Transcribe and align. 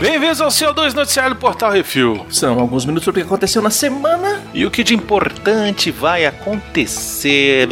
Bem-vindos 0.00 0.40
ao 0.40 0.48
CO2 0.48 0.94
Noticiário 0.94 1.34
do 1.34 1.38
Portal 1.38 1.70
Refil. 1.70 2.26
São 2.28 2.58
alguns 2.58 2.84
minutos 2.84 3.04
sobre 3.04 3.20
o 3.20 3.24
que 3.24 3.28
aconteceu 3.28 3.62
na 3.62 3.70
semana. 3.70 4.42
E 4.52 4.66
o 4.66 4.70
que 4.70 4.82
de 4.82 4.94
importante 4.94 5.92
vai 5.92 6.26
acontecer. 6.26 7.68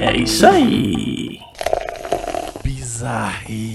É 0.00 0.16
isso 0.16 0.46
aí. 0.46 1.38
Bizarrice. 2.62 3.73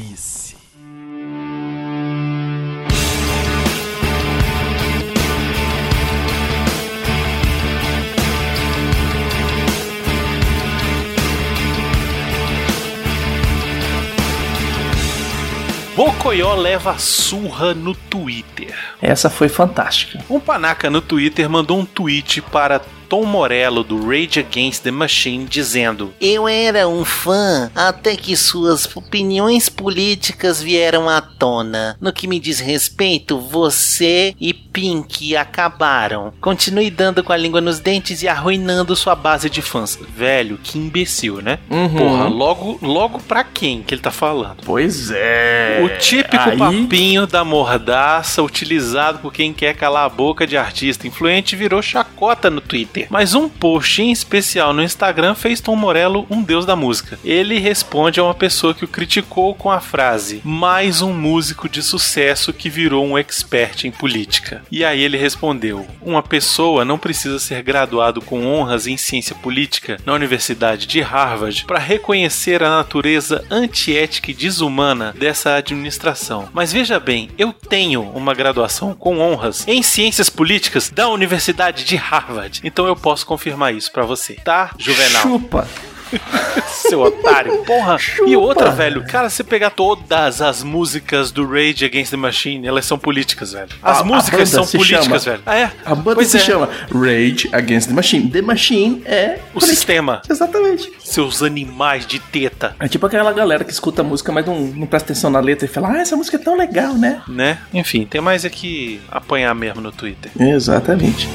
Bocoió 16.00 16.56
leva 16.56 16.98
surra 16.98 17.74
no 17.74 17.94
Twitter. 17.94 18.74
Essa 19.02 19.30
foi 19.30 19.50
fantástica. 19.50 20.24
Um 20.30 20.40
panaca 20.40 20.90
no 20.90 21.02
Twitter 21.02 21.50
mandou 21.50 21.78
um 21.78 21.84
tweet 21.84 22.42
para 22.42 22.82
Tom 23.10 23.26
Morello 23.26 23.84
do 23.84 24.08
Rage 24.08 24.40
Against 24.40 24.84
the 24.84 24.92
Machine 24.92 25.46
dizendo: 25.46 26.14
Eu 26.22 26.48
era 26.48 26.88
um 26.88 27.04
fã 27.04 27.72
até 27.74 28.16
que 28.16 28.38
suas 28.38 28.86
opiniões 28.96 29.68
políticas 29.68 30.62
vieram 30.62 31.10
à 31.10 31.20
tona. 31.20 31.98
No 32.00 32.14
que 32.14 32.28
me 32.28 32.40
diz 32.40 32.60
respeito, 32.60 33.40
você 33.40 34.36
e 34.40 34.54
Pink 34.54 35.36
acabaram. 35.36 36.32
Continue 36.40 36.92
dando 36.92 37.24
com 37.24 37.34
a 37.34 37.38
língua 37.38 37.60
nos 37.60 37.80
dentes 37.80 38.22
e 38.22 38.28
arruinando 38.28 38.96
sua 38.96 39.16
base 39.16 39.50
de 39.50 39.62
fãs. 39.62 39.98
Velho, 40.16 40.60
que 40.64 40.78
imbecil, 40.78 41.42
né? 41.42 41.58
Uhum. 41.70 41.90
Porra, 41.98 42.28
logo, 42.28 42.80
logo 42.82 43.20
pra 43.22 43.44
quem 43.44 43.82
que 43.82 43.94
ele 43.96 44.02
tá 44.02 44.12
falando? 44.12 44.58
Pois 44.64 45.10
é. 45.12 45.82
O 45.84 45.98
típico 45.98 46.50
Aí- 46.50 46.58
papinho 46.58 47.26
da 47.26 47.44
mordaça 47.44 48.44
utilizado 48.44 49.18
por 49.20 49.34
quem 49.34 49.52
quer 49.52 49.74
calar 49.76 50.06
a 50.06 50.10
boca 50.10 50.46
de 50.46 50.56
artista 50.56 51.08
influente 51.08 51.56
virou 51.56 51.82
chacota 51.82 52.50
no 52.52 52.62
Twitter. 52.62 52.99
Mas 53.10 53.34
um 53.34 53.48
post 53.48 54.02
em 54.02 54.12
especial 54.12 54.74
no 54.74 54.84
Instagram 54.84 55.36
fez 55.36 55.62
Tom 55.62 55.76
Morello 55.76 56.26
um 56.30 56.42
deus 56.42 56.66
da 56.66 56.76
música. 56.76 57.20
Ele 57.24 57.60
responde 57.60 58.20
a 58.20 58.24
uma 58.24 58.34
pessoa 58.34 58.74
que 58.74 58.86
o 58.86 58.88
criticou 58.88 59.54
com 59.56 59.72
a 59.72 59.80
frase: 59.80 60.42
mais 60.44 61.02
um 61.02 61.14
músico 61.14 61.70
de 61.70 61.82
sucesso 61.82 62.52
que 62.52 62.70
virou 62.70 63.06
um 63.06 63.18
expert 63.18 63.86
em 63.86 63.92
política. 63.92 64.64
E 64.72 64.84
aí 64.84 65.02
ele 65.02 65.18
respondeu: 65.18 65.86
uma 66.02 66.22
pessoa 66.22 66.84
não 66.84 66.98
precisa 66.98 67.40
ser 67.40 67.62
graduado 67.62 68.22
com 68.22 68.46
honras 68.46 68.88
em 68.88 68.98
ciência 68.98 69.36
política 69.36 70.00
na 70.06 70.14
Universidade 70.14 70.86
de 70.86 71.02
Harvard 71.02 71.66
para 71.66 71.80
reconhecer 71.80 72.64
a 72.64 72.70
natureza 72.70 73.44
antiética 73.50 74.32
e 74.32 74.34
desumana 74.34 75.14
dessa 75.18 75.56
administração. 75.56 76.50
Mas 76.54 76.74
veja 76.74 77.00
bem, 77.00 77.30
eu 77.38 77.54
tenho 77.54 78.02
uma 78.02 78.34
graduação 78.34 78.94
com 78.94 79.20
honras 79.20 79.68
em 79.68 79.82
ciências 79.82 80.30
políticas 80.30 80.90
da 80.90 81.08
Universidade 81.10 81.84
de 81.84 81.96
Harvard. 81.96 82.62
Então 82.64 82.88
eu 82.90 82.96
posso 82.96 83.26
confirmar 83.26 83.74
isso 83.74 83.92
pra 83.92 84.04
você, 84.04 84.34
tá, 84.34 84.72
Juvenal? 84.78 85.22
Chupa. 85.22 85.68
Seu 86.68 87.02
otário. 87.02 87.64
Porra. 87.66 87.96
E 87.98 88.00
Chupa. 88.00 88.38
outra, 88.40 88.72
velho. 88.72 89.06
Cara, 89.06 89.30
você 89.30 89.44
pegar 89.44 89.70
todas 89.70 90.42
as 90.42 90.64
músicas 90.64 91.32
do 91.32 91.46
Rage 91.48 91.86
Against 91.86 92.10
the 92.10 92.18
Machine, 92.18 92.66
elas 92.68 92.86
são 92.86 92.98
políticas, 92.98 93.52
velho. 93.54 93.70
As 93.84 93.98
A- 93.98 94.02
a 94.02 94.04
músicas 94.04 94.40
banda 94.40 94.46
são 94.50 94.64
se 94.66 94.78
políticas, 94.78 95.04
chama- 95.06 95.20
velho. 95.20 95.44
Ah, 95.46 95.56
é? 95.56 95.72
A 95.86 95.94
banda 95.94 96.16
Pois 96.16 96.28
se 96.30 96.38
é. 96.38 96.40
chama 96.40 96.68
Rage 96.92 97.48
Against 97.54 97.90
the 97.90 97.94
Machine. 97.94 98.32
The 98.32 98.42
Machine 98.42 99.04
é 99.06 99.38
O 99.50 99.60
política. 99.60 99.66
sistema. 99.68 100.22
Exatamente. 100.28 100.92
Seus 101.00 101.44
animais 101.44 102.08
de 102.08 102.18
teta. 102.18 102.76
É 102.80 102.88
tipo 102.88 103.06
aquela 103.06 103.32
galera 103.32 103.64
que 103.64 103.72
escuta 103.72 104.02
a 104.02 104.04
música, 104.04 104.32
mas 104.32 104.44
não, 104.48 104.60
não 104.62 104.88
presta 104.88 105.12
atenção 105.14 105.30
na 105.30 105.40
letra 105.40 105.66
e 105.66 105.70
fala, 105.70 105.92
ah, 105.92 106.00
essa 106.00 106.16
música 106.16 106.38
é 106.38 106.40
tão 106.40 106.58
legal, 106.58 106.96
né? 106.96 107.22
Né? 107.28 107.60
Enfim, 107.72 108.08
tem 108.08 108.20
mais 108.20 108.46
é 108.46 108.50
que 108.50 109.00
apanhar 109.12 109.54
mesmo 109.54 109.80
no 109.80 109.92
Twitter. 109.92 110.32
Exatamente. 110.40 111.30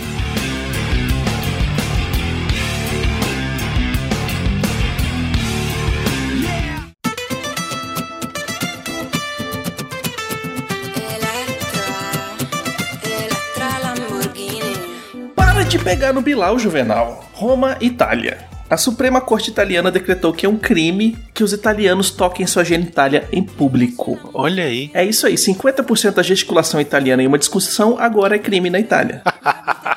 De 15.76 15.82
pegar 15.82 16.12
no 16.12 16.22
Bilal, 16.22 16.56
Juvenal. 16.56 17.28
Roma, 17.32 17.76
Itália. 17.80 18.46
A 18.70 18.76
Suprema 18.76 19.20
Corte 19.20 19.50
Italiana 19.50 19.90
decretou 19.90 20.32
que 20.32 20.46
é 20.46 20.48
um 20.48 20.56
crime 20.56 21.18
que 21.34 21.42
os 21.42 21.52
italianos 21.52 22.12
toquem 22.12 22.46
sua 22.46 22.62
genitália 22.64 23.28
em 23.32 23.42
público. 23.42 24.16
Olha 24.32 24.66
aí. 24.66 24.88
É 24.94 25.04
isso 25.04 25.26
aí, 25.26 25.34
50% 25.34 26.12
da 26.12 26.22
gesticulação 26.22 26.80
italiana 26.80 27.24
em 27.24 27.26
uma 27.26 27.38
discussão 27.38 27.98
agora 27.98 28.36
é 28.36 28.38
crime 28.38 28.70
na 28.70 28.78
Itália. 28.78 29.20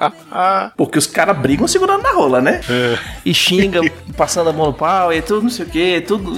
Porque 0.76 0.98
os 0.98 1.06
caras 1.06 1.36
brigam 1.38 1.66
segurando 1.66 2.02
na 2.02 2.12
rola, 2.12 2.40
né? 2.40 2.60
E 3.24 3.32
xingam, 3.34 3.84
passando 4.16 4.50
a 4.50 4.52
mão 4.52 4.66
no 4.66 4.72
pau 4.72 5.12
e 5.12 5.20
tudo, 5.22 5.42
não 5.42 5.50
sei 5.50 5.66
o 5.66 5.68
que, 5.68 6.00
tudo. 6.00 6.34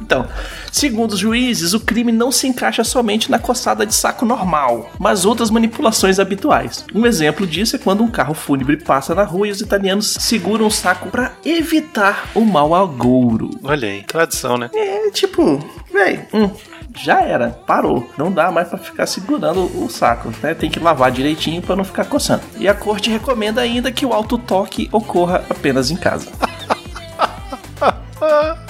Então, 0.00 0.26
segundo 0.72 1.12
os 1.12 1.18
juízes, 1.18 1.72
o 1.72 1.80
crime 1.80 2.12
não 2.12 2.30
se 2.32 2.46
encaixa 2.46 2.84
somente 2.84 3.30
na 3.30 3.38
coçada 3.38 3.86
de 3.86 3.94
saco 3.94 4.24
normal, 4.24 4.90
mas 4.98 5.24
outras 5.24 5.50
manipulações 5.50 6.18
habituais. 6.18 6.84
Um 6.94 7.06
exemplo 7.06 7.46
disso 7.46 7.76
é 7.76 7.78
quando 7.78 8.02
um 8.02 8.10
carro 8.10 8.34
fúnebre 8.34 8.76
passa 8.76 9.14
na 9.14 9.24
rua 9.24 9.48
e 9.48 9.50
os 9.50 9.60
italianos 9.60 10.16
seguram 10.20 10.66
o 10.66 10.70
saco 10.70 11.10
pra 11.10 11.32
evitar 11.44 12.30
o 12.34 12.40
mau 12.40 12.74
agouro. 12.74 13.50
Olha 13.62 13.88
aí. 13.88 14.02
Tradição, 14.02 14.56
né? 14.56 14.70
É 14.74 15.10
tipo, 15.10 15.58
véi, 15.92 16.26
hum, 16.32 16.50
já 16.96 17.22
era, 17.22 17.50
parou. 17.66 18.10
Não 18.16 18.32
dá 18.32 18.50
mais 18.50 18.68
pra 18.68 18.78
ficar 18.78 19.06
segurando 19.06 19.64
o 19.82 19.88
saco, 19.88 20.32
né? 20.42 20.54
Tem 20.54 20.70
que 20.70 20.80
lavar 20.80 21.10
direitinho 21.10 21.62
pra 21.62 21.76
não 21.76 21.84
ficar 21.84 22.06
coçando. 22.06 22.42
E 22.58 22.66
a 22.66 22.74
corte 22.74 23.10
recomenda 23.10 23.60
ainda 23.60 23.92
que 23.92 24.06
o 24.06 24.12
autotoque 24.12 24.88
ocorra 24.90 25.44
apenas 25.48 25.90
em 25.90 25.96
casa. 25.96 26.30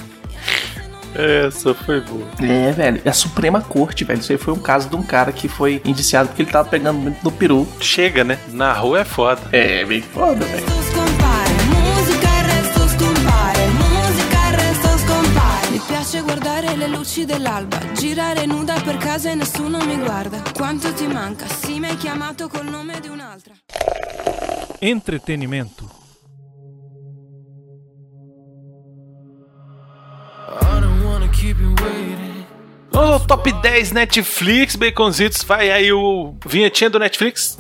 Essa 1.17 1.73
foi 1.73 2.03
boa. 2.03 2.27
É, 2.43 2.73
velho, 2.73 3.01
é 3.03 3.09
a 3.09 3.13
Suprema 3.13 3.63
Corte, 3.63 4.05
velho. 4.05 4.21
Isso 4.21 4.33
aí 4.33 4.39
foi 4.39 4.53
um 4.53 4.59
caso 4.59 4.91
de 4.91 4.97
um 4.97 5.03
cara 5.03 5.33
que 5.33 5.49
foi 5.49 5.81
indiciado 5.85 6.29
porque 6.29 6.43
ele 6.43 6.51
tava 6.51 6.69
pegando 6.69 6.99
muito 6.99 7.25
no 7.25 7.33
peru. 7.33 7.67
Chega, 7.81 8.23
né? 8.23 8.39
Na 8.49 8.73
rua 8.75 9.01
é 9.01 9.05
foda. 9.05 9.41
É, 9.51 9.83
bem 9.85 10.03
foda, 10.03 10.45
velho. 10.45 10.76
Luci 17.17 17.25
dell'alba, 17.25 17.79
girare 17.93 18.45
nuda 18.45 18.79
per 18.83 18.99
casa 18.99 19.31
e 19.31 19.35
nessuno 19.35 19.83
mi 19.85 19.97
guarda. 19.97 20.43
Quanto 20.53 20.93
ti 20.93 21.07
manca? 21.07 21.47
Sì, 21.47 21.79
mi 21.79 21.89
hai 21.89 21.97
chiamato 21.97 22.49
col 22.49 22.67
nome 22.67 23.01
di 23.01 23.09
un'altra. 23.09 23.55
Entretenimento. 24.79 25.95
Ao 32.93 33.25
top 33.25 33.61
10 33.61 33.93
Netflix, 33.93 34.77
Baconzitos. 34.77 35.43
Vai 35.45 35.71
aí 35.71 35.91
o 35.91 36.35
vinhetinha 36.45 36.91
do 36.91 36.99
Netflix. 36.99 37.57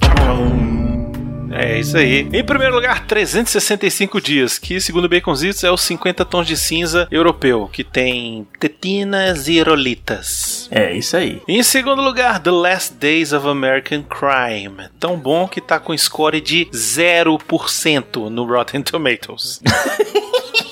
É 1.58 1.78
isso 1.78 1.96
aí. 1.96 2.28
Em 2.32 2.44
primeiro 2.44 2.74
lugar, 2.74 3.06
365 3.06 4.20
dias, 4.20 4.58
que 4.58 4.80
segundo 4.80 5.08
Baconzitos 5.08 5.64
é 5.64 5.70
os 5.70 5.80
50 5.82 6.24
tons 6.24 6.46
de 6.46 6.56
cinza 6.56 7.08
europeu, 7.10 7.68
que 7.72 7.82
tem 7.82 8.46
tetinas 8.58 9.48
e 9.48 9.60
rolitas. 9.62 10.68
É 10.70 10.92
isso 10.94 11.16
aí. 11.16 11.40
Em 11.48 11.62
segundo 11.62 12.02
lugar, 12.02 12.40
The 12.40 12.50
Last 12.50 12.94
Days 12.94 13.32
of 13.32 13.46
American 13.48 14.02
Crime. 14.02 14.88
Tão 14.98 15.16
bom 15.16 15.48
que 15.48 15.60
tá 15.60 15.78
com 15.78 15.96
score 15.96 16.40
de 16.40 16.66
0% 16.66 18.28
no 18.28 18.44
Rotten 18.44 18.82
Tomatoes. 18.82 19.60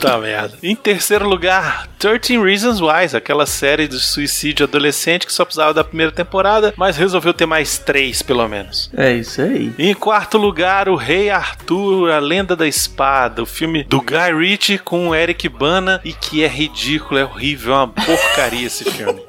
Puta 0.00 0.18
merda. 0.18 0.56
Em 0.62 0.74
terceiro 0.74 1.28
lugar, 1.28 1.86
13 1.98 2.38
Reasons 2.42 2.80
Why, 2.80 3.14
aquela 3.14 3.44
série 3.44 3.86
de 3.86 4.00
suicídio 4.00 4.64
adolescente 4.66 5.26
que 5.26 5.32
só 5.32 5.44
precisava 5.44 5.74
da 5.74 5.84
primeira 5.84 6.10
temporada, 6.10 6.72
mas 6.76 6.96
resolveu 6.96 7.34
ter 7.34 7.46
mais 7.46 7.78
três, 7.78 8.22
pelo 8.22 8.46
menos. 8.48 8.90
É 8.96 9.12
isso 9.12 9.42
aí. 9.42 9.72
Em 9.78 9.94
quarto 9.94 10.38
lugar, 10.38 10.88
O 10.88 10.96
Rei 10.96 11.30
Arthur, 11.30 12.10
A 12.10 12.18
Lenda 12.18 12.56
da 12.56 12.66
Espada, 12.66 13.42
o 13.42 13.46
filme 13.46 13.84
do 13.84 14.00
Guy 14.00 14.34
Ritchie 14.36 14.78
com 14.78 15.08
o 15.08 15.14
Eric 15.14 15.48
Bana 15.48 16.00
e 16.04 16.12
que 16.12 16.42
é 16.42 16.48
ridículo, 16.48 17.20
é 17.20 17.24
horrível, 17.24 17.74
é 17.74 17.76
uma 17.76 17.88
porcaria 17.88 18.66
esse 18.66 18.84
filme. 18.90 19.22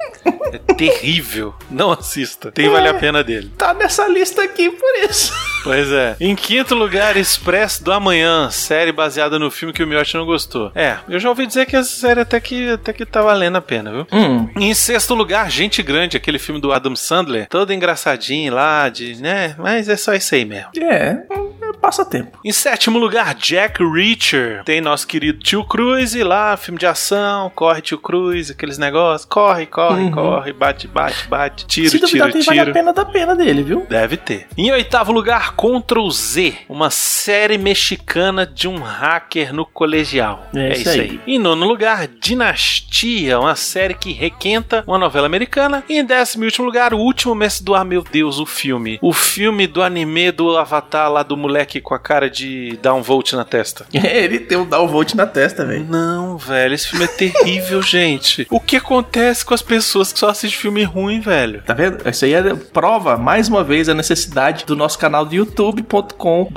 É 0.52 0.74
terrível. 0.74 1.54
Não 1.70 1.92
assista. 1.92 2.50
Tem 2.52 2.68
vale 2.68 2.88
a 2.88 2.94
pena 2.94 3.22
dele. 3.22 3.50
Tá 3.56 3.74
nessa 3.74 4.06
lista 4.08 4.42
aqui 4.42 4.70
por 4.70 4.94
isso. 5.08 5.32
Pois 5.62 5.90
é. 5.90 6.16
Em 6.20 6.34
quinto 6.34 6.74
lugar, 6.74 7.16
Expresso 7.16 7.84
do 7.84 7.92
Amanhã, 7.92 8.50
série 8.50 8.92
baseada 8.92 9.38
no 9.38 9.50
filme 9.50 9.72
que 9.72 9.82
o 9.82 9.86
Miotti 9.86 10.16
não 10.16 10.26
gostou. 10.26 10.72
É, 10.74 10.96
eu 11.08 11.18
já 11.18 11.28
ouvi 11.28 11.46
dizer 11.46 11.66
que 11.66 11.76
essa 11.76 11.90
série 11.90 12.20
até 12.20 12.40
que, 12.40 12.70
até 12.70 12.92
que 12.92 13.06
tá 13.06 13.22
valendo 13.22 13.56
a 13.56 13.62
pena, 13.62 13.90
viu? 13.90 14.06
Hum. 14.12 14.48
Em 14.56 14.74
sexto 14.74 15.14
lugar, 15.14 15.50
Gente 15.50 15.82
Grande, 15.82 16.16
aquele 16.16 16.38
filme 16.38 16.60
do 16.60 16.72
Adam 16.72 16.96
Sandler, 16.96 17.46
todo 17.48 17.72
engraçadinho 17.72 18.54
lá, 18.54 18.88
de, 18.88 19.20
né? 19.20 19.54
Mas 19.58 19.88
é 19.88 19.96
só 19.96 20.14
isso 20.14 20.34
aí 20.34 20.44
mesmo. 20.44 20.70
É, 20.78 21.18
é 21.30 21.51
passatempo. 21.82 22.38
Em 22.44 22.52
sétimo 22.52 22.98
lugar, 22.98 23.34
Jack 23.34 23.82
Reacher. 23.84 24.62
Tem 24.64 24.80
nosso 24.80 25.06
querido 25.06 25.40
Tio 25.40 25.64
Cruz 25.64 26.14
e 26.14 26.22
lá, 26.22 26.56
filme 26.56 26.78
de 26.78 26.86
ação, 26.86 27.50
corre 27.54 27.80
Tio 27.82 27.98
Cruz, 27.98 28.50
aqueles 28.50 28.78
negócios, 28.78 29.28
corre, 29.28 29.66
corre, 29.66 30.04
Uhum. 30.04 30.10
corre, 30.12 30.52
bate, 30.52 30.86
bate, 30.88 31.26
bate, 31.28 31.66
tiro, 31.66 31.90
Se 31.90 31.98
duvidar, 31.98 32.28
tiro, 32.28 32.32
tem 32.38 32.42
vale 32.42 32.60
a 32.60 32.64
tiro. 32.64 32.74
pena 32.74 32.92
da 32.92 33.04
pena 33.04 33.34
dele, 33.36 33.62
viu? 33.62 33.84
Deve 33.88 34.16
ter. 34.16 34.46
Em 34.56 34.70
oitavo 34.70 35.12
lugar, 35.12 35.54
Ctrl 35.56 36.08
Z, 36.10 36.54
uma 36.68 36.88
série 36.90 37.58
mexicana 37.58 38.46
de 38.46 38.68
um 38.68 38.76
hacker 38.78 39.52
no 39.52 39.66
colegial. 39.66 40.46
É 40.54 40.72
isso 40.72 40.88
aí. 40.88 41.20
Em 41.26 41.38
nono 41.38 41.66
lugar, 41.66 42.06
Dinastia, 42.52 43.40
uma 43.40 43.56
série 43.56 43.94
que 43.94 44.12
requenta 44.12 44.84
uma 44.86 44.98
novela 44.98 45.26
americana. 45.26 45.82
E 45.88 45.98
em 45.98 46.04
décimo 46.04 46.44
e 46.44 46.46
último 46.46 46.66
lugar, 46.66 46.94
o 46.94 46.98
último 46.98 47.34
mestre 47.34 47.64
do 47.64 47.74
ar, 47.74 47.84
meu 47.84 48.02
Deus, 48.02 48.38
o 48.38 48.46
filme. 48.46 48.98
O 49.02 49.12
filme 49.12 49.66
do 49.66 49.82
anime 49.82 50.30
do 50.30 50.56
Avatar 50.56 51.10
lá 51.10 51.22
do 51.22 51.36
moleque 51.36 51.71
com 51.80 51.94
a 51.94 51.98
cara 51.98 52.28
de 52.28 52.78
dar 52.82 52.94
um 52.94 53.02
volt 53.02 53.32
na 53.32 53.44
testa. 53.44 53.86
Ele 53.92 54.38
tem 54.38 54.58
um 54.58 54.66
downvolt 54.66 55.14
na 55.14 55.26
testa, 55.26 55.64
velho. 55.64 55.84
Não, 55.88 56.36
velho, 56.36 56.74
esse 56.74 56.88
filme 56.88 57.04
é 57.04 57.08
terrível, 57.08 57.80
gente. 57.82 58.46
O 58.50 58.60
que 58.60 58.76
acontece 58.76 59.44
com 59.44 59.54
as 59.54 59.62
pessoas 59.62 60.12
que 60.12 60.18
só 60.18 60.28
assistem 60.30 60.60
filme 60.60 60.82
ruim, 60.84 61.20
velho? 61.20 61.62
Tá 61.62 61.74
vendo? 61.74 62.08
Isso 62.08 62.24
aí 62.24 62.34
é 62.34 62.54
prova, 62.54 63.16
mais 63.16 63.48
uma 63.48 63.64
vez, 63.64 63.88
a 63.88 63.94
necessidade 63.94 64.64
do 64.64 64.76
nosso 64.76 64.98
canal 64.98 65.24
do 65.24 65.34
youtube.com 65.34 66.48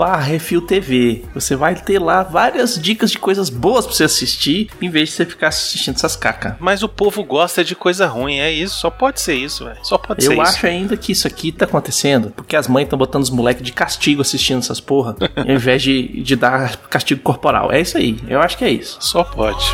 TV. 0.68 1.24
Você 1.34 1.56
vai 1.56 1.76
ter 1.76 2.00
lá 2.00 2.24
várias 2.24 2.80
dicas 2.82 3.12
de 3.12 3.18
coisas 3.18 3.50
boas 3.50 3.86
pra 3.86 3.96
você 3.96 4.04
assistir, 4.04 4.70
em 4.82 4.90
vez 4.90 5.10
de 5.10 5.16
você 5.16 5.26
ficar 5.26 5.48
assistindo 5.50 5.96
essas 5.96 6.16
cacas. 6.16 6.54
Mas 6.60 6.84
o 6.84 6.90
povo 6.90 7.24
gosta 7.24 7.64
de 7.64 7.76
coisa 7.76 8.08
ruim, 8.08 8.40
é 8.40 8.52
isso. 8.52 8.80
Só 8.80 8.90
pode 8.90 9.22
ser 9.22 9.36
isso, 9.36 9.66
velho. 9.66 9.78
Só 9.84 9.98
pode 9.98 10.24
ser 10.24 10.30
Eu 10.30 10.34
isso. 10.34 10.42
acho 10.42 10.68
ainda 10.68 10.98
que 10.98 11.12
isso 11.12 11.28
aqui 11.28 11.52
tá 11.52 11.66
acontecendo 11.66 12.32
porque 12.36 12.56
as 12.56 12.68
mães 12.68 12.86
estão 12.86 12.98
botando 12.98 13.24
os 13.24 13.30
moleques 13.30 13.64
de 13.64 13.72
castigo 13.72 14.22
assistindo 14.22 14.60
essas 14.60 14.80
porra, 14.80 15.05
ao 15.06 15.52
invés 15.52 15.81
de, 15.81 16.22
de 16.22 16.36
dar 16.36 16.78
castigo 16.90 17.22
corporal. 17.22 17.72
É 17.72 17.81
isso 17.81 17.98
aí. 17.98 18.18
Eu 18.28 18.42
acho 18.42 18.57
que 18.57 18.66
é 18.66 18.69
isso. 18.69 18.98
Só 19.02 19.24
pode. 19.24 19.66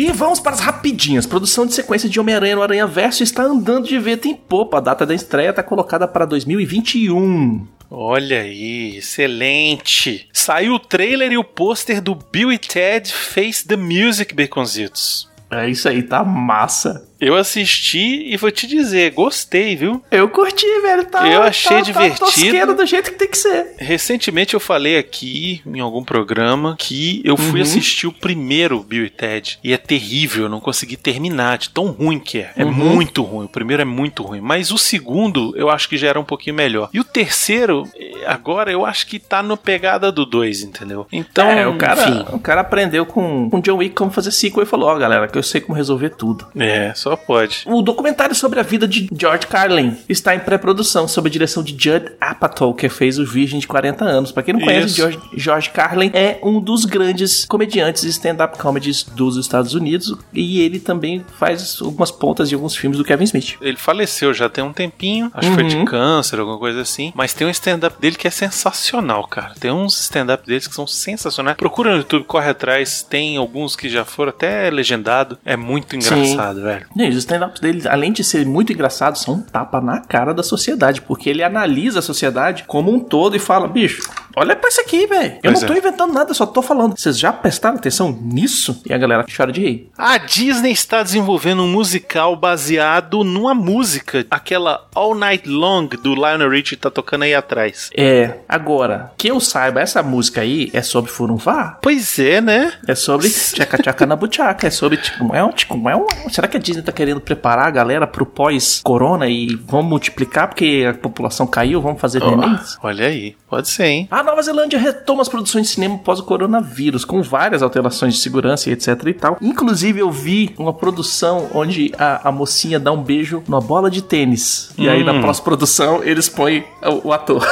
E 0.00 0.12
vamos 0.12 0.40
para 0.40 0.52
as 0.52 0.60
rapidinhas. 0.60 1.26
Produção 1.26 1.66
de 1.66 1.74
sequência 1.74 2.08
de 2.08 2.18
Homem-Aranha 2.18 2.56
no 2.56 2.62
Aranha 2.62 2.86
Verso 2.86 3.22
está 3.22 3.42
andando 3.42 3.86
de 3.86 3.98
vento 3.98 4.26
em 4.26 4.34
popa. 4.34 4.78
A 4.78 4.80
data 4.80 5.04
da 5.04 5.14
estreia 5.14 5.50
está 5.50 5.62
colocada 5.62 6.08
para 6.08 6.24
2021. 6.24 7.66
Olha 7.90 8.40
aí, 8.40 8.96
excelente. 8.96 10.26
Saiu 10.32 10.76
o 10.76 10.78
trailer 10.78 11.32
e 11.32 11.36
o 11.36 11.44
pôster 11.44 12.00
do 12.00 12.14
Bill 12.14 12.50
e 12.50 12.56
Ted 12.56 13.12
Face 13.12 13.68
the 13.68 13.76
Music, 13.76 14.34
Baconzitos. 14.34 15.28
É 15.50 15.68
isso 15.68 15.86
aí, 15.86 16.02
tá 16.02 16.24
massa. 16.24 17.06
Eu 17.20 17.36
assisti 17.36 18.24
e 18.32 18.36
vou 18.36 18.50
te 18.50 18.66
dizer, 18.66 19.10
gostei, 19.12 19.76
viu? 19.76 20.02
Eu 20.10 20.28
curti, 20.28 20.66
velho. 20.82 21.04
Tá, 21.04 21.28
Eu 21.28 21.42
achei 21.42 21.76
tá, 21.78 21.82
divertido. 21.82 22.66
Tá 22.66 22.72
do 22.72 22.86
jeito 22.86 23.10
que 23.12 23.18
tem 23.18 23.28
que 23.28 23.36
ser. 23.38 23.74
Recentemente 23.78 24.54
eu 24.54 24.60
falei 24.60 24.96
aqui 24.98 25.60
em 25.66 25.80
algum 25.80 26.02
programa 26.02 26.76
que 26.78 27.20
eu 27.24 27.36
fui 27.36 27.60
Uhum. 27.60 27.66
assistir 27.66 28.06
o 28.06 28.12
primeiro 28.12 28.80
Bill 28.82 29.04
e 29.04 29.10
Ted 29.10 29.58
e 29.62 29.72
é 29.72 29.76
terrível, 29.76 30.44
eu 30.44 30.48
não 30.48 30.60
consegui 30.60 30.96
terminar 30.96 31.58
de 31.58 31.68
tão 31.70 31.86
ruim 31.88 32.18
que 32.18 32.38
é. 32.38 32.52
É 32.56 32.64
Uhum. 32.64 32.72
muito 32.72 33.22
ruim. 33.22 33.44
O 33.46 33.48
primeiro 33.48 33.82
é 33.82 33.84
muito 33.84 34.22
ruim, 34.22 34.40
mas 34.40 34.70
o 34.70 34.78
segundo 34.78 35.52
eu 35.56 35.68
acho 35.68 35.88
que 35.88 35.96
já 35.98 36.08
era 36.08 36.18
um 36.20 36.24
pouquinho 36.24 36.56
melhor. 36.56 36.88
E 36.92 37.00
o 37.00 37.04
terceiro, 37.04 37.88
eh, 37.98 38.24
agora 38.26 38.70
eu 38.72 38.86
acho 38.86 39.06
que 39.06 39.18
tá 39.18 39.42
no 39.42 39.56
pegada 39.56 40.10
do 40.10 40.24
dois, 40.24 40.62
entendeu? 40.62 41.06
Então, 41.12 41.48
é, 41.48 41.66
o 41.66 41.76
cara, 41.76 42.02
enfim. 42.08 42.24
o 42.32 42.38
cara 42.38 42.60
aprendeu 42.62 43.04
com, 43.04 43.50
com 43.50 43.60
John 43.60 43.76
Wick 43.76 43.94
como 43.94 44.10
fazer 44.10 44.30
sequel 44.30 44.62
e 44.62 44.66
falou: 44.66 44.88
Ó, 44.88 44.96
galera, 44.96 45.28
que 45.28 45.36
eu 45.36 45.42
sei 45.42 45.60
como 45.60 45.76
resolver 45.76 46.10
tudo. 46.10 46.46
É, 46.56 46.92
só 46.94 47.09
pode. 47.16 47.62
O 47.66 47.82
documentário 47.82 48.34
sobre 48.34 48.60
a 48.60 48.62
vida 48.62 48.86
de 48.86 49.08
George 49.18 49.46
Carlin 49.46 49.96
está 50.08 50.34
em 50.34 50.40
pré-produção, 50.40 51.06
sob 51.08 51.28
a 51.28 51.30
direção 51.32 51.62
de 51.62 51.72
Judd 51.72 52.12
Apatow, 52.20 52.74
que 52.74 52.88
fez 52.88 53.18
o 53.18 53.24
Virgem 53.24 53.58
de 53.60 53.66
40 53.66 54.04
anos. 54.04 54.32
Pra 54.32 54.42
quem 54.42 54.54
não 54.54 54.60
conhece. 54.60 54.94
George, 54.94 55.18
George 55.36 55.70
Carlin 55.70 56.10
é 56.14 56.38
um 56.42 56.60
dos 56.60 56.84
grandes 56.84 57.44
comediantes 57.44 58.02
e 58.04 58.08
stand-up 58.08 58.58
comedies 58.58 59.02
dos 59.02 59.36
Estados 59.36 59.74
Unidos 59.74 60.14
e 60.32 60.60
ele 60.60 60.78
também 60.78 61.24
faz 61.38 61.78
algumas 61.80 62.10
pontas 62.10 62.48
de 62.48 62.54
alguns 62.54 62.76
filmes 62.76 62.98
do 62.98 63.04
Kevin 63.04 63.24
Smith. 63.24 63.56
Ele 63.60 63.76
faleceu 63.76 64.32
já 64.34 64.48
tem 64.48 64.62
um 64.62 64.72
tempinho, 64.72 65.30
acho 65.34 65.48
que 65.48 65.54
foi 65.54 65.64
de 65.64 65.76
Uhum. 65.76 65.84
câncer, 65.84 66.38
alguma 66.40 66.58
coisa 66.58 66.80
assim. 66.80 67.12
Mas 67.14 67.32
tem 67.32 67.46
um 67.46 67.50
stand-up 67.50 68.00
dele 68.00 68.16
que 68.16 68.26
é 68.26 68.30
sensacional, 68.30 69.26
cara. 69.26 69.54
Tem 69.58 69.70
uns 69.70 70.00
stand-up 70.00 70.46
deles 70.46 70.66
que 70.66 70.74
são 70.74 70.86
sensacionais. 70.86 71.56
Procura 71.56 71.90
no 71.92 71.98
YouTube, 71.98 72.24
corre 72.24 72.50
atrás. 72.50 73.02
Tem 73.02 73.36
alguns 73.36 73.74
que 73.76 73.88
já 73.88 74.04
foram 74.04 74.30
até 74.30 74.68
legendado. 74.70 75.38
É 75.44 75.56
muito 75.56 75.96
engraçado, 75.96 76.60
velho. 76.62 76.86
Os 77.08 77.16
stand-ups 77.16 77.60
dele, 77.60 77.82
além 77.88 78.12
de 78.12 78.22
ser 78.22 78.44
muito 78.46 78.72
engraçados, 78.72 79.22
são 79.22 79.34
um 79.34 79.40
tapa 79.42 79.80
na 79.80 80.00
cara 80.00 80.32
da 80.34 80.42
sociedade, 80.42 81.00
porque 81.02 81.30
ele 81.30 81.42
analisa 81.42 81.98
a 82.00 82.02
sociedade 82.02 82.64
como 82.66 82.92
um 82.92 83.00
todo 83.00 83.36
e 83.36 83.38
fala: 83.38 83.66
bicho, 83.68 84.02
olha 84.36 84.54
pra 84.56 84.68
isso 84.68 84.80
aqui, 84.80 85.06
velho. 85.06 85.34
Eu 85.42 85.52
Pois 85.52 85.60
não 85.60 85.68
tô 85.68 85.74
é. 85.74 85.78
inventando 85.78 86.12
nada, 86.12 86.30
eu 86.30 86.34
só 86.34 86.46
tô 86.46 86.62
falando. 86.62 86.98
Vocês 86.98 87.18
já 87.18 87.32
prestaram 87.32 87.76
atenção 87.76 88.16
nisso? 88.20 88.82
E 88.86 88.92
a 88.92 88.98
galera 88.98 89.24
chora 89.34 89.52
de 89.52 89.60
rir. 89.60 89.90
A 89.96 90.18
Disney 90.18 90.72
está 90.72 91.02
desenvolvendo 91.02 91.62
um 91.62 91.68
musical 91.68 92.36
baseado 92.36 93.24
numa 93.24 93.54
música, 93.54 94.26
aquela 94.30 94.86
All 94.94 95.14
Night 95.14 95.48
Long 95.48 95.86
do 95.86 96.14
Lionel 96.14 96.50
Richie 96.50 96.76
tá 96.76 96.90
tocando 96.90 97.22
aí 97.22 97.34
atrás. 97.34 97.90
É, 97.96 98.34
agora, 98.48 99.12
que 99.16 99.28
eu 99.28 99.40
saiba, 99.40 99.80
essa 99.80 100.02
música 100.02 100.40
aí 100.40 100.70
é 100.72 100.82
sobre 100.82 101.10
Furunvá? 101.10 101.78
Pois 101.82 102.18
é, 102.18 102.40
né? 102.40 102.72
É 102.86 102.94
sobre 102.94 103.28
tchaca 103.30 103.78
tchaca 103.78 104.06
na 104.06 104.16
buchaca, 104.16 104.66
é 104.66 104.70
sobre 104.70 104.98
tipo, 104.98 105.34
é 105.34 105.42
um, 105.44 105.50
tipo, 105.50 105.88
é 105.88 105.96
um, 105.96 106.06
será 106.30 106.46
que 106.48 106.56
a 106.56 106.60
Disney 106.60 106.82
tá 106.82 106.89
querendo 106.92 107.20
preparar 107.20 107.66
a 107.66 107.70
galera 107.70 108.06
pro 108.06 108.24
pós-corona 108.26 109.28
e 109.28 109.54
vamos 109.66 109.86
multiplicar 109.88 110.48
porque 110.48 110.86
a 110.88 110.94
população 110.94 111.46
caiu, 111.46 111.80
vamos 111.80 112.00
fazer 112.00 112.22
remakes? 112.22 112.78
Olha 112.82 113.06
aí, 113.06 113.36
pode 113.48 113.68
ser, 113.68 113.84
hein? 113.86 114.08
A 114.10 114.22
Nova 114.22 114.42
Zelândia 114.42 114.78
retoma 114.78 115.22
as 115.22 115.28
produções 115.28 115.66
de 115.66 115.72
cinema 115.72 115.96
após 115.96 116.18
o 116.20 116.24
coronavírus, 116.24 117.04
com 117.04 117.22
várias 117.22 117.62
alterações 117.62 118.14
de 118.14 118.20
segurança 118.20 118.68
e 118.70 118.72
etc 118.72 118.88
e 119.06 119.14
tal. 119.14 119.36
Inclusive, 119.40 120.00
eu 120.00 120.10
vi 120.10 120.54
uma 120.58 120.72
produção 120.72 121.48
onde 121.54 121.92
a, 121.98 122.28
a 122.28 122.32
mocinha 122.32 122.78
dá 122.80 122.92
um 122.92 123.02
beijo 123.02 123.42
numa 123.46 123.60
bola 123.60 123.90
de 123.90 124.02
tênis. 124.02 124.70
E 124.78 124.88
aí, 124.88 125.04
na 125.04 125.12
Hum. 125.12 125.22
pós-produção, 125.22 126.02
eles 126.04 126.28
põem 126.28 126.64
o, 126.82 127.08
o 127.08 127.12
ator. 127.12 127.44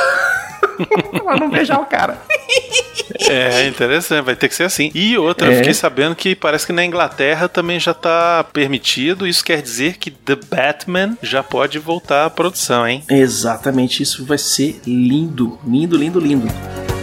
pra 1.23 1.37
não 1.37 1.51
beijar 1.51 1.81
o 1.81 1.87
cara. 1.87 2.19
É 3.31 3.67
interessante, 3.67 4.25
vai 4.25 4.37
ter 4.37 4.49
que 4.49 4.55
ser 4.55 4.65
assim. 4.65 4.91
E 4.95 5.17
outra, 5.19 5.49
eu 5.49 5.53
É. 5.53 5.57
fiquei 5.57 5.75
sabendo 5.75 6.15
que 6.15 6.35
parece 6.35 6.67
que 6.67 6.73
na 6.73 6.85
Inglaterra 6.85 7.49
também 7.49 7.79
já 7.81 7.95
tá 7.95 8.45
permitido. 8.53 9.27
Isso 9.27 9.45
quer 9.45 9.61
dizer 9.63 9.97
que 9.99 10.11
The 10.11 10.37
Batman 10.37 11.17
já 11.23 11.43
pode 11.43 11.79
voltar 11.79 12.27
à 12.27 12.31
produção, 12.31 12.87
hein? 12.87 13.03
Exatamente, 13.09 14.03
isso 14.03 14.25
vai 14.25 14.39
ser 14.39 14.81
lindo. 14.87 15.59
Lindo, 15.67 15.97
lindo, 15.97 16.21
lindo. 16.21 16.98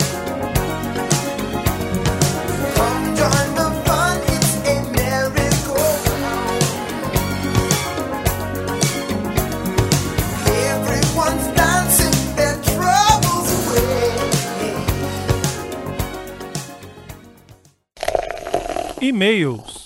E-mails. 19.15 19.84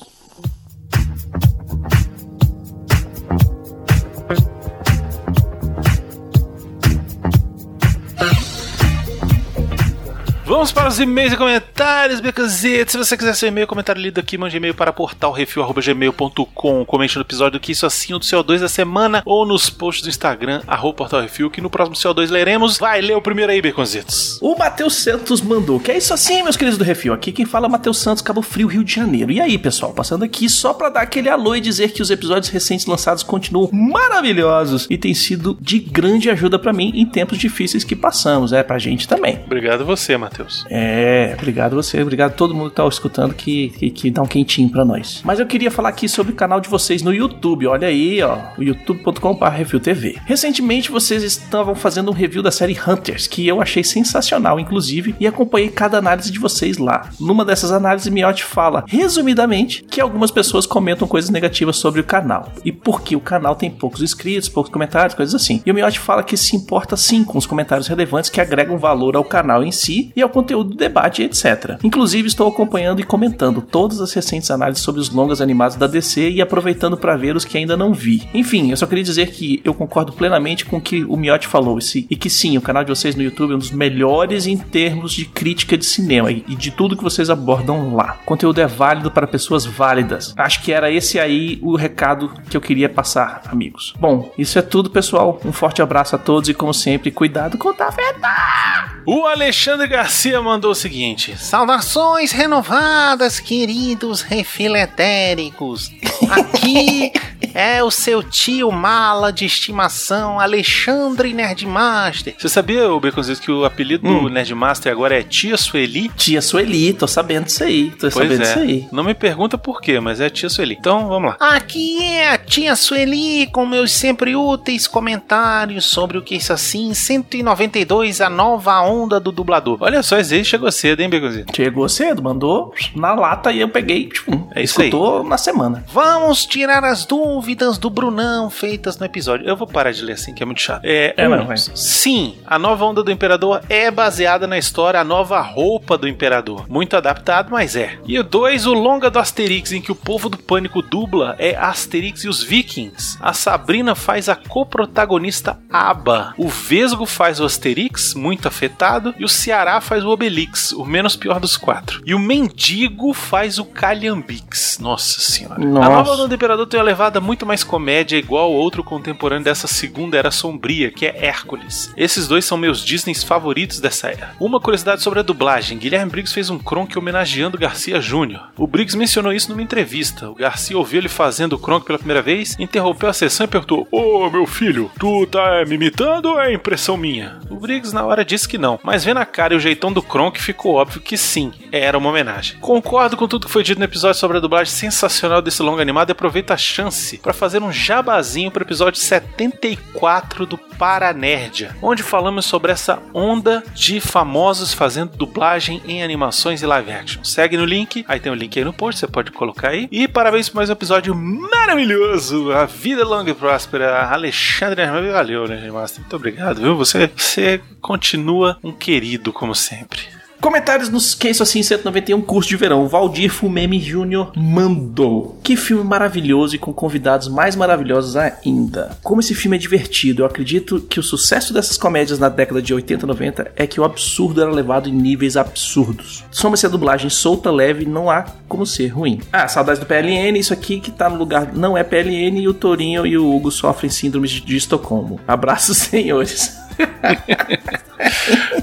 Vamos 10.59 10.73
para 10.73 10.89
os 10.89 10.99
e-mails 10.99 11.31
e 11.31 11.37
comentários, 11.37 12.19
Becazete. 12.19 12.91
Se 12.91 12.97
você 12.97 13.15
quiser 13.15 13.33
seu 13.33 13.47
e-mail, 13.47 13.65
comentário 13.65 14.01
lido 14.01 14.19
aqui, 14.19 14.37
mande 14.37 14.57
e-mail 14.57 14.73
para 14.73 14.91
portalrefil.gmail.com. 14.91 16.83
Comente 16.83 17.15
no 17.15 17.21
episódio 17.21 17.61
que 17.61 17.71
isso 17.71 17.85
assim 17.85 18.11
do 18.11 18.19
CO2 18.19 18.59
da 18.59 18.67
semana 18.67 19.23
ou 19.25 19.45
nos 19.45 19.69
posts 19.69 20.03
do 20.03 20.09
Instagram, 20.09 20.61
arroba 20.67 20.97
portalrefil, 20.97 21.49
que 21.49 21.61
no 21.61 21.69
próximo 21.69 21.95
CO2 21.95 22.29
leremos. 22.29 22.77
Vai, 22.77 22.99
lê 22.99 23.13
o 23.13 23.21
primeiro 23.21 23.53
aí, 23.53 23.61
Beconzitos. 23.61 24.37
O 24.41 24.53
Matheus 24.57 24.95
Santos 24.95 25.39
mandou, 25.39 25.79
que 25.79 25.93
é 25.93 25.97
isso 25.97 26.13
assim, 26.13 26.43
meus 26.43 26.57
queridos 26.57 26.77
do 26.77 26.83
Refil. 26.83 27.13
Aqui 27.13 27.31
quem 27.31 27.45
fala 27.45 27.67
é 27.67 27.69
Matheus 27.69 27.97
Santos, 27.97 28.21
Cabo 28.21 28.41
Frio, 28.41 28.67
Rio 28.67 28.83
de 28.83 28.93
Janeiro. 28.93 29.31
E 29.31 29.39
aí, 29.39 29.57
pessoal, 29.57 29.93
passando 29.93 30.25
aqui 30.25 30.49
só 30.49 30.73
pra 30.73 30.89
dar 30.89 31.03
aquele 31.03 31.29
alô 31.29 31.55
e 31.55 31.61
dizer 31.61 31.93
que 31.93 32.01
os 32.01 32.11
episódios 32.11 32.51
recentes 32.51 32.85
lançados 32.85 33.23
continuam 33.23 33.69
maravilhosos 33.71 34.87
e 34.89 34.97
têm 34.97 35.13
sido 35.13 35.57
de 35.61 35.79
grande 35.79 36.29
ajuda 36.29 36.59
pra 36.59 36.73
mim 36.73 36.91
em 36.93 37.05
tempos 37.05 37.37
difíceis 37.37 37.85
que 37.85 37.95
passamos, 37.95 38.51
é 38.51 38.61
pra 38.61 38.77
gente 38.77 39.07
também. 39.07 39.39
Obrigado 39.45 39.85
você, 39.85 40.17
Matheus. 40.17 40.48
É, 40.69 41.35
obrigado 41.37 41.75
você, 41.75 42.01
obrigado 42.01 42.35
todo 42.35 42.53
mundo 42.53 42.69
que 42.69 42.75
tá 42.75 42.87
escutando 42.87 43.33
que, 43.33 43.69
que, 43.69 43.89
que 43.89 44.11
dá 44.11 44.21
um 44.21 44.27
quentinho 44.27 44.69
pra 44.69 44.83
nós. 44.83 45.21
Mas 45.23 45.39
eu 45.39 45.45
queria 45.45 45.71
falar 45.71 45.89
aqui 45.89 46.07
sobre 46.07 46.33
o 46.33 46.35
canal 46.35 46.59
de 46.59 46.69
vocês 46.69 47.01
no 47.01 47.13
YouTube, 47.13 47.67
olha 47.67 47.87
aí, 47.87 48.21
ó, 48.21 48.37
o 48.57 48.63
youtube.com.br 48.63 49.45
reviewtv. 49.45 50.19
Recentemente 50.25 50.91
vocês 50.91 51.23
estavam 51.23 51.75
fazendo 51.75 52.11
um 52.11 52.13
review 52.13 52.41
da 52.41 52.51
série 52.51 52.77
Hunters, 52.87 53.27
que 53.27 53.47
eu 53.47 53.61
achei 53.61 53.83
sensacional, 53.83 54.59
inclusive, 54.59 55.15
e 55.19 55.27
acompanhei 55.27 55.69
cada 55.69 55.97
análise 55.97 56.31
de 56.31 56.39
vocês 56.39 56.77
lá. 56.77 57.09
Numa 57.19 57.45
dessas 57.45 57.71
análises, 57.71 58.11
Miotti 58.11 58.43
fala, 58.43 58.83
resumidamente, 58.87 59.83
que 59.83 60.01
algumas 60.01 60.31
pessoas 60.31 60.65
comentam 60.65 61.07
coisas 61.07 61.29
negativas 61.29 61.77
sobre 61.77 62.01
o 62.01 62.03
canal. 62.03 62.51
E 62.63 62.71
porque 62.71 63.15
o 63.15 63.21
canal 63.21 63.55
tem 63.55 63.69
poucos 63.69 64.01
inscritos, 64.01 64.49
poucos 64.49 64.71
comentários, 64.71 65.15
coisas 65.15 65.35
assim. 65.35 65.61
E 65.65 65.71
o 65.71 65.73
Miotti 65.73 65.99
fala 65.99 66.23
que 66.23 66.37
se 66.37 66.55
importa 66.55 66.95
sim 66.97 67.23
com 67.23 67.37
os 67.37 67.45
comentários 67.45 67.87
relevantes 67.87 68.29
que 68.29 68.41
agregam 68.41 68.77
valor 68.77 69.15
ao 69.15 69.23
canal 69.23 69.63
em 69.63 69.71
si 69.71 70.11
e 70.15 70.21
ao 70.21 70.29
conteúdo 70.39 70.71
do 70.71 70.77
debate, 70.77 71.23
etc. 71.23 71.77
Inclusive, 71.83 72.27
estou 72.27 72.47
acompanhando 72.47 73.01
e 73.01 73.03
comentando 73.03 73.61
todas 73.61 73.99
as 73.99 74.13
recentes 74.13 74.49
análises 74.49 74.83
sobre 74.83 75.01
os 75.01 75.09
longas 75.09 75.41
animados 75.41 75.75
da 75.75 75.87
DC 75.87 76.29
e 76.29 76.41
aproveitando 76.41 76.97
para 76.97 77.17
ver 77.17 77.35
os 77.35 77.45
que 77.45 77.57
ainda 77.57 77.75
não 77.75 77.93
vi. 77.93 78.27
Enfim, 78.33 78.71
eu 78.71 78.77
só 78.77 78.85
queria 78.85 79.03
dizer 79.03 79.31
que 79.31 79.61
eu 79.63 79.73
concordo 79.73 80.13
plenamente 80.13 80.65
com 80.65 80.77
o 80.77 80.81
que 80.81 81.03
o 81.03 81.17
Miotti 81.17 81.47
falou 81.47 81.79
e 82.09 82.15
que 82.15 82.29
sim, 82.29 82.57
o 82.57 82.61
canal 82.61 82.83
de 82.83 82.89
vocês 82.89 83.15
no 83.15 83.23
YouTube 83.23 83.51
é 83.51 83.55
um 83.55 83.59
dos 83.59 83.71
melhores 83.71 84.47
em 84.47 84.57
termos 84.57 85.13
de 85.13 85.25
crítica 85.25 85.77
de 85.77 85.85
cinema 85.85 86.31
e 86.31 86.55
de 86.55 86.71
tudo 86.71 86.97
que 86.97 87.03
vocês 87.03 87.29
abordam 87.29 87.95
lá. 87.95 88.17
O 88.23 88.25
conteúdo 88.25 88.59
é 88.59 88.67
válido 88.67 89.11
para 89.11 89.27
pessoas 89.27 89.65
válidas. 89.65 90.33
Acho 90.37 90.61
que 90.61 90.71
era 90.71 90.91
esse 90.91 91.19
aí 91.19 91.59
o 91.61 91.75
recado 91.75 92.31
que 92.49 92.57
eu 92.57 92.61
queria 92.61 92.89
passar, 92.89 93.43
amigos. 93.47 93.93
Bom, 93.99 94.31
isso 94.37 94.57
é 94.59 94.61
tudo, 94.61 94.89
pessoal. 94.89 95.39
Um 95.45 95.53
forte 95.53 95.81
abraço 95.81 96.15
a 96.15 96.19
todos 96.19 96.49
e, 96.49 96.53
como 96.53 96.73
sempre, 96.73 97.11
cuidado 97.11 97.57
com 97.57 97.69
o 97.69 97.73
tafeta! 97.73 98.98
O 99.05 99.25
Alexandre 99.25 99.87
Garcia 99.87 100.41
mandou 100.41 100.71
o 100.71 100.75
seguinte: 100.75 101.35
Saudações 101.37 102.31
renovadas, 102.31 103.39
queridos 103.39 104.21
refiletéricos. 104.21 105.91
Aqui 106.29 107.11
é 107.53 107.83
o 107.83 107.89
seu 107.89 108.21
tio 108.21 108.71
mala 108.71 109.31
de 109.31 109.45
estimação, 109.45 110.39
Alexandre 110.39 111.33
Nerdmaster. 111.33 112.35
Você 112.37 112.49
sabia, 112.49 112.91
o 112.91 112.99
Baconzitos, 112.99 113.39
que 113.39 113.51
o 113.51 113.65
apelido 113.65 114.07
do 114.07 114.29
Nerdmaster 114.29 114.91
agora 114.91 115.19
é 115.19 115.23
Tia 115.23 115.57
Sueli? 115.57 116.09
Tia 116.09 116.41
Sueli, 116.41 116.93
tô 116.93 117.07
sabendo 117.07 117.45
disso 117.45 117.63
aí. 117.63 117.91
Tô 117.91 118.09
Pois 118.09 118.13
sabendo 118.13 118.43
é. 118.43 118.45
disso 118.45 118.59
aí. 118.59 118.87
Não 118.91 119.03
me 119.03 119.13
pergunta 119.13 119.57
por 119.57 119.81
quê, 119.81 119.99
mas 119.99 120.19
é 120.19 120.29
Tia 120.29 120.49
Sueli. 120.49 120.75
Então, 120.79 121.07
vamos 121.07 121.31
lá. 121.31 121.37
Aqui 121.55 122.03
é 122.03 122.31
a 122.31 122.37
tia 122.37 122.75
Sueli 122.75 123.47
com 123.47 123.65
meus 123.65 123.91
sempre 123.91 124.35
úteis 124.35 124.87
comentários 124.87 125.85
sobre 125.85 126.17
o 126.17 126.21
que 126.21 126.35
isso 126.35 126.53
assim 126.53 126.93
192, 126.93 128.21
a 128.21 128.29
nova 128.29 128.81
onda 128.81 128.88
do 129.19 129.31
dublador. 129.31 129.77
Olha 129.81 130.01
só, 130.03 130.17
esse 130.17 130.35
aí 130.35 130.45
chegou 130.45 130.71
cedo, 130.71 131.01
hein, 131.01 131.09
Baconzitos? 131.09 131.55
Chegou 131.55 131.87
cedo, 131.87 132.21
mandou 132.21 132.73
na 132.95 133.13
lata 133.13 133.51
e 133.51 133.59
eu 133.59 133.69
peguei, 133.69 134.07
tipo, 134.07 134.31
É 134.55 134.63
isso 134.63 134.81
aí. 134.81 134.87
escutou 134.87 135.23
na 135.23 135.37
semana. 135.37 135.83
Vamos 135.91 136.45
tirar 136.45 136.83
as 136.83 137.05
dúvidas 137.05 137.77
do 137.77 137.89
Brunão 137.89 138.49
feitas 138.49 138.97
no 138.97 139.05
episódio. 139.05 139.47
Eu 139.47 139.55
vou 139.55 139.67
parar 139.67 139.91
de 139.91 140.03
ler 140.03 140.13
assim, 140.13 140.33
que 140.33 140.43
é 140.43 140.45
muito 140.45 140.61
chato. 140.61 140.81
É, 140.83 141.13
É, 141.17 141.27
um, 141.27 141.31
não, 141.31 141.57
sim, 141.75 142.35
a 142.45 142.57
nova 142.57 142.85
onda 142.85 143.03
do 143.03 143.11
Imperador 143.11 143.61
é 143.69 143.91
baseada 143.91 144.47
na 144.47 144.57
história 144.57 144.99
A 144.99 145.03
Nova 145.03 145.39
Roupa 145.39 145.97
do 145.97 146.07
Imperador. 146.07 146.65
Muito 146.69 146.95
adaptado, 146.97 147.49
mas 147.51 147.75
é. 147.75 147.97
E 148.05 148.17
o 148.17 148.23
2, 148.23 148.65
o 148.65 148.73
longa 148.73 149.09
do 149.09 149.19
Asterix, 149.19 149.71
em 149.71 149.81
que 149.81 149.91
o 149.91 149.95
povo 149.95 150.29
do 150.29 150.37
pânico 150.37 150.81
dubla 150.81 151.35
é 151.37 151.55
Asterix 151.55 152.23
e 152.23 152.29
os 152.29 152.41
Vikings. 152.43 153.17
A 153.21 153.33
Sabrina 153.33 153.95
faz 153.95 154.29
a 154.29 154.35
coprotagonista 154.35 155.59
Aba. 155.71 156.33
O 156.37 156.47
Vesgo 156.47 157.05
faz 157.05 157.39
o 157.39 157.45
Asterix, 157.45 158.13
muito 158.13 158.47
afetado. 158.47 158.78
E 159.17 159.23
o 159.23 159.29
Ceará 159.29 159.81
faz 159.81 160.03
o 160.03 160.09
Obelix, 160.09 160.71
o 160.71 160.85
menos 160.85 161.15
pior 161.15 161.39
dos 161.39 161.57
quatro. 161.57 162.01
E 162.05 162.13
o 162.13 162.19
Mendigo 162.19 163.13
faz 163.13 163.59
o 163.59 163.65
Calhambix. 163.65 164.79
Nossa 164.79 165.19
senhora. 165.19 165.59
Nossa. 165.59 165.87
A 165.87 165.89
nova 165.89 166.27
do 166.27 166.33
Imperador 166.33 166.65
tem 166.67 166.79
uma 166.79 166.85
levada 166.85 167.19
muito 167.19 167.45
mais 167.45 167.63
comédia, 167.63 168.17
igual 168.17 168.51
outro 168.51 168.83
contemporâneo 168.83 169.43
dessa 169.43 169.67
segunda 169.67 170.17
era 170.17 170.31
sombria, 170.31 170.91
que 170.91 171.05
é 171.05 171.25
Hércules. 171.25 171.93
Esses 171.97 172.27
dois 172.27 172.45
são 172.45 172.57
meus 172.57 172.83
Disneys 172.83 173.23
favoritos 173.23 173.79
dessa 173.79 174.07
era. 174.09 174.31
Uma 174.39 174.59
curiosidade 174.59 175.01
sobre 175.01 175.19
a 175.19 175.23
dublagem: 175.23 175.77
Guilherme 175.77 176.11
Briggs 176.11 176.33
fez 176.33 176.49
um 176.49 176.57
Kronk 176.57 176.97
homenageando 176.97 177.57
Garcia 177.57 177.99
Júnior. 177.99 178.49
O 178.57 178.67
Briggs 178.67 178.97
mencionou 178.97 179.33
isso 179.33 179.49
numa 179.49 179.61
entrevista. 179.61 180.29
O 180.29 180.35
Garcia 180.35 180.77
ouviu 180.77 180.99
ele 180.99 181.09
fazendo 181.09 181.53
o 181.53 181.59
Kronk 181.59 181.85
pela 181.85 181.97
primeira 181.99 182.21
vez, 182.21 182.55
interrompeu 182.59 183.09
a 183.09 183.13
sessão 183.13 183.45
e 183.45 183.49
perguntou: 183.49 183.87
Ô 183.91 184.29
meu 184.29 184.45
filho, 184.45 184.91
tu 184.99 185.25
tá 185.27 185.63
me 185.67 185.75
imitando 185.75 186.27
ou 186.27 186.39
é 186.39 186.53
impressão 186.53 186.97
minha? 186.97 187.39
O 187.49 187.55
Briggs 187.55 187.93
na 187.93 188.05
hora 188.05 188.23
disse 188.23 188.47
que 188.47 188.57
não, 188.57 188.68
mas 188.83 189.03
vendo 189.03 189.17
a 189.17 189.25
cara 189.25 189.53
e 189.53 189.57
o 189.57 189.59
jeitão 189.59 189.91
do 189.91 190.01
Kronk 190.01 190.39
ficou 190.41 190.75
óbvio 190.75 191.01
que 191.01 191.17
sim, 191.17 191.51
era 191.71 191.97
uma 191.97 192.09
homenagem. 192.09 192.57
Concordo 192.59 193.15
com 193.15 193.27
tudo 193.27 193.45
que 193.45 193.51
foi 193.51 193.63
dito 193.63 193.79
no 193.79 193.85
episódio 193.85 194.19
sobre 194.19 194.37
a 194.37 194.41
dublagem 194.41 194.73
sensacional 194.73 195.41
desse 195.41 195.61
longa 195.61 195.81
animado 195.81 196.09
e 196.09 196.11
aproveito 196.11 196.51
a 196.51 196.57
chance 196.57 197.17
para 197.17 197.33
fazer 197.33 197.63
um 197.63 197.71
jabazinho 197.71 198.51
pro 198.51 198.63
episódio 198.63 198.99
74 198.99 200.45
do 200.45 200.57
Paranerdia, 200.57 201.75
onde 201.81 202.03
falamos 202.03 202.45
sobre 202.45 202.71
essa 202.71 202.99
onda 203.13 203.63
de 203.73 203.99
famosos 203.99 204.73
fazendo 204.73 205.15
dublagem 205.15 205.81
em 205.85 206.03
animações 206.03 206.61
e 206.61 206.65
live 206.65 206.91
action. 206.91 207.23
Segue 207.23 207.57
no 207.57 207.65
link, 207.65 208.05
aí 208.07 208.19
tem 208.19 208.31
o 208.31 208.35
link 208.35 208.57
aí 208.57 208.65
no 208.65 208.73
post, 208.73 208.99
você 208.99 209.07
pode 209.07 209.31
colocar 209.31 209.69
aí. 209.69 209.87
E 209.91 210.07
parabéns 210.07 210.49
por 210.49 210.57
mais 210.57 210.69
um 210.69 210.73
episódio 210.73 211.15
maravilhoso! 211.15 212.51
A 212.51 212.65
vida 212.65 213.05
longa 213.05 213.31
e 213.31 213.33
próspera. 213.33 214.07
Alexandre 214.09 214.85
valeu, 215.11 215.47
né, 215.47 215.69
Master? 215.71 216.01
Muito 216.01 216.15
obrigado, 216.15 216.61
viu? 216.61 216.75
Você, 216.75 217.09
você 217.15 217.61
continua 217.81 218.57
um 218.63 218.71
querido, 218.71 219.31
como 219.31 219.55
sempre. 219.55 220.01
Comentários 220.41 220.87
nos 220.87 221.13
Que 221.13 221.29
Isso 221.29 221.43
Assim 221.43 221.61
191 221.61 222.21
Curso 222.21 222.47
de 222.47 222.55
Verão. 222.55 222.87
Valdir 222.87 223.29
Fumeme 223.29 223.77
Júnior 223.79 224.31
mandou. 224.37 225.37
Que 225.43 225.57
filme 225.57 225.83
maravilhoso 225.83 226.55
e 226.55 226.59
com 226.59 226.71
convidados 226.71 227.27
mais 227.27 227.57
maravilhosos 227.57 228.15
ainda. 228.15 228.97
Como 229.03 229.19
esse 229.19 229.35
filme 229.35 229.57
é 229.57 229.59
divertido, 229.59 230.21
eu 230.21 230.25
acredito 230.25 230.79
que 230.79 230.99
o 230.99 231.03
sucesso 231.03 231.53
dessas 231.53 231.77
comédias 231.77 232.19
na 232.19 232.29
década 232.29 232.61
de 232.61 232.73
80 232.73 233.03
e 233.03 233.07
90 233.07 233.51
é 233.55 233.67
que 233.67 233.81
o 233.81 233.83
absurdo 233.83 234.41
era 234.41 234.49
levado 234.49 234.87
em 234.87 234.93
níveis 234.93 235.35
absurdos. 235.35 236.23
Soma-se 236.31 236.65
a 236.65 236.69
dublagem 236.69 237.09
solta, 237.09 237.51
leve, 237.51 237.85
não 237.85 238.09
há 238.09 238.25
como 238.47 238.65
ser 238.65 238.87
ruim. 238.87 239.19
Ah, 239.33 239.47
saudades 239.47 239.79
do 239.79 239.85
PLN, 239.85 240.39
isso 240.39 240.53
aqui 240.53 240.79
que 240.79 240.91
tá 240.91 241.09
no 241.09 241.17
lugar 241.17 241.53
não 241.53 241.77
é 241.77 241.83
PLN 241.83 242.39
e 242.39 242.47
o 242.47 242.53
Torinho 242.53 243.05
e 243.05 243.17
o 243.17 243.29
Hugo 243.29 243.51
sofrem 243.51 243.89
síndromes 243.89 244.31
de, 244.31 244.41
de 244.41 244.55
Estocolmo. 244.55 245.19
Abraços, 245.27 245.77
senhores. 245.89 246.57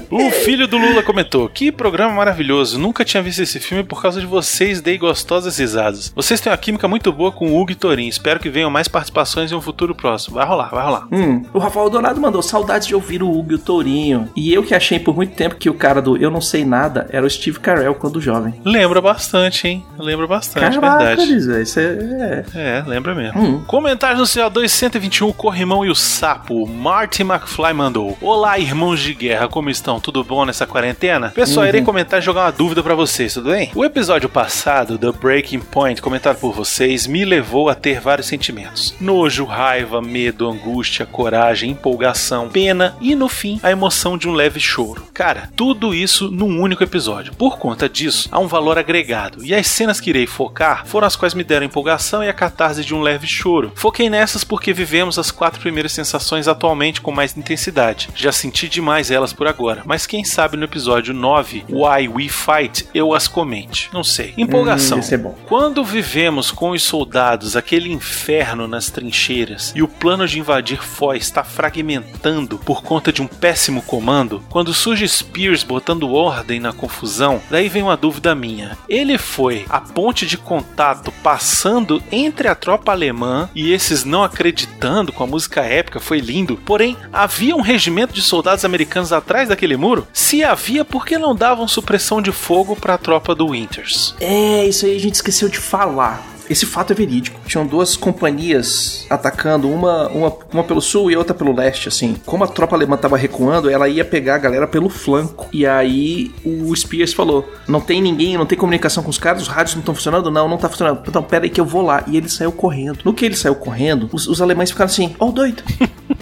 O 0.09 0.31
filho 0.31 0.67
do 0.67 0.77
Lula 0.77 1.03
comentou: 1.03 1.47
Que 1.47 1.66
programa 1.71 2.13
maravilhoso. 2.13 2.79
Nunca 2.79 3.05
tinha 3.05 3.21
visto 3.23 3.41
esse 3.41 3.59
filme 3.59 3.83
por 3.83 4.01
causa 4.01 4.19
de 4.19 4.25
vocês, 4.25 4.81
dei 4.81 4.97
gostosas 4.97 5.57
risadas. 5.57 6.11
Vocês 6.15 6.39
têm 6.39 6.51
uma 6.51 6.57
química 6.57 6.87
muito 6.87 7.11
boa 7.11 7.31
com 7.31 7.51
o 7.51 7.59
Hugo 7.59 7.71
e 7.71 7.75
Torin. 7.75 8.07
Espero 8.07 8.39
que 8.39 8.49
venham 8.49 8.69
mais 8.69 8.87
participações 8.87 9.51
em 9.51 9.55
um 9.55 9.61
futuro 9.61 9.95
próximo. 9.95 10.35
Vai 10.35 10.45
rolar, 10.45 10.69
vai 10.69 10.83
rolar. 10.83 11.07
Hum, 11.11 11.43
o 11.53 11.59
Rafael 11.59 11.89
Dourado 11.89 12.19
mandou 12.19 12.41
saudades 12.41 12.87
de 12.87 12.95
ouvir 12.95 13.21
o 13.23 13.29
Hugo 13.31 13.51
e 13.51 13.55
o 13.55 13.59
Tourinho. 13.59 14.29
E 14.35 14.53
eu 14.53 14.63
que 14.63 14.75
achei 14.75 14.99
por 14.99 15.15
muito 15.15 15.35
tempo 15.35 15.55
que 15.55 15.69
o 15.69 15.73
cara 15.73 16.01
do 16.01 16.17
Eu 16.17 16.29
Não 16.29 16.41
Sei 16.41 16.65
Nada 16.65 17.07
era 17.09 17.25
o 17.25 17.29
Steve 17.29 17.59
Carell 17.59 17.95
quando 17.95 18.21
jovem. 18.21 18.55
Lembra 18.65 19.01
bastante, 19.01 19.67
hein? 19.67 19.85
Lembra 19.97 20.27
bastante, 20.27 20.79
Caraca, 20.79 21.05
verdade. 21.05 21.61
Isso 21.61 21.79
é... 21.79 22.43
É, 22.55 22.83
lembra 22.85 23.13
mesmo. 23.15 23.39
Hum. 23.41 23.63
Comentários 23.65 24.19
no 24.19 24.25
CO2 24.25 24.67
121, 24.67 25.29
o 25.29 25.33
Corrimão 25.33 25.85
e 25.85 25.89
o 25.89 25.95
Sapo. 25.95 26.67
Marty 26.67 27.23
McFly 27.23 27.73
mandou. 27.73 28.17
Olá, 28.21 28.57
irmãos 28.59 28.99
de 28.99 29.13
guerra, 29.13 29.47
como 29.47 29.69
estão? 29.69 29.99
Tudo 29.99 30.23
bom 30.23 30.45
nessa 30.45 30.65
quarentena? 30.65 31.29
Pessoal, 31.29 31.56
irei 31.65 31.81
comentar 31.81 32.19
e 32.19 32.23
jogar 32.23 32.45
uma 32.45 32.51
dúvida 32.51 32.83
pra 32.83 32.95
vocês, 32.95 33.33
tudo 33.33 33.49
bem? 33.49 33.71
O 33.73 33.83
episódio 33.83 34.29
passado, 34.29 34.97
The 34.97 35.11
Breaking 35.11 35.59
Point, 35.59 36.01
comentado 36.01 36.37
por 36.39 36.53
vocês, 36.53 37.07
me 37.07 37.25
levou 37.25 37.69
a 37.69 37.75
ter 37.75 37.99
vários 37.99 38.27
sentimentos: 38.27 38.93
nojo, 38.99 39.45
raiva, 39.45 40.01
medo, 40.01 40.47
angústia, 40.47 41.05
coragem, 41.05 41.71
empolgação, 41.71 42.49
pena 42.49 42.95
e, 42.99 43.15
no 43.15 43.29
fim, 43.29 43.59
a 43.63 43.71
emoção 43.71 44.17
de 44.17 44.27
um 44.27 44.33
leve 44.33 44.59
choro. 44.59 45.07
Cara, 45.13 45.49
tudo 45.55 45.93
isso 45.93 46.29
num 46.29 46.61
único 46.61 46.83
episódio. 46.83 47.33
Por 47.33 47.57
conta 47.57 47.87
disso, 47.87 48.27
há 48.31 48.39
um 48.39 48.47
valor 48.47 48.77
agregado. 48.77 49.43
E 49.43 49.53
as 49.53 49.67
cenas 49.67 49.99
que 49.99 50.09
irei 50.09 50.27
focar 50.27 50.85
foram 50.85 51.07
as 51.07 51.15
quais 51.15 51.33
me 51.33 51.43
deram 51.43 51.65
empolgação 51.65 52.23
e 52.23 52.29
a 52.29 52.33
catarse 52.33 52.83
de 52.83 52.93
um 52.93 53.01
leve 53.01 53.27
choro. 53.27 53.71
Foquei 53.75 54.09
nessas 54.09 54.43
porque 54.43 54.73
vivemos 54.73 55.17
as 55.17 55.31
quatro 55.31 55.61
primeiras 55.61 55.91
sensações 55.91 56.47
atualmente 56.47 57.01
com 57.01 57.11
mais 57.11 57.37
intensidade. 57.37 58.09
Já 58.15 58.31
senti 58.31 58.67
demais 58.67 59.11
elas 59.11 59.33
por 59.33 59.47
agora, 59.47 59.83
mas 59.85 60.05
quem 60.05 60.23
sabe 60.23 60.57
no 60.57 60.65
episódio 60.65 61.13
9, 61.13 61.46
Why 61.69 62.07
We 62.07 62.27
Fight, 62.27 62.87
eu 62.93 63.13
as 63.13 63.27
comente. 63.27 63.89
Não 63.93 64.03
sei. 64.03 64.33
Empolgação. 64.37 64.99
Hum, 64.99 65.03
é 65.11 65.17
bom. 65.17 65.35
Quando 65.47 65.83
vivemos 65.83 66.51
com 66.51 66.71
os 66.71 66.83
soldados 66.83 67.55
aquele 67.55 67.91
inferno 67.91 68.67
nas 68.67 68.89
trincheiras 68.89 69.73
e 69.75 69.81
o 69.81 69.87
plano 69.87 70.27
de 70.27 70.39
invadir 70.39 70.83
Foy 70.83 71.17
está 71.17 71.43
fragmentando 71.43 72.57
por 72.57 72.83
conta 72.83 73.11
de 73.11 73.21
um 73.21 73.27
péssimo 73.27 73.81
comando, 73.81 74.43
quando 74.49 74.73
surge 74.73 75.07
Spears 75.07 75.63
botando 75.63 76.13
ordem 76.13 76.59
na 76.59 76.73
confusão, 76.73 77.41
daí 77.49 77.69
vem 77.69 77.83
uma 77.83 77.97
dúvida 77.97 78.35
minha. 78.35 78.77
Ele 78.87 79.17
foi 79.17 79.65
a 79.69 79.79
ponte 79.79 80.25
de 80.25 80.37
contato 80.37 81.11
passando 81.23 82.01
entre 82.11 82.47
a 82.47 82.55
tropa 82.55 82.91
alemã 82.91 83.49
e 83.55 83.71
esses 83.71 84.03
não 84.03 84.23
acreditados 84.23 84.67
gritando 84.67 85.11
com 85.11 85.23
a 85.23 85.27
música 85.27 85.61
épica, 85.61 85.99
foi 85.99 86.19
lindo. 86.19 86.57
Porém, 86.57 86.97
havia 87.11 87.55
um 87.55 87.61
regimento 87.61 88.13
de 88.13 88.21
soldados 88.21 88.63
americanos 88.65 89.11
atrás 89.11 89.49
daquele 89.49 89.77
muro? 89.77 90.07
Se 90.13 90.43
havia, 90.43 90.85
por 90.85 91.05
que 91.05 91.17
não 91.17 91.35
davam 91.37 91.67
supressão 91.67 92.21
de 92.21 92.31
fogo 92.31 92.75
para 92.75 92.95
a 92.95 92.97
tropa 92.97 93.33
do 93.35 93.49
Winters? 93.49 94.15
É, 94.19 94.65
isso 94.65 94.85
aí 94.85 94.95
a 94.95 94.99
gente 94.99 95.15
esqueceu 95.15 95.47
de 95.47 95.59
falar. 95.59 96.35
Esse 96.49 96.65
fato 96.65 96.91
é 96.91 96.95
verídico. 96.95 97.39
Tinham 97.45 97.67
duas 97.67 97.97
companhias 97.97 99.05
atacando, 99.09 99.69
uma, 99.69 100.07
uma, 100.07 100.33
uma 100.53 100.63
pelo 100.63 100.81
sul 100.81 101.11
e 101.11 101.15
outra 101.17 101.33
pelo 101.33 101.53
leste, 101.53 101.89
assim. 101.89 102.15
Como 102.25 102.43
a 102.43 102.47
tropa 102.47 102.75
alemã 102.75 102.95
tava 102.95 103.17
recuando, 103.17 103.69
ela 103.69 103.89
ia 103.89 104.05
pegar 104.05 104.35
a 104.35 104.39
galera 104.39 104.67
pelo 104.67 104.89
flanco. 104.89 105.47
E 105.51 105.65
aí 105.65 106.31
o 106.45 106.73
Spears 106.75 107.13
falou: 107.13 107.49
Não 107.67 107.81
tem 107.81 108.01
ninguém, 108.01 108.37
não 108.37 108.45
tem 108.45 108.57
comunicação 108.57 109.03
com 109.03 109.09
os 109.09 109.17
caras, 109.17 109.41
os 109.41 109.47
rádios 109.47 109.75
não 109.75 109.81
estão 109.81 109.95
funcionando? 109.95 110.31
Não, 110.31 110.47
não 110.47 110.57
tá 110.57 110.69
funcionando. 110.69 111.03
Então, 111.05 111.21
pera 111.21 111.43
aí 111.43 111.49
que 111.49 111.59
eu 111.59 111.65
vou 111.65 111.81
lá. 111.81 112.03
E 112.07 112.15
ele 112.15 112.29
saiu 112.29 112.51
correndo. 112.51 112.99
No 113.03 113.13
que 113.13 113.25
ele 113.25 113.35
saiu 113.35 113.55
correndo, 113.55 114.09
os, 114.13 114.27
os 114.27 114.41
alemães 114.41 114.71
ficaram 114.71 114.89
assim: 114.89 115.15
Ó, 115.19 115.27
o 115.27 115.31
doido. 115.31 115.63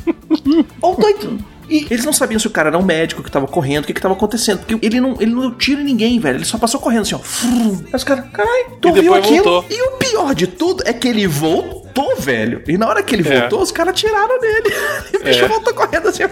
Ó, 0.81 0.93
o 0.93 0.95
doido. 0.95 1.54
E 1.69 1.87
eles 1.89 2.05
não 2.05 2.13
sabiam 2.13 2.39
se 2.39 2.47
o 2.47 2.49
cara 2.49 2.69
era 2.69 2.77
um 2.77 2.83
médico 2.83 3.23
que 3.23 3.31
tava 3.31 3.47
correndo, 3.47 3.83
o 3.83 3.87
que 3.87 3.93
que 3.93 4.01
tava 4.01 4.13
acontecendo. 4.13 4.59
Porque 4.59 4.85
ele 4.85 4.99
não, 4.99 5.15
ele 5.19 5.33
não 5.33 5.41
deu 5.41 5.51
tiro 5.51 5.81
em 5.81 5.83
ninguém, 5.83 6.19
velho. 6.19 6.37
Ele 6.37 6.45
só 6.45 6.57
passou 6.57 6.79
correndo 6.79 7.01
assim, 7.01 7.15
ó. 7.15 7.19
Aí 7.19 7.89
os 7.93 8.03
caras, 8.03 8.25
caralho, 8.31 8.77
tu 8.81 8.93
viu 8.93 9.13
aquilo? 9.13 9.43
voltou. 9.43 9.65
E 9.69 9.81
o 9.81 9.91
pior 9.97 10.35
de 10.35 10.47
tudo 10.47 10.83
é 10.85 10.93
que 10.93 11.07
ele 11.07 11.27
voltou, 11.27 11.84
velho. 12.17 12.61
E 12.67 12.77
na 12.77 12.87
hora 12.87 13.01
que 13.03 13.15
ele 13.15 13.27
É. 13.27 13.39
voltou, 13.41 13.61
os 13.61 13.71
caras 13.71 13.99
tiraram 13.99 14.39
dele. 14.39 14.73
E 15.13 15.17
o 15.17 15.23
bicho 15.23 15.45
É. 15.45 15.47
voltou 15.47 15.73
correndo 15.73 16.07
assim, 16.09 16.23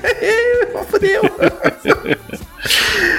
fodeu. 0.89 1.21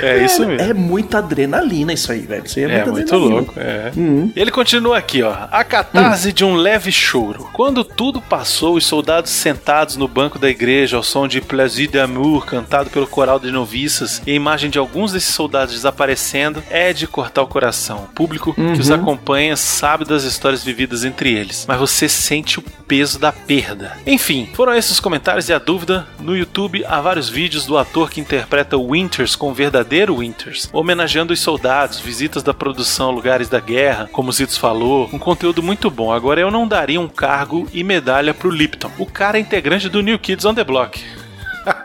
É 0.01 0.25
isso 0.25 0.47
mesmo. 0.47 0.61
É 0.71 0.73
muita 0.75 1.19
adrenalina 1.19 1.93
isso 1.93 2.11
aí, 2.11 2.21
velho. 2.21 2.45
Isso 2.47 2.59
aí 2.59 2.65
é, 2.65 2.69
É 2.79 2.85
muito 2.87 3.15
adrenalina. 3.15 3.35
louco, 3.37 3.55
é. 3.57 3.93
E 4.35 4.41
ele 4.41 4.51
continua 4.51 4.99
aqui, 4.99 5.23
ó. 5.23 5.35
A 5.51 5.63
catarse 5.65 6.33
de 6.33 6.45
um 6.45 6.55
leve 6.55 6.91
choro. 6.91 7.49
Quando 7.53 7.85
tudo 7.85 8.21
passou, 8.21 8.75
os 8.77 8.87
soldados 8.87 9.31
sentados 9.31 9.97
no 9.97 10.09
banco 10.09 10.39
da 10.39 10.49
igreja 10.49 10.97
ao 10.97 11.03
som 11.03 11.29
de 11.29 11.41
Plaisir 11.41 11.91
d'amour 11.91 12.45
cantado 12.47 12.91
pelo 12.91 13.07
coral 13.07 13.39
de 13.39 13.51
noviças 13.51 14.23
e 14.27 14.31
a 14.33 14.35
imagem 14.35 14.71
de 14.71 14.79
alguns 14.79 15.13
desses 15.13 15.35
soldados 15.35 15.75
desaparecendo 15.75 16.63
é 16.71 16.93
de 16.93 17.07
cortar 17.07 17.43
o 17.43 17.47
coração. 17.47 18.05
O 18.11 18.15
público 18.15 18.55
que 18.55 18.81
os 18.81 18.91
acompanha 18.91 19.57
sabe 19.57 20.05
das 20.05 20.25
histórias 20.25 20.63
vividas 20.65 21.05
entre 21.05 21.33
eles, 21.35 21.65
mas 21.69 21.79
você 21.79 22.09
sente 22.09 22.34
o 22.59 22.63
peso 22.63 23.19
da 23.19 23.33
perda. 23.33 23.99
Enfim, 24.07 24.49
foram 24.55 24.75
esses 24.75 24.95
os 24.95 25.01
comentários 25.01 25.49
e 25.49 25.53
a 25.53 25.59
dúvida. 25.59 26.07
No 26.21 26.37
YouTube 26.37 26.85
há 26.87 27.01
vários 27.01 27.29
vídeos 27.29 27.67
do 27.67 27.77
ator 27.77 28.09
que 28.11 28.21
interpreta 28.21 28.77
o 28.77 28.93
Winters 28.93 29.35
com 29.35 29.51
o 29.51 29.55
verdadeiro 29.55 30.17
Winters, 30.19 30.71
homenageando 30.73 31.33
os 31.33 31.41
soldados, 31.41 31.99
visitas 31.99 32.43
da 32.43 32.55
produção, 32.55 33.11
lugares 33.11 33.49
da 33.49 33.59
guerra, 33.59 34.09
como 34.13 34.31
o 34.31 34.33
Zitos 34.33 34.57
falou. 34.57 35.11
Um 35.13 35.19
conteúdo 35.19 35.63
muito 35.63 35.91
bom. 35.91 36.13
Agora 36.13 36.41
eu 36.41 36.51
não 36.51 36.67
daria 36.67 37.01
um 37.01 37.09
cargo 37.09 37.69
e 37.73 37.83
medalha 37.83 38.33
pro 38.33 38.51
Lipton. 38.51 38.91
O 38.99 39.07
cara 39.07 39.37
é 39.37 39.41
integrante 39.41 39.89
do 39.89 40.01
New 40.01 40.19
Kids 40.19 40.45
on 40.45 40.55
the 40.55 40.65
Block. 40.65 41.03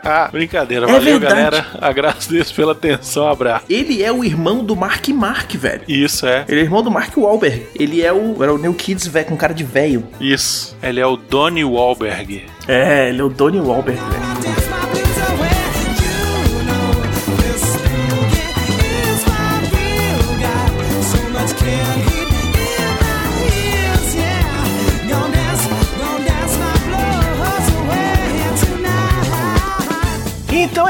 Brincadeira, 0.32 0.86
É 0.86 0.92
valeu 0.92 1.18
verdade. 1.20 1.34
galera. 1.34 1.66
Agradeço 1.80 2.54
pela 2.54 2.72
atenção, 2.72 3.28
abraço. 3.28 3.64
Ele 3.68 4.02
é 4.02 4.12
o 4.12 4.24
irmão 4.24 4.64
do 4.64 4.74
Mark 4.76 5.08
Mark, 5.08 5.52
velho. 5.54 5.82
Isso 5.88 6.26
é, 6.26 6.44
Ele 6.48 6.60
é 6.60 6.64
irmão 6.64 6.82
do 6.82 6.90
Mark 6.90 7.16
Wahlberg. 7.16 7.66
Ele 7.74 8.02
é 8.02 8.12
o, 8.12 8.42
era 8.42 8.52
o 8.54 8.58
New 8.58 8.74
Kids, 8.74 9.06
velho, 9.06 9.26
com 9.26 9.36
cara 9.36 9.52
de 9.54 9.64
velho. 9.64 10.04
isso. 10.20 10.76
Ele 10.82 11.00
é 11.00 11.06
o 11.06 11.16
Donnie 11.16 11.64
Wahlberg. 11.64 12.44
É, 12.68 13.08
ele 13.08 13.20
é 13.20 13.24
o 13.24 13.28
Donnie 13.28 13.60
Wahlberg, 13.60 14.00
velho. 14.00 14.69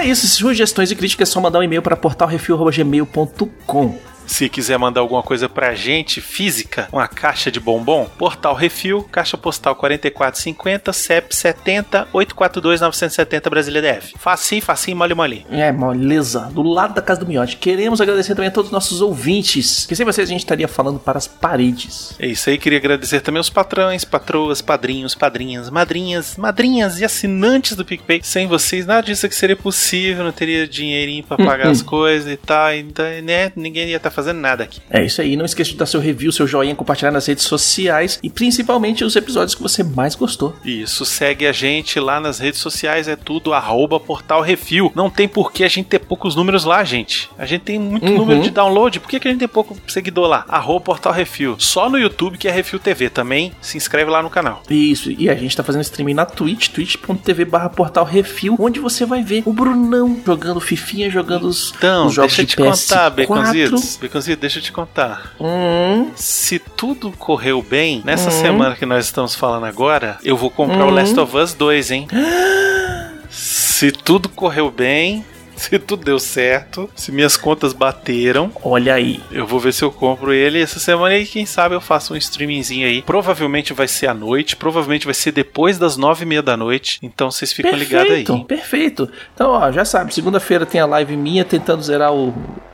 É 0.01 0.07
isso. 0.07 0.27
Sugestões 0.29 0.91
e 0.91 0.97
críticas 0.97 1.29
é 1.29 1.33
só 1.33 1.41
mandar 1.41 1.59
um 1.59 1.63
e-mail 1.63 1.83
para 1.83 1.97
portalrefil.gmail.com. 1.97 3.99
Se 4.31 4.49
quiser 4.49 4.79
mandar 4.79 5.01
alguma 5.01 5.25
coisa 5.25 5.49
pra 5.49 5.75
gente, 5.75 6.21
física, 6.21 6.89
uma 6.93 7.09
caixa 7.09 7.51
de 7.51 7.59
bombom, 7.59 8.09
Portal 8.17 8.55
Refil, 8.55 9.03
caixa 9.11 9.37
postal 9.37 9.75
4450, 9.75 10.93
CEP 10.93 11.35
70 11.35 12.09
842 12.13 12.81
970 12.81 13.51
Brasília 13.51 13.83
DF. 13.83 14.15
Facinho, 14.17 14.63
facinho, 14.63 14.97
mole, 14.97 15.15
mole. 15.15 15.47
É, 15.51 15.73
moleza, 15.73 16.49
do 16.53 16.63
lado 16.63 16.95
da 16.95 17.03
casa 17.03 17.21
do 17.21 17.27
Miote. 17.27 17.57
Queremos 17.57 18.01
agradecer 18.01 18.37
também 18.37 18.49
a 18.49 18.53
todos 18.53 18.69
os 18.69 18.73
nossos 18.73 19.03
ouvintes, 19.03 19.85
que 19.85 19.97
sem 19.97 20.07
vocês 20.07 20.29
a 20.29 20.33
gente 20.33 20.41
estaria 20.41 20.69
falando 20.69 21.01
para 21.01 21.19
as 21.19 21.27
paredes. 21.27 22.15
É 22.19 22.27
isso 22.29 22.49
aí, 22.49 22.57
queria 22.57 22.79
agradecer 22.79 23.21
também 23.21 23.41
os 23.41 23.51
patrões, 23.51 24.05
patroas, 24.05 24.63
padrinhos, 24.63 25.13
padrinhas, 25.13 25.69
madrinhas, 25.69 26.37
madrinhas 26.37 27.01
e 27.01 27.05
assinantes 27.05 27.77
do 27.77 27.85
PicPay. 27.85 28.21
Sem 28.23 28.47
vocês, 28.47 28.87
nada 28.87 29.03
disso 29.03 29.27
aqui 29.27 29.35
seria 29.35 29.57
possível, 29.57 30.23
não 30.23 30.33
teria 30.33 30.69
dinheirinho 30.69 31.25
pra 31.25 31.37
pagar 31.37 31.69
as 31.69 31.83
coisas 31.83 32.33
e 32.33 32.37
tal, 32.37 32.73
então, 32.73 33.05
né, 33.25 33.53
ninguém 33.57 33.89
ia 33.89 33.97
estar 33.97 34.11
fazendo 34.11 34.20
nada 34.33 34.65
aqui. 34.65 34.81
É 34.91 35.05
isso 35.05 35.21
aí, 35.21 35.37
não 35.37 35.45
esqueça 35.45 35.71
de 35.71 35.77
dar 35.77 35.87
seu 35.87 36.01
review, 36.01 36.33
seu 36.33 36.47
joinha, 36.47 36.75
compartilhar 36.75 37.11
nas 37.11 37.27
redes 37.27 37.45
sociais 37.45 38.19
e 38.23 38.31
principalmente 38.31 39.05
os 39.05 39.17
episódios 39.17 39.55
que 39.55 39.63
você 39.63 39.83
mais 39.83 40.15
gostou. 40.15 40.55
Isso, 40.65 41.05
segue 41.05 41.47
a 41.47 41.53
gente 41.53 41.99
lá 42.01 42.21
nas 42.21 42.39
redes 42.39 42.61
sociais, 42.61 43.09
é 43.09 43.17
tudo 43.17 43.53
arroba 43.53 43.99
portal 44.01 44.41
refil. 44.43 44.93
Não 44.95 45.09
tem 45.11 45.29
por 45.29 45.53
que 45.53 45.65
a 45.65 45.69
gente 45.69 45.87
ter 45.87 45.99
poucos 46.01 46.35
números 46.37 46.65
lá, 46.65 46.83
gente. 46.85 47.29
A 47.39 47.47
gente 47.47 47.63
tem 47.63 47.79
muito 47.79 48.07
Uhum. 48.11 48.17
número 48.19 48.43
de 48.43 48.51
download, 48.51 48.99
por 49.01 49.09
que, 49.09 49.21
que 49.21 49.29
a 49.29 49.31
gente 49.31 49.41
tem 49.41 49.49
pouco 49.49 49.77
seguidor 49.87 50.27
lá? 50.29 50.45
Arroba 50.49 50.81
portal 50.81 51.13
refil. 51.13 51.57
Só 51.59 51.89
no 51.89 51.99
YouTube 51.99 52.39
que 52.39 52.49
é 52.49 52.51
Refil 52.51 52.79
TV 52.79 53.09
também, 53.11 53.53
se 53.61 53.77
inscreve 53.77 54.11
lá 54.11 54.23
no 54.23 54.31
canal. 54.31 54.63
Isso, 54.69 55.11
e 55.11 55.29
a 55.29 55.35
gente 55.35 55.57
tá 55.57 55.63
fazendo 55.63 55.83
streaming 55.83 56.15
na 56.15 56.27
Twitch, 56.27 56.69
twitch.tv 56.69 57.45
barra 57.45 57.69
portal 57.69 58.05
refil, 58.05 58.57
onde 58.59 58.81
você 58.81 59.05
vai 59.05 59.23
ver 59.23 59.43
o 59.47 59.53
Brunão 59.53 60.21
jogando 60.25 60.61
fifinha, 60.61 61.11
jogando 61.11 61.45
os, 61.47 61.73
Então, 61.77 62.07
os 62.07 62.15
jogos 62.15 62.33
deixa 62.33 62.43
de 62.45 62.51
te 62.51 62.57
contar, 62.57 63.11
PS4. 63.11 63.17
Baconzitos. 63.29 63.97
Baconzitos, 64.11 64.41
deixa 64.41 64.59
eu 64.59 64.63
te 64.63 64.73
contar. 64.73 65.35
Hum, 65.41 66.11
Se 66.17 66.59
tudo 66.59 67.13
correu 67.13 67.63
bem, 67.63 68.03
nessa 68.05 68.29
Uhum. 68.31 68.41
semana 68.41 68.75
que 68.75 68.85
nós 68.85 69.05
estamos 69.05 69.37
falando 69.37 69.67
agora, 69.67 70.19
eu 70.25 70.37
vou 70.37 70.51
comprar 70.51 70.85
o 70.85 70.91
Last 70.91 71.19
of 71.19 71.37
Us 71.37 71.55
2, 71.55 71.91
hein? 71.93 72.09
Se 73.31 73.93
tudo 73.93 74.29
correu 74.29 74.69
bem, 74.71 75.25
se 75.71 75.79
tudo 75.79 76.05
deu 76.05 76.19
certo, 76.19 76.89
se 76.97 77.13
minhas 77.13 77.37
contas 77.37 77.75
bateram, 77.75 78.51
olha 78.63 78.95
aí. 78.95 79.21
eu 79.31 79.47
vou 79.47 79.61
ver 79.61 79.75
se 79.75 79.83
eu 79.83 79.93
compro 79.93 80.33
ele 80.33 80.61
essa 80.61 80.81
semana 80.81 81.17
e 81.17 81.27
quem 81.27 81.45
sabe 81.45 81.75
eu 81.75 81.81
faço 81.81 82.15
um 82.15 82.17
streamingzinho 82.17 82.87
aí. 82.87 83.03
Provavelmente 83.03 83.75
vai 83.75 83.87
ser 83.87 84.07
à 84.07 84.15
noite, 84.15 84.57
provavelmente 84.57 85.05
vai 85.05 85.15
ser 85.15 85.33
depois 85.33 85.79
das 85.79 85.99
nove 85.99 86.25
e 86.25 86.27
meia 86.27 86.43
da 86.43 86.57
noite, 86.57 86.99
então 87.03 87.31
vocês 87.31 87.53
ficam 87.53 87.73
ligados 87.73 88.13
aí. 88.13 88.25
Perfeito, 88.25 88.45
perfeito. 88.47 89.11
Então, 89.35 89.51
ó, 89.51 89.71
já 89.71 89.85
sabe, 89.85 90.15
segunda-feira 90.15 90.65
tem 90.65 90.81
a 90.81 90.87
live 90.87 91.17
minha 91.17 91.45
tentando 91.45 91.83
zerar 91.83 92.13
o, 92.13 92.29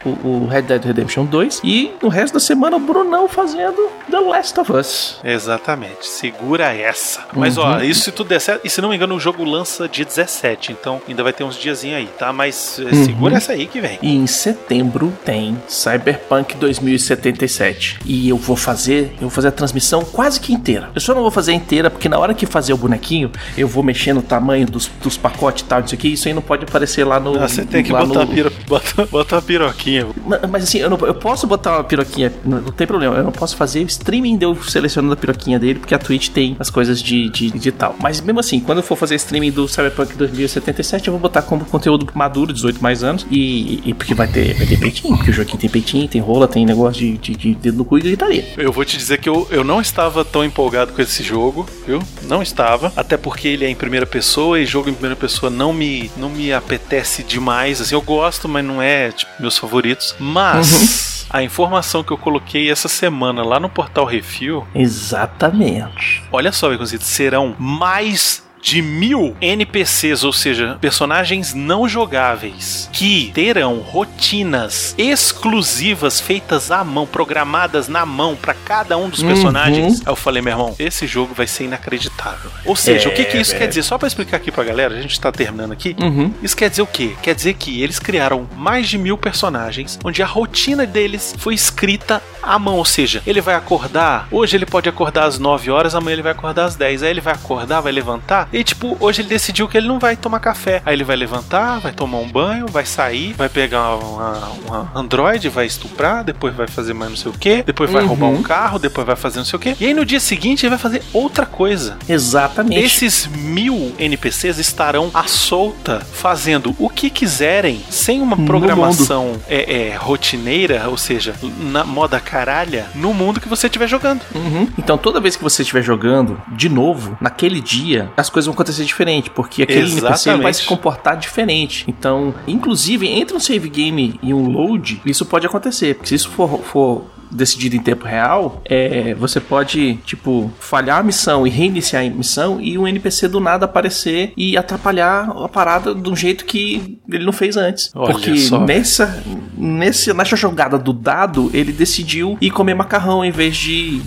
o, 0.04 0.08
o 0.08 0.46
Red 0.46 0.62
Dead 0.62 0.84
Redemption 0.84 1.24
2 1.24 1.62
e 1.64 1.92
no 2.00 2.08
resto 2.08 2.34
da 2.34 2.40
semana 2.40 2.76
o 2.76 2.80
Brunão 2.80 3.28
fazendo 3.28 3.90
The 4.08 4.20
Last 4.20 4.60
of 4.60 4.72
Us. 4.72 5.20
Exatamente, 5.24 6.06
segura 6.06 6.72
essa. 6.72 7.24
Mas 7.32 7.58
ó, 7.58 7.80
isso 7.80 8.02
se 8.02 8.12
tudo 8.12 8.28
der 8.28 8.40
certo, 8.40 8.64
e 8.64 8.70
se 8.70 8.80
não 8.80 8.90
me 8.90 8.96
engano 8.96 9.16
o 9.16 9.20
jogo 9.20 9.42
lança 9.42 9.88
dia 9.88 10.04
17, 10.04 10.72
então 10.72 11.02
ainda 11.08 11.22
vai 11.24 11.32
ter 11.32 11.42
uns 11.42 11.56
diazinhos 11.56 11.98
aí, 11.98 12.06
tá? 12.18 12.32
Mas 12.32 12.75
eh, 12.78 13.04
segura 13.04 13.36
essa 13.36 13.52
aí 13.52 13.66
que 13.66 13.80
vem. 13.80 13.98
E 14.02 14.14
em 14.14 14.26
setembro 14.26 15.12
tem 15.24 15.56
Cyberpunk 15.68 16.56
2077. 16.56 17.98
E 18.04 18.28
eu 18.28 18.36
vou 18.36 18.56
fazer, 18.56 19.12
eu 19.14 19.22
vou 19.22 19.30
fazer 19.30 19.48
a 19.48 19.52
transmissão 19.52 20.02
quase 20.04 20.40
que 20.40 20.52
inteira. 20.52 20.90
Eu 20.94 21.00
só 21.00 21.14
não 21.14 21.22
vou 21.22 21.30
fazer 21.30 21.52
inteira 21.52 21.90
porque 21.90 22.08
na 22.08 22.18
hora 22.18 22.34
que 22.34 22.46
fazer 22.46 22.72
o 22.72 22.76
bonequinho, 22.76 23.30
eu 23.56 23.68
vou 23.68 23.82
mexer 23.82 24.12
no 24.12 24.22
tamanho 24.22 24.66
dos, 24.66 24.90
dos 25.02 25.16
pacotes 25.16 25.62
e 25.62 25.66
tal, 25.66 25.80
isso 25.80 25.94
aqui, 25.94 26.12
isso 26.12 26.28
aí 26.28 26.34
não 26.34 26.42
pode 26.42 26.64
aparecer 26.64 27.04
lá 27.04 27.18
no 27.20 27.36
Ah, 27.38 27.48
você 27.48 27.64
tem 27.64 27.82
que 27.82 27.90
botar, 27.90 28.06
no- 28.06 28.20
a 28.22 28.26
piro... 28.26 28.52
bota, 28.66 29.06
bota 29.06 29.36
uma 29.36 29.42
piroquinha. 29.42 30.06
Ma- 30.26 30.40
Mas 30.48 30.64
assim, 30.64 30.78
eu, 30.78 30.90
não- 30.90 30.98
eu 31.00 31.14
posso 31.14 31.46
botar 31.46 31.72
uma 31.76 31.84
piroquinha, 31.84 32.32
não, 32.44 32.60
não 32.60 32.72
tem 32.72 32.86
problema. 32.86 33.16
Eu 33.16 33.24
não 33.24 33.32
posso 33.32 33.56
fazer 33.56 33.80
o 33.84 33.86
streaming 33.86 34.36
de 34.36 34.44
eu 34.44 34.56
selecionando 34.62 35.12
a 35.12 35.16
piroquinha 35.16 35.58
dele, 35.58 35.78
porque 35.78 35.94
a 35.94 35.98
Twitch 35.98 36.28
tem 36.30 36.56
as 36.58 36.70
coisas 36.70 37.02
de, 37.02 37.28
de 37.30 37.50
digital. 37.50 37.94
Mas 38.00 38.20
mesmo 38.20 38.40
assim, 38.40 38.60
quando 38.60 38.78
eu 38.78 38.84
for 38.84 38.96
fazer 38.96 39.14
streaming 39.16 39.50
do 39.50 39.68
Cyberpunk 39.68 40.14
2077, 40.16 41.08
eu 41.08 41.12
vou 41.12 41.20
botar 41.20 41.42
como 41.42 41.64
conteúdo 41.64 42.06
maduro, 42.14 42.52
18 42.52 42.65
mais 42.80 43.02
anos. 43.02 43.26
E, 43.30 43.82
e 43.84 43.94
porque 43.94 44.14
vai 44.14 44.26
ter, 44.26 44.54
vai 44.54 44.66
ter 44.66 44.78
peitinho, 44.78 45.16
porque 45.16 45.30
o 45.30 45.34
joguinho 45.34 45.58
tem 45.58 45.70
peitinho, 45.70 46.08
tem 46.08 46.20
rola, 46.20 46.48
tem 46.48 46.64
negócio 46.64 47.00
de, 47.00 47.18
de, 47.18 47.36
de 47.36 47.54
dedo 47.54 47.78
no 47.78 47.84
cu 47.84 47.98
e 47.98 48.02
gritaria. 48.02 48.44
Eu 48.56 48.72
vou 48.72 48.84
te 48.84 48.96
dizer 48.96 49.18
que 49.18 49.28
eu, 49.28 49.46
eu 49.50 49.64
não 49.64 49.80
estava 49.80 50.24
tão 50.24 50.44
empolgado 50.44 50.92
com 50.92 51.02
esse 51.02 51.22
jogo, 51.22 51.66
viu? 51.86 52.00
Não 52.22 52.42
estava. 52.42 52.92
Até 52.96 53.16
porque 53.16 53.48
ele 53.48 53.64
é 53.64 53.68
em 53.68 53.74
primeira 53.74 54.06
pessoa 54.06 54.60
e 54.60 54.66
jogo 54.66 54.88
em 54.88 54.92
primeira 54.92 55.16
pessoa 55.16 55.50
não 55.50 55.72
me, 55.72 56.10
não 56.16 56.28
me 56.28 56.52
apetece 56.52 57.22
demais. 57.22 57.80
Assim, 57.80 57.94
eu 57.94 58.02
gosto, 58.02 58.48
mas 58.48 58.64
não 58.64 58.80
é, 58.80 59.12
tipo, 59.12 59.30
meus 59.40 59.58
favoritos. 59.58 60.14
Mas. 60.18 61.16
A 61.28 61.42
informação 61.42 62.04
que 62.04 62.12
eu 62.12 62.16
coloquei 62.16 62.70
essa 62.70 62.86
semana 62.86 63.42
lá 63.42 63.58
no 63.58 63.68
portal 63.68 64.04
Refil, 64.04 64.64
Exatamente. 64.72 66.22
olha 66.30 66.52
só, 66.52 66.70
Baconzitos, 66.70 67.08
serão 67.08 67.54
mais 67.58 68.45
de 68.66 68.82
mil 68.82 69.36
NPCs, 69.40 70.24
ou 70.24 70.32
seja, 70.32 70.76
personagens 70.80 71.54
não 71.54 71.88
jogáveis, 71.88 72.90
que 72.92 73.30
terão 73.32 73.76
rotinas 73.78 74.92
exclusivas 74.98 76.20
feitas 76.20 76.72
à 76.72 76.82
mão, 76.82 77.06
programadas 77.06 77.86
na 77.86 78.04
mão 78.04 78.34
pra 78.34 78.54
cada 78.54 78.98
um 78.98 79.08
dos 79.08 79.20
Uhum. 79.20 79.28
personagens. 79.28 80.00
Aí 80.04 80.10
eu 80.12 80.16
falei, 80.16 80.42
meu 80.42 80.52
irmão, 80.52 80.74
esse 80.80 81.06
jogo 81.06 81.32
vai 81.32 81.46
ser 81.46 81.62
inacreditável. 81.64 82.50
Ou 82.64 82.74
seja, 82.74 83.08
É, 83.08 83.12
o 83.12 83.14
que, 83.14 83.24
que 83.24 83.36
isso 83.38 83.52
velho. 83.52 83.62
quer 83.62 83.68
dizer? 83.68 83.84
Só 83.84 83.96
pra 83.98 84.08
explicar 84.08 84.38
aqui 84.38 84.50
pra 84.50 84.64
galera, 84.64 84.96
a 84.96 85.00
gente 85.00 85.20
tá 85.20 85.30
terminando 85.30 85.70
aqui. 85.70 85.94
Uhum. 86.00 86.32
Isso 86.42 86.56
quer 86.56 86.68
dizer 86.68 86.82
o 86.82 86.86
quê? 86.88 87.14
Quer 87.22 87.36
dizer 87.36 87.54
que 87.54 87.80
eles 87.80 88.00
criaram 88.00 88.48
mais 88.56 88.88
de 88.88 88.98
mil 88.98 89.16
personagens, 89.16 89.96
onde 90.04 90.24
a 90.24 90.26
rotina 90.26 90.84
deles 90.84 91.36
foi 91.38 91.54
escrita 91.54 92.20
à 92.42 92.58
mão. 92.58 92.74
Ou 92.78 92.84
seja, 92.84 93.22
ele 93.24 93.40
vai 93.40 93.54
acordar, 93.54 94.26
hoje 94.32 94.56
ele 94.56 94.66
pode 94.66 94.88
acordar 94.88 95.24
às 95.26 95.38
9 95.38 95.70
horas, 95.70 95.94
amanhã 95.94 96.14
ele 96.14 96.22
vai 96.22 96.32
acordar 96.32 96.64
às 96.64 96.74
10. 96.74 97.04
Aí 97.04 97.10
ele 97.10 97.20
vai 97.20 97.32
acordar, 97.34 97.80
vai 97.80 97.92
levantar, 97.92 98.48
e 98.56 98.64
tipo, 98.64 98.96
hoje 99.00 99.20
ele 99.22 99.28
decidiu 99.28 99.68
que 99.68 99.76
ele 99.76 99.86
não 99.86 99.98
vai 99.98 100.16
tomar 100.16 100.40
café. 100.40 100.80
Aí 100.84 100.94
ele 100.94 101.04
vai 101.04 101.16
levantar, 101.16 101.78
vai 101.80 101.92
tomar 101.92 102.18
um 102.18 102.28
banho, 102.28 102.66
vai 102.66 102.86
sair, 102.86 103.32
vai 103.34 103.48
pegar 103.48 103.96
uma, 103.96 104.48
uma 104.66 104.90
Android, 104.94 105.48
vai 105.48 105.66
estuprar, 105.66 106.24
depois 106.24 106.54
vai 106.54 106.66
fazer 106.66 106.94
mais 106.94 107.10
não 107.10 107.16
sei 107.16 107.30
o 107.30 107.34
que, 107.34 107.62
depois 107.62 107.90
vai 107.90 108.02
Uhum. 108.02 108.08
roubar 108.08 108.26
um 108.28 108.42
carro, 108.42 108.78
depois 108.78 109.06
vai 109.06 109.16
fazer 109.16 109.38
não 109.38 109.44
sei 109.44 109.56
o 109.56 109.60
que. 109.60 109.76
E 109.80 109.86
aí 109.86 109.94
no 109.94 110.04
dia 110.04 110.20
seguinte 110.20 110.64
ele 110.64 110.70
vai 110.70 110.78
fazer 110.78 111.02
outra 111.12 111.44
coisa. 111.44 111.96
Exatamente. 112.08 112.82
Esses 112.84 113.26
mil 113.26 113.92
NPCs 113.98 114.58
estarão 114.58 115.10
à 115.12 115.24
solta, 115.26 116.00
fazendo 116.12 116.74
o 116.78 116.88
que 116.88 117.10
quiserem, 117.10 117.80
sem 117.90 118.20
uma 118.20 118.36
programação 118.36 119.40
é, 119.48 119.88
é, 119.90 119.96
rotineira, 119.96 120.88
ou 120.88 120.96
seja, 120.96 121.34
na 121.60 121.84
moda 121.84 122.20
caralha, 122.20 122.86
no 122.94 123.12
mundo 123.12 123.40
que 123.40 123.48
você 123.48 123.66
estiver 123.66 123.88
jogando. 123.88 124.22
Uhum. 124.34 124.68
Então, 124.78 124.96
toda 124.96 125.20
vez 125.20 125.36
que 125.36 125.42
você 125.42 125.62
estiver 125.62 125.82
jogando 125.82 126.40
de 126.48 126.68
novo, 126.68 127.16
naquele 127.20 127.60
dia, 127.60 128.10
as 128.16 128.30
coisas 128.30 128.45
vão 128.46 128.54
acontecer 128.54 128.84
diferente, 128.84 129.30
porque 129.30 129.62
aquele 129.62 129.80
NPC 129.80 130.06
Exatamente. 130.06 130.42
vai 130.42 130.54
se 130.54 130.64
comportar 130.64 131.16
diferente. 131.16 131.84
Então, 131.88 132.34
inclusive, 132.46 133.06
entre 133.06 133.36
um 133.36 133.40
save 133.40 133.68
game 133.68 134.18
e 134.22 134.32
um 134.32 134.48
load, 134.48 135.00
isso 135.04 135.24
pode 135.26 135.46
acontecer, 135.46 135.94
porque 135.94 136.08
se 136.08 136.14
isso 136.14 136.30
for, 136.30 136.60
for 136.62 137.04
decidido 137.30 137.76
em 137.76 137.80
tempo 137.80 138.04
real, 138.06 138.60
é, 138.64 139.14
você 139.14 139.40
pode, 139.40 139.94
tipo, 140.04 140.50
falhar 140.60 140.98
a 140.98 141.02
missão 141.02 141.46
e 141.46 141.50
reiniciar 141.50 142.04
a 142.04 142.08
missão 142.10 142.60
e 142.60 142.78
um 142.78 142.86
NPC 142.86 143.28
do 143.28 143.40
nada 143.40 143.64
aparecer 143.64 144.32
e 144.36 144.56
atrapalhar 144.56 145.30
a 145.44 145.48
parada 145.48 145.94
de 145.94 146.08
um 146.08 146.16
jeito 146.16 146.44
que 146.44 146.98
ele 147.10 147.24
não 147.24 147.32
fez 147.32 147.56
antes. 147.56 147.90
Olha 147.94 148.12
porque 148.12 148.36
só. 148.38 148.60
nessa, 148.60 149.22
nesse, 149.56 150.12
nessa 150.12 150.36
jogada 150.36 150.78
do 150.78 150.92
dado, 150.92 151.50
ele 151.52 151.72
decidiu 151.72 152.36
ir 152.40 152.50
comer 152.50 152.74
macarrão 152.74 153.24
em 153.24 153.30
vez 153.30 153.56
de 153.56 153.72
ir, 153.72 154.02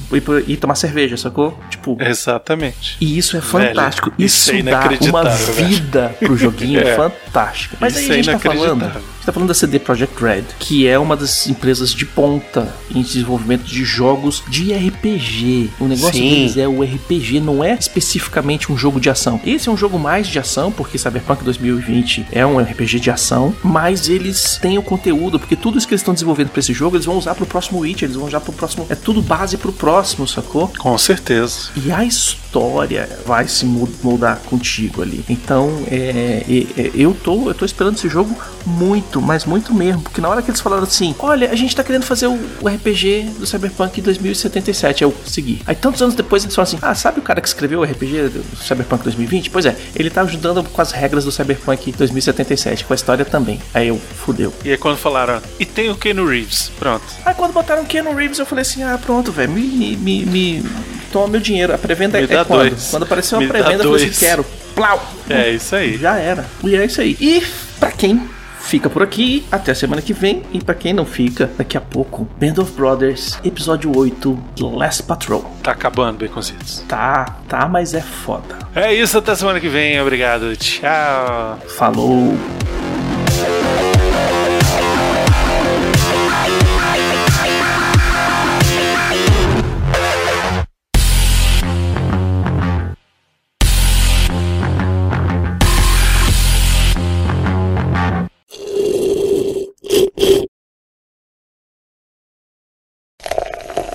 ir 0.48 0.58
tomar 0.58 0.76
cerveja, 0.76 1.18
sacou? 1.18 1.58
Tipo, 1.70 1.98
Exatamente. 2.00 2.98
e 3.02 3.18
isso 3.18 3.36
é 3.38 3.42
fantástico. 3.42 4.10
Velho, 4.12 4.26
isso 4.26 4.40
isso 4.40 4.52
é 4.52 4.62
dá 4.62 4.80
uma 4.80 4.88
inacreditável, 4.94 5.54
velho. 5.54 5.68
vida 5.68 6.16
pro 6.20 6.38
joguinho 6.38 6.80
É. 6.90 6.96
fantástica. 6.96 7.78
Mas 7.80 7.98
Isso 7.98 8.12
aí 8.12 8.18
é 8.18 8.20
a 8.20 8.24
gente 8.24 8.42
tá 8.42 8.54
falando. 8.54 8.92
Inacreditável. 9.30 9.30
A 9.30 9.32
gente 9.32 9.32
tá 9.32 9.34
falando 9.34 9.48
da 9.48 9.54
CD 9.54 9.80
Projekt 9.80 10.24
Red, 10.24 10.44
que 10.60 10.88
é 10.88 10.98
uma 10.98 11.16
das 11.16 11.48
empresas 11.48 11.94
de 11.94 12.06
ponta 12.06 12.74
em 12.94 13.02
desenvolvimento 13.02 13.64
de 13.64 13.84
jogos 13.84 14.44
de 14.48 14.74
RPG. 14.74 15.70
O 15.80 15.86
negócio 15.86 16.14
Sim. 16.14 16.30
deles 16.30 16.58
é 16.58 16.68
o 16.68 16.82
RPG, 16.82 17.40
não 17.40 17.64
é 17.64 17.74
especificamente 17.74 18.72
um 18.72 18.78
jogo 18.78 19.00
de 19.00 19.10
ação. 19.10 19.40
Esse 19.46 19.70
é 19.70 19.72
um 19.72 19.78
jogo 19.78 19.98
mais 20.00 20.28
de 20.28 20.40
ação, 20.40 20.72
porque 20.72 20.98
Cyberpunk 20.98 21.44
2020 21.44 22.28
é 22.32 22.46
um 22.46 22.60
RPG 22.60 23.00
de 23.00 23.12
ação, 23.12 23.54
mas 23.64 24.10
eles 24.10 24.58
têm 24.62 24.78
o 24.78 24.84
conteúdo, 24.84 25.40
porque 25.40 25.56
tudo 25.56 25.78
isso 25.78 25.88
que 25.88 25.94
eles 25.94 26.02
estão 26.02 26.14
desenvolvendo 26.14 26.50
pra 26.50 26.60
esse 26.60 26.74
jogo, 26.74 26.96
eles 26.96 27.06
vão 27.06 27.18
usar 27.18 27.36
pro 27.36 27.46
próximo 27.46 27.80
Witcher, 27.80 28.06
eles 28.06 28.16
vão 28.16 28.28
usar 28.28 28.40
pro 28.40 28.54
próximo. 28.54 28.86
É 28.90 28.96
tudo 28.96 29.22
base 29.22 29.58
pro 29.58 29.72
próximo, 29.72 30.28
sacou? 30.28 30.72
Com 30.78 30.98
certeza. 30.98 31.70
E 31.76 31.92
a 31.92 32.04
história 32.04 33.10
vai 33.26 33.48
se 33.48 33.66
moldar 33.66 34.40
contigo 34.46 35.02
ali. 35.02 35.24
Então, 35.30 35.84
é, 35.88 36.44
é, 36.48 36.82
é, 36.82 36.92
eu, 36.96 37.14
tô, 37.14 37.50
eu 37.50 37.54
tô 37.54 37.66
esperando 37.66 37.96
esse 37.96 38.10
jogo 38.10 38.36
muito, 38.66 39.19
mas 39.22 39.46
muito 39.46 39.74
mesmo. 39.74 40.02
Porque 40.02 40.22
na 40.22 40.30
hora 40.30 40.42
que 40.42 40.50
eles 40.50 40.62
falaram 40.62 40.84
assim: 40.84 41.16
Olha, 41.20 41.52
a 41.52 41.56
gente 41.56 41.76
tá 41.76 41.84
querendo 41.84 42.04
fazer 42.04 42.28
o, 42.28 42.40
o 42.62 42.68
RPG 42.68 43.32
do 43.40 43.46
Cyberpunk 43.46 44.02
2077, 44.02 45.04
eu 45.04 45.14
segui. 45.26 45.62
Aí, 45.66 45.76
tantos 45.76 46.02
anos 46.02 46.16
depois, 46.16 46.44
eles 46.44 46.56
falaram 46.56 46.74
assim: 46.76 46.80
Ah, 46.82 46.96
sabe 46.96 47.20
o 47.20 47.22
cara 47.22 47.42
que 47.42 47.48
escreveu 47.48 47.80
o 47.80 47.84
RPG 47.84 48.30
do 48.30 48.58
Cyberpunk 48.58 49.04
2020? 49.04 49.50
Pois 49.50 49.66
é, 49.66 49.76
ele 49.96 50.10
tá 50.10 50.22
ajudando 50.22 50.64
com 50.64 50.82
as 50.82 50.92
regras 50.92 51.26
do 51.26 51.32
Cyberpunk 51.32 51.92
2077, 51.92 52.86
com 52.86 52.94
a 52.94 52.96
história 52.96 53.26
também. 53.26 53.60
Aí 53.74 53.88
eu, 53.88 53.98
fudeu. 53.98 54.54
E 54.64 54.72
aí 54.72 54.78
quando 54.78 54.98
falaram, 54.98 55.42
e 55.60 55.66
tem 55.66 55.90
o 55.90 55.96
Keanu 55.96 56.26
Reeves, 56.26 56.72
pronto. 56.80 57.04
Aí 57.26 57.34
quando 57.34 57.54
botaram 57.54 57.86
Keanu 57.86 58.14
Reeves, 58.14 58.40
eu 58.40 58.46
falei 58.46 58.62
assim: 58.62 58.84
ah, 58.84 59.00
pronto, 59.04 59.32
velho, 59.32 59.52
me, 59.52 59.62
me, 59.62 59.96
me, 59.98 60.26
me- 60.26 60.64
toma 61.12 61.28
meu 61.28 61.40
dinheiro. 61.40 61.74
A 61.74 61.78
pré-venda 61.78 62.20
é, 62.20 62.24
é 62.24 62.28
quando? 62.46 62.70
dois. 62.70 62.88
Quando 62.92 63.04
apareceu 63.04 63.40
a 63.40 63.48
pré-venda, 63.48 63.84
eu 63.84 63.92
falei 63.92 64.08
assim: 64.08 64.20
quero. 64.26 64.46
Plau! 64.76 65.04
É 65.30 65.50
isso 65.52 65.76
aí. 65.76 65.98
Já 65.98 66.18
era. 66.18 66.46
E 66.64 66.76
é 66.76 66.86
isso 66.86 67.02
aí. 67.02 67.18
E 67.20 67.44
pra 67.80 67.92
quem 67.92 68.22
fica 68.70 68.88
por 68.90 69.02
aqui, 69.02 69.46
até 69.52 69.72
a 69.72 69.76
semana 69.76 70.02
que 70.02 70.14
vem. 70.14 70.44
E 70.54 70.64
pra 70.64 70.76
quem 70.76 70.94
não 70.94 71.06
fica, 71.06 71.50
daqui 71.58 71.76
a 71.76 71.82
pouco, 71.82 72.28
Band 72.40 72.62
of 72.62 72.72
Brothers, 72.74 73.40
episódio 73.44 73.92
8, 73.98 74.40
Last 74.60 75.04
Patrol. 75.04 75.44
Tá 75.64 75.72
acabando, 75.72 76.20
Baconzitos. 76.26 76.86
Tá, 76.88 77.26
tá, 77.48 77.68
mas 77.68 77.94
é 77.96 78.02
foda. 78.02 78.60
É 78.76 78.94
isso, 78.94 79.18
até 79.18 79.34
semana 79.34 79.60
que 79.60 79.68
vem. 79.68 80.00
Obrigado. 80.00 80.56
Tchau. 80.56 81.60
Falou! 81.68 82.79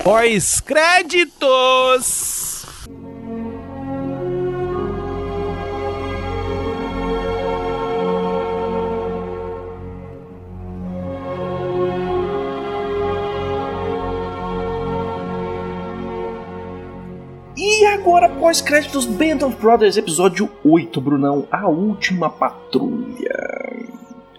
Pós-créditos! 0.05 2.63
E 17.57 17.85
agora, 17.87 18.29
pós-créditos, 18.29 19.07
Band 19.07 19.43
of 19.43 19.55
Brothers, 19.59 19.97
episódio 19.97 20.47
8, 20.63 21.01
Brunão, 21.01 21.47
a 21.51 21.67
última 21.67 22.29
patrulha. 22.29 23.55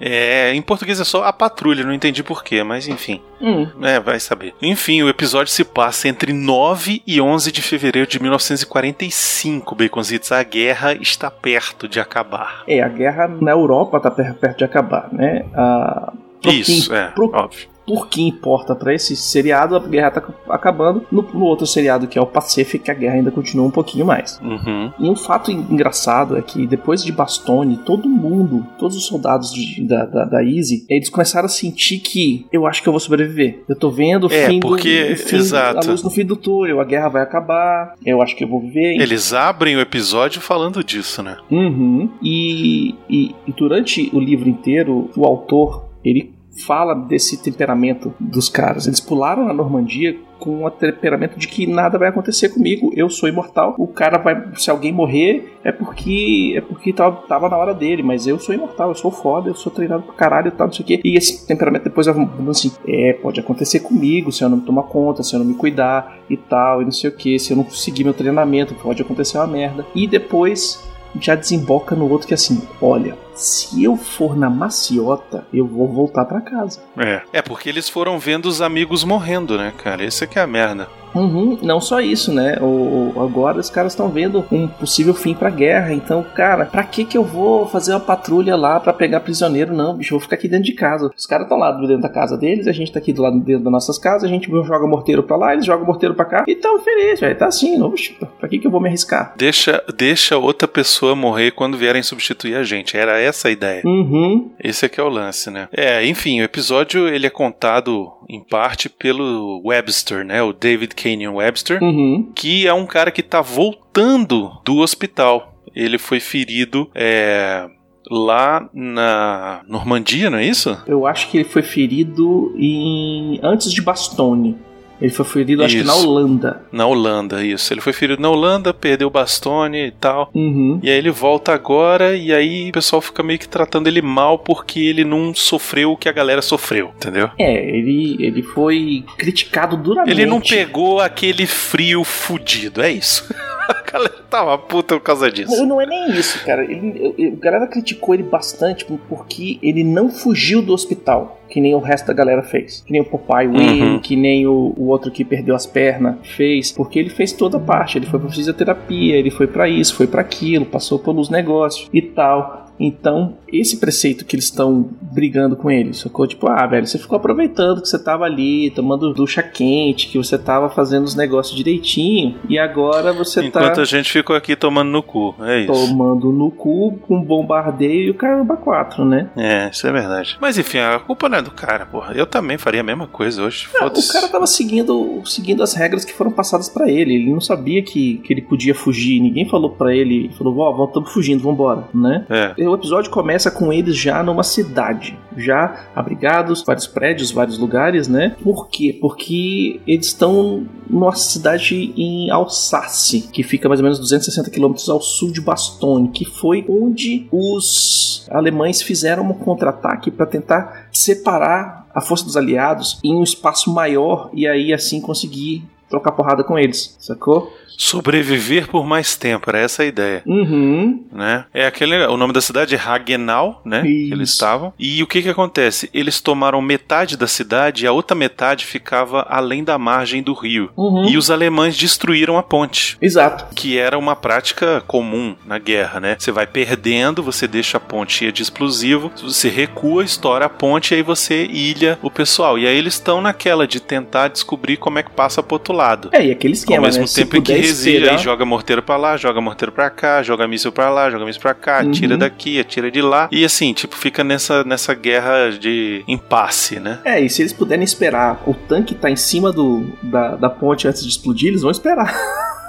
É, 0.00 0.52
em 0.54 0.60
português 0.62 1.00
é 1.00 1.04
só 1.04 1.24
a 1.24 1.32
patrulha, 1.32 1.84
não 1.84 1.92
entendi 1.92 2.22
porquê, 2.22 2.62
mas 2.62 2.86
enfim. 2.88 3.20
Hum, 3.40 3.66
É, 3.82 3.98
vai 3.98 4.20
saber. 4.20 4.54
Enfim, 4.60 5.02
o 5.02 5.08
episódio 5.08 5.52
se 5.52 5.64
passa 5.64 6.08
entre 6.08 6.32
9 6.32 7.02
e 7.06 7.20
11 7.20 7.50
de 7.50 7.62
fevereiro 7.62 8.08
de 8.08 8.20
1945, 8.20 9.74
Baconzitos. 9.74 10.32
A 10.32 10.42
guerra 10.42 10.94
está 10.94 11.30
perto 11.30 11.88
de 11.88 12.00
acabar. 12.00 12.62
é, 12.66 12.80
a 12.82 12.88
guerra 12.88 13.28
na 13.40 13.52
Europa 13.52 14.00
tá 14.00 14.10
per- 14.10 14.34
perto 14.34 14.58
de 14.58 14.64
acabar, 14.64 15.08
né? 15.12 15.44
Ah, 15.54 16.12
pro 16.42 16.52
Isso, 16.52 16.94
é, 16.94 17.08
pro- 17.08 17.30
óbvio. 17.34 17.68
Por 17.86 18.08
que 18.08 18.22
importa 18.22 18.74
pra 18.74 18.92
esse 18.94 19.14
seriado, 19.16 19.76
a 19.76 19.80
guerra 19.80 20.10
tá 20.10 20.24
acabando. 20.50 21.06
No, 21.10 21.22
no 21.22 21.44
outro 21.44 21.66
seriado, 21.66 22.06
que 22.08 22.18
é 22.18 22.20
o 22.22 22.26
Pacific, 22.26 22.90
a 22.90 22.94
guerra 22.94 23.14
ainda 23.14 23.30
continua 23.30 23.66
um 23.66 23.70
pouquinho 23.70 24.04
mais. 24.04 24.40
Uhum. 24.42 24.92
E 24.98 25.08
um 25.08 25.14
fato 25.16 25.50
engraçado 25.52 26.36
é 26.36 26.42
que 26.42 26.66
depois 26.66 27.02
de 27.04 27.12
Bastone, 27.12 27.76
todo 27.78 28.08
mundo, 28.08 28.66
todos 28.78 28.96
os 28.96 29.06
soldados 29.06 29.52
de- 29.52 29.82
da, 29.86 30.04
da, 30.04 30.24
da 30.24 30.44
Easy, 30.44 30.84
eles 30.88 31.08
começaram 31.08 31.46
a 31.46 31.48
sentir 31.48 31.98
que 32.00 32.46
eu 32.52 32.66
acho 32.66 32.82
que 32.82 32.88
eu 32.88 32.92
vou 32.92 33.00
sobreviver. 33.00 33.62
Eu 33.68 33.76
tô 33.76 33.90
vendo 33.90 34.26
o 34.26 34.32
É, 34.32 34.46
fim 34.48 34.60
porque- 34.60 35.04
do 35.08 35.12
o 35.14 35.16
fim, 35.16 35.36
exato. 35.36 35.78
a 35.86 35.90
luz 35.90 36.02
no 36.02 36.10
fim 36.10 36.24
do 36.24 36.36
túnel, 36.36 36.80
a 36.80 36.84
guerra 36.84 37.08
vai 37.08 37.22
acabar, 37.22 37.94
eu 38.04 38.20
acho 38.20 38.34
que 38.34 38.42
eu 38.44 38.48
vou 38.48 38.60
viver. 38.60 39.00
Eles 39.00 39.32
abrem 39.32 39.76
o 39.76 39.80
episódio 39.80 40.40
falando 40.40 40.82
disso, 40.82 41.22
né? 41.22 41.36
Uhum. 41.50 42.10
E, 42.22 42.94
e, 43.08 43.34
e 43.46 43.52
durante 43.56 44.10
o 44.12 44.18
livro 44.18 44.48
inteiro, 44.48 45.10
o 45.16 45.24
autor 45.24 45.86
ele 46.04 46.32
fala 46.64 46.94
desse 46.94 47.42
temperamento 47.42 48.14
dos 48.18 48.48
caras. 48.48 48.86
Eles 48.86 49.00
pularam 49.00 49.44
na 49.44 49.52
Normandia 49.52 50.16
com 50.38 50.64
o 50.64 50.70
temperamento 50.70 51.38
de 51.38 51.48
que 51.48 51.66
nada 51.66 51.98
vai 51.98 52.08
acontecer 52.08 52.50
comigo, 52.50 52.92
eu 52.94 53.08
sou 53.08 53.28
imortal. 53.28 53.74
O 53.78 53.86
cara 53.86 54.18
vai, 54.18 54.50
se 54.56 54.70
alguém 54.70 54.92
morrer, 54.92 55.56
é 55.64 55.72
porque 55.72 56.52
é 56.56 56.60
porque 56.60 56.92
tava, 56.92 57.16
tava 57.26 57.48
na 57.48 57.56
hora 57.56 57.74
dele, 57.74 58.02
mas 58.02 58.26
eu 58.26 58.38
sou 58.38 58.54
imortal, 58.54 58.90
eu 58.90 58.94
sou 58.94 59.10
foda, 59.10 59.48
eu 59.48 59.54
sou 59.54 59.72
treinado 59.72 60.02
pra 60.02 60.14
caralho 60.14 60.48
e 60.48 60.50
tal, 60.50 60.66
não 60.66 60.74
sei 60.74 60.84
o 60.84 60.86
quê. 60.86 61.00
E 61.04 61.16
esse 61.16 61.46
temperamento 61.46 61.84
depois 61.84 62.06
vai 62.06 62.16
assim, 62.50 62.70
é, 62.86 63.14
pode 63.14 63.40
acontecer 63.40 63.80
comigo, 63.80 64.30
se 64.30 64.44
eu 64.44 64.48
não 64.48 64.60
tomar 64.60 64.84
conta, 64.84 65.22
se 65.22 65.34
eu 65.34 65.38
não 65.38 65.46
me 65.46 65.54
cuidar 65.54 66.18
e 66.28 66.36
tal, 66.36 66.82
e 66.82 66.84
não 66.84 66.92
sei 66.92 67.10
o 67.10 67.12
que, 67.12 67.38
se 67.38 67.52
eu 67.52 67.56
não 67.56 67.68
seguir 67.70 68.04
meu 68.04 68.14
treinamento, 68.14 68.74
pode 68.74 69.00
acontecer 69.00 69.38
uma 69.38 69.46
merda. 69.46 69.86
E 69.94 70.06
depois 70.06 70.86
já 71.20 71.34
desemboca 71.34 71.94
no 71.94 72.10
outro 72.10 72.26
que 72.26 72.34
é 72.34 72.36
assim, 72.36 72.60
olha, 72.80 73.16
se 73.36 73.82
eu 73.84 73.96
for 73.96 74.36
na 74.36 74.48
maciota, 74.50 75.46
eu 75.52 75.66
vou 75.66 75.86
voltar 75.88 76.24
pra 76.24 76.40
casa. 76.40 76.80
É. 76.98 77.20
É 77.32 77.42
porque 77.42 77.68
eles 77.68 77.88
foram 77.88 78.18
vendo 78.18 78.46
os 78.46 78.60
amigos 78.62 79.04
morrendo, 79.04 79.56
né, 79.58 79.72
cara? 79.82 80.04
Esse 80.04 80.24
aqui 80.24 80.38
é 80.38 80.42
a 80.42 80.46
merda. 80.46 80.88
Uhum, 81.14 81.58
não 81.62 81.80
só 81.80 81.98
isso, 81.98 82.30
né? 82.30 82.58
O, 82.60 83.12
o- 83.16 83.22
agora 83.22 83.58
os 83.58 83.70
caras 83.70 83.92
estão 83.92 84.06
vendo 84.10 84.44
um 84.52 84.68
possível 84.68 85.14
fim 85.14 85.34
pra 85.34 85.48
guerra. 85.48 85.94
Então, 85.94 86.22
cara, 86.22 86.66
pra 86.66 86.82
que 86.84 87.06
que 87.06 87.16
eu 87.16 87.24
vou 87.24 87.66
fazer 87.66 87.92
uma 87.92 88.00
patrulha 88.00 88.54
lá 88.54 88.78
pra 88.78 88.92
pegar 88.92 89.20
prisioneiro? 89.20 89.74
Não, 89.74 89.96
bicho, 89.96 90.12
eu 90.12 90.18
vou 90.18 90.22
ficar 90.22 90.36
aqui 90.36 90.46
dentro 90.46 90.66
de 90.66 90.74
casa. 90.74 91.10
Os 91.16 91.24
caras 91.26 91.46
estão 91.46 91.56
lá 91.58 91.72
dentro 91.72 92.00
da 92.02 92.10
casa 92.10 92.36
deles, 92.36 92.66
a 92.66 92.72
gente 92.72 92.92
tá 92.92 92.98
aqui 92.98 93.14
do 93.14 93.22
lado 93.22 93.38
dentro 93.40 93.64
das 93.64 93.72
nossas 93.72 93.98
casas, 93.98 94.24
a 94.24 94.28
gente 94.28 94.50
joga 94.50 94.86
morteiro 94.86 95.22
pra 95.22 95.36
lá, 95.38 95.54
eles 95.54 95.64
jogam 95.64 95.86
morteiro 95.86 96.14
pra 96.14 96.26
cá. 96.26 96.44
E 96.46 96.54
tão 96.54 96.78
feliz, 96.80 97.18
velho. 97.18 97.38
Tá 97.38 97.46
assim, 97.46 97.78
não, 97.78 97.88
bicho, 97.90 98.14
pra 98.38 98.46
que 98.46 98.58
que 98.58 98.66
eu 98.66 98.70
vou 98.70 98.80
me 98.80 98.88
arriscar? 98.88 99.32
Deixa, 99.38 99.82
deixa 99.96 100.36
outra 100.36 100.68
pessoa 100.68 101.16
morrer 101.16 101.50
quando 101.52 101.78
vierem 101.78 102.02
substituir 102.02 102.56
a 102.56 102.62
gente. 102.62 102.94
Era 102.94 103.18
essa 103.26 103.48
a 103.48 103.50
ideia. 103.50 103.82
Uhum. 103.84 104.52
Esse 104.62 104.86
aqui 104.86 105.00
é 105.00 105.02
o 105.02 105.08
lance, 105.08 105.50
né? 105.50 105.68
É, 105.72 106.06
enfim, 106.06 106.40
o 106.40 106.44
episódio 106.44 107.08
ele 107.08 107.26
é 107.26 107.30
contado 107.30 108.10
em 108.28 108.40
parte 108.42 108.88
pelo 108.88 109.62
Webster, 109.64 110.24
né? 110.24 110.42
O 110.42 110.52
David 110.52 110.94
Kenyon 110.94 111.34
Webster, 111.34 111.82
Uhum. 111.82 112.32
que 112.34 112.66
é 112.66 112.72
um 112.72 112.86
cara 112.86 113.10
que 113.10 113.22
tá 113.22 113.40
voltando 113.40 114.50
do 114.64 114.78
hospital. 114.78 115.54
Ele 115.74 115.98
foi 115.98 116.20
ferido 116.20 116.90
é, 116.94 117.66
lá 118.10 118.68
na 118.72 119.62
Normandia, 119.68 120.30
não 120.30 120.38
é 120.38 120.46
isso? 120.46 120.76
Eu 120.86 121.06
acho 121.06 121.30
que 121.30 121.38
ele 121.38 121.44
foi 121.48 121.62
ferido 121.62 122.54
em. 122.56 123.38
antes 123.42 123.72
de 123.72 123.82
Bastone. 123.82 124.56
Ele 125.00 125.10
foi 125.10 125.24
ferido, 125.24 125.62
acho 125.62 125.76
que 125.76 125.84
na 125.84 125.94
Isso. 125.94 126.08
Holanda. 126.08 126.62
Na 126.72 126.86
Holanda, 126.86 127.44
isso. 127.44 127.72
Ele 127.72 127.80
foi 127.80 127.92
ferido 127.92 128.20
na 128.20 128.30
Holanda, 128.30 128.72
perdeu 128.72 129.08
o 129.08 129.10
bastone 129.10 129.86
e 129.86 129.90
tal. 129.90 130.30
Uhum. 130.34 130.80
E 130.82 130.90
aí 130.90 130.96
ele 130.96 131.10
volta 131.10 131.52
agora 131.52 132.16
e 132.16 132.32
aí 132.32 132.70
o 132.70 132.72
pessoal 132.72 133.02
fica 133.02 133.22
meio 133.22 133.38
que 133.38 133.48
tratando 133.48 133.86
ele 133.88 134.00
mal 134.00 134.38
porque 134.38 134.80
ele 134.80 135.04
não 135.04 135.34
sofreu 135.34 135.92
o 135.92 135.96
que 135.96 136.08
a 136.08 136.12
galera 136.12 136.40
sofreu, 136.40 136.92
entendeu? 136.96 137.30
É, 137.38 137.68
ele, 137.68 138.16
ele 138.20 138.42
foi 138.42 139.04
criticado 139.18 139.76
duramente. 139.76 140.10
Ele 140.10 140.26
não 140.26 140.40
pegou 140.40 141.00
aquele 141.00 141.46
frio 141.46 142.02
fudido, 142.04 142.82
é 142.82 142.90
isso. 142.90 143.26
A 143.68 143.82
galera 143.90 144.14
tava 144.30 144.58
puta 144.58 144.94
por 144.96 145.00
causa 145.02 145.30
disso. 145.30 145.56
Não, 145.56 145.66
não 145.66 145.80
é 145.80 145.86
nem 145.86 146.10
isso, 146.12 146.44
cara. 146.44 146.62
Ele, 146.64 147.14
ele- 147.18 147.36
a 147.40 147.44
galera 147.44 147.66
criticou 147.66 148.14
ele 148.14 148.22
bastante 148.22 148.84
porque 149.08 149.58
ele 149.62 149.82
não 149.84 150.08
fugiu 150.10 150.60
do 150.62 150.72
hospital, 150.72 151.40
que 151.48 151.60
nem 151.60 151.74
o 151.74 151.78
resto 151.78 152.06
da 152.06 152.12
galera 152.12 152.42
fez. 152.42 152.82
Que 152.86 152.92
nem 152.92 153.00
o 153.00 153.04
Popeye 153.04 153.48
Will, 153.48 153.84
Uhum. 153.84 153.98
que 154.00 154.14
nem 154.16 154.46
o, 154.46 154.74
o 154.76 154.88
outro 154.88 155.10
que 155.10 155.24
perdeu 155.24 155.54
as 155.54 155.66
pernas 155.66 156.16
fez. 156.36 156.70
Porque 156.72 156.98
ele 156.98 157.10
fez 157.10 157.32
toda 157.32 157.56
a 157.56 157.60
parte. 157.60 157.98
Ele 157.98 158.06
foi 158.06 158.18
pra 158.20 158.28
fisioterapia, 158.30 159.16
ele 159.16 159.30
foi 159.30 159.46
pra 159.46 159.68
isso, 159.68 159.94
foi 159.94 160.06
pra 160.06 160.20
aquilo, 160.20 160.64
passou 160.66 160.98
pelos 160.98 161.28
negócios 161.30 161.88
e 161.92 162.02
tal. 162.02 162.65
Então, 162.78 163.38
esse 163.52 163.78
preceito 163.78 164.24
que 164.24 164.36
eles 164.36 164.46
estão 164.46 164.88
brigando 165.00 165.56
com 165.56 165.70
ele, 165.70 165.94
sacou? 165.94 166.26
Tipo, 166.26 166.48
ah, 166.48 166.66
velho, 166.66 166.86
você 166.86 166.98
ficou 166.98 167.16
aproveitando 167.16 167.80
que 167.80 167.88
você 167.88 167.98
tava 167.98 168.24
ali, 168.24 168.70
tomando 168.70 169.12
ducha 169.14 169.42
quente, 169.42 170.08
que 170.08 170.18
você 170.18 170.38
tava 170.38 170.68
fazendo 170.68 171.04
os 171.04 171.14
negócios 171.14 171.56
direitinho, 171.56 172.38
e 172.48 172.58
agora 172.58 173.12
você 173.12 173.44
Enquanto 173.44 173.76
tá 173.76 173.82
a 173.82 173.84
gente 173.84 174.10
ficou 174.10 174.36
aqui 174.36 174.56
tomando 174.56 174.90
no 174.90 175.02
cu, 175.02 175.34
é 175.40 175.60
isso. 175.60 175.72
tomando 175.72 176.32
no 176.32 176.50
cu 176.50 176.98
com 177.02 177.22
bombardeio 177.22 178.08
e 178.08 178.10
o 178.10 178.14
caramba 178.14 178.56
4, 178.56 179.04
né? 179.04 179.30
É, 179.36 179.70
isso 179.70 179.86
é 179.86 179.92
verdade. 179.92 180.36
Mas 180.40 180.58
enfim, 180.58 180.78
a 180.78 180.98
culpa 180.98 181.28
não 181.28 181.38
é 181.38 181.42
do 181.42 181.50
cara, 181.50 181.86
porra. 181.86 182.12
Eu 182.14 182.26
também 182.26 182.58
faria 182.58 182.80
a 182.80 182.84
mesma 182.84 183.06
coisa 183.06 183.42
hoje. 183.42 183.68
Não, 183.74 183.86
o 183.86 184.08
cara 184.08 184.28
tava 184.28 184.46
seguindo, 184.46 185.22
seguindo 185.24 185.62
as 185.62 185.74
regras 185.74 186.04
que 186.04 186.12
foram 186.12 186.30
passadas 186.30 186.68
pra 186.68 186.88
ele. 186.90 187.14
Ele 187.14 187.30
não 187.30 187.40
sabia 187.40 187.82
que, 187.82 188.18
que 188.18 188.32
ele 188.32 188.42
podia 188.42 188.74
fugir. 188.74 189.20
Ninguém 189.20 189.48
falou 189.48 189.70
pra 189.70 189.94
ele, 189.94 190.30
falou, 190.36 190.58
ó, 190.58 190.74
oh, 190.76 190.84
estamos 190.84 191.12
fugindo, 191.12 191.42
vambora, 191.42 191.84
né? 191.94 192.26
É. 192.28 192.54
O 192.66 192.74
episódio 192.74 193.10
começa 193.10 193.50
com 193.50 193.72
eles 193.72 193.96
já 193.96 194.22
numa 194.22 194.42
cidade, 194.42 195.18
já 195.36 195.86
abrigados, 195.94 196.62
vários 196.62 196.86
prédios, 196.86 197.30
vários 197.30 197.58
lugares, 197.58 198.08
né? 198.08 198.36
Por 198.42 198.68
quê? 198.68 198.96
Porque 199.00 199.80
eles 199.86 200.06
estão 200.06 200.66
numa 200.88 201.14
cidade 201.14 201.92
em 201.96 202.30
Alsácia, 202.30 203.22
que 203.32 203.42
fica 203.42 203.68
mais 203.68 203.80
ou 203.80 203.84
menos 203.84 203.98
260 203.98 204.50
quilômetros 204.50 204.88
ao 204.88 205.00
sul 205.00 205.32
de 205.32 205.40
Bastogne, 205.40 206.08
que 206.08 206.24
foi 206.24 206.64
onde 206.68 207.28
os 207.30 208.26
alemães 208.30 208.82
fizeram 208.82 209.24
um 209.24 209.32
contra-ataque 209.32 210.10
para 210.10 210.26
tentar 210.26 210.88
separar 210.92 211.86
a 211.94 212.00
força 212.00 212.24
dos 212.24 212.36
aliados 212.36 212.98
em 213.02 213.14
um 213.14 213.22
espaço 213.22 213.72
maior 213.72 214.30
e 214.32 214.46
aí 214.46 214.72
assim 214.72 215.00
conseguir 215.00 215.64
trocar 215.88 216.12
porrada 216.12 216.42
com 216.42 216.58
eles, 216.58 216.96
sacou? 216.98 217.52
Sobreviver 217.76 218.68
por 218.68 218.86
mais 218.86 219.16
tempo, 219.16 219.50
era 219.50 219.60
essa 219.60 219.82
a 219.82 219.86
ideia. 219.86 220.22
Uhum. 220.26 221.04
né? 221.12 221.44
É 221.52 221.66
aquele, 221.66 221.96
o 222.06 222.16
nome 222.16 222.32
da 222.32 222.40
cidade 222.40 222.74
é 222.74 222.78
Hagenau, 222.78 223.60
né? 223.64 223.82
Que 223.82 224.12
eles 224.12 224.30
Isso. 224.30 224.34
estavam. 224.34 224.72
E 224.78 225.02
o 225.02 225.06
que 225.06 225.22
que 225.22 225.28
acontece? 225.28 225.90
Eles 225.92 226.20
tomaram 226.20 226.60
metade 226.60 227.16
da 227.16 227.26
cidade 227.26 227.84
e 227.84 227.86
a 227.86 227.92
outra 227.92 228.16
metade 228.16 228.64
ficava 228.64 229.26
além 229.28 229.62
da 229.62 229.78
margem 229.78 230.22
do 230.22 230.32
rio. 230.32 230.70
Uhum. 230.76 231.08
E 231.08 231.16
os 231.16 231.30
alemães 231.30 231.76
destruíram 231.76 232.38
a 232.38 232.42
ponte. 232.42 232.96
Exato. 233.00 233.54
Que 233.54 233.78
era 233.78 233.98
uma 233.98 234.16
prática 234.16 234.82
comum 234.86 235.36
na 235.46 235.58
guerra, 235.58 236.00
né? 236.00 236.16
Você 236.18 236.32
vai 236.32 236.46
perdendo, 236.46 237.22
você 237.22 237.46
deixa 237.46 237.76
a 237.76 237.80
ponte 237.80 238.14
cheia 238.14 238.32
de 238.32 238.42
explosivo, 238.42 239.12
você 239.22 239.48
recua, 239.48 240.04
estoura 240.04 240.46
a 240.46 240.48
ponte 240.48 240.92
e 240.92 240.96
aí 240.96 241.02
você 241.02 241.44
ilha 241.44 241.98
o 242.02 242.10
pessoal. 242.10 242.58
E 242.58 242.66
aí 242.66 242.76
eles 242.76 242.94
estão 242.94 243.20
naquela 243.20 243.66
de 243.66 243.80
tentar 243.80 244.28
descobrir 244.28 244.76
como 244.76 244.98
é 244.98 245.02
que 245.02 245.10
passa 245.10 245.42
pro 245.42 245.54
outro 245.54 245.74
lado. 245.74 246.08
É, 246.12 246.26
e 246.26 246.30
aquele 246.30 246.54
esquema, 246.54 246.78
Ao 246.78 246.84
mesmo 246.84 247.02
né? 247.02 247.06
Se 247.06 247.14
tempo 247.16 247.36
em 247.36 247.42
que 247.42 247.52
puder 247.52 247.60
reside, 247.60 247.65
aí 248.10 248.18
joga 248.18 248.44
morteiro 248.44 248.82
pra 248.82 248.96
lá, 248.96 249.16
joga 249.16 249.40
morteiro 249.40 249.72
pra 249.72 249.88
cá, 249.90 250.22
joga 250.22 250.46
míssil 250.48 250.72
pra 250.72 250.90
lá, 250.90 251.10
joga 251.10 251.24
míssil 251.24 251.40
pra 251.42 251.54
cá, 251.54 251.82
Uhum. 251.82 251.90
atira 251.90 252.16
daqui, 252.16 252.58
atira 252.60 252.90
de 252.90 253.00
lá. 253.02 253.28
E 253.32 253.44
assim, 253.44 253.72
tipo, 253.72 253.94
fica 253.96 254.22
nessa, 254.24 254.64
nessa 254.64 254.94
guerra 254.94 255.50
de 255.50 256.04
impasse, 256.08 256.78
né? 256.80 257.00
É, 257.04 257.20
e 257.20 257.28
se 257.30 257.42
eles 257.42 257.52
puderem 257.52 257.84
esperar 257.84 258.42
o 258.46 258.54
tanque 258.54 258.94
tá 258.94 259.10
em 259.10 259.16
cima 259.16 259.52
do, 259.52 259.86
da, 260.02 260.36
da 260.36 260.50
ponte 260.50 260.86
antes 260.88 261.02
de 261.02 261.08
explodir, 261.08 261.48
eles 261.48 261.62
vão 261.62 261.70
esperar. 261.70 262.14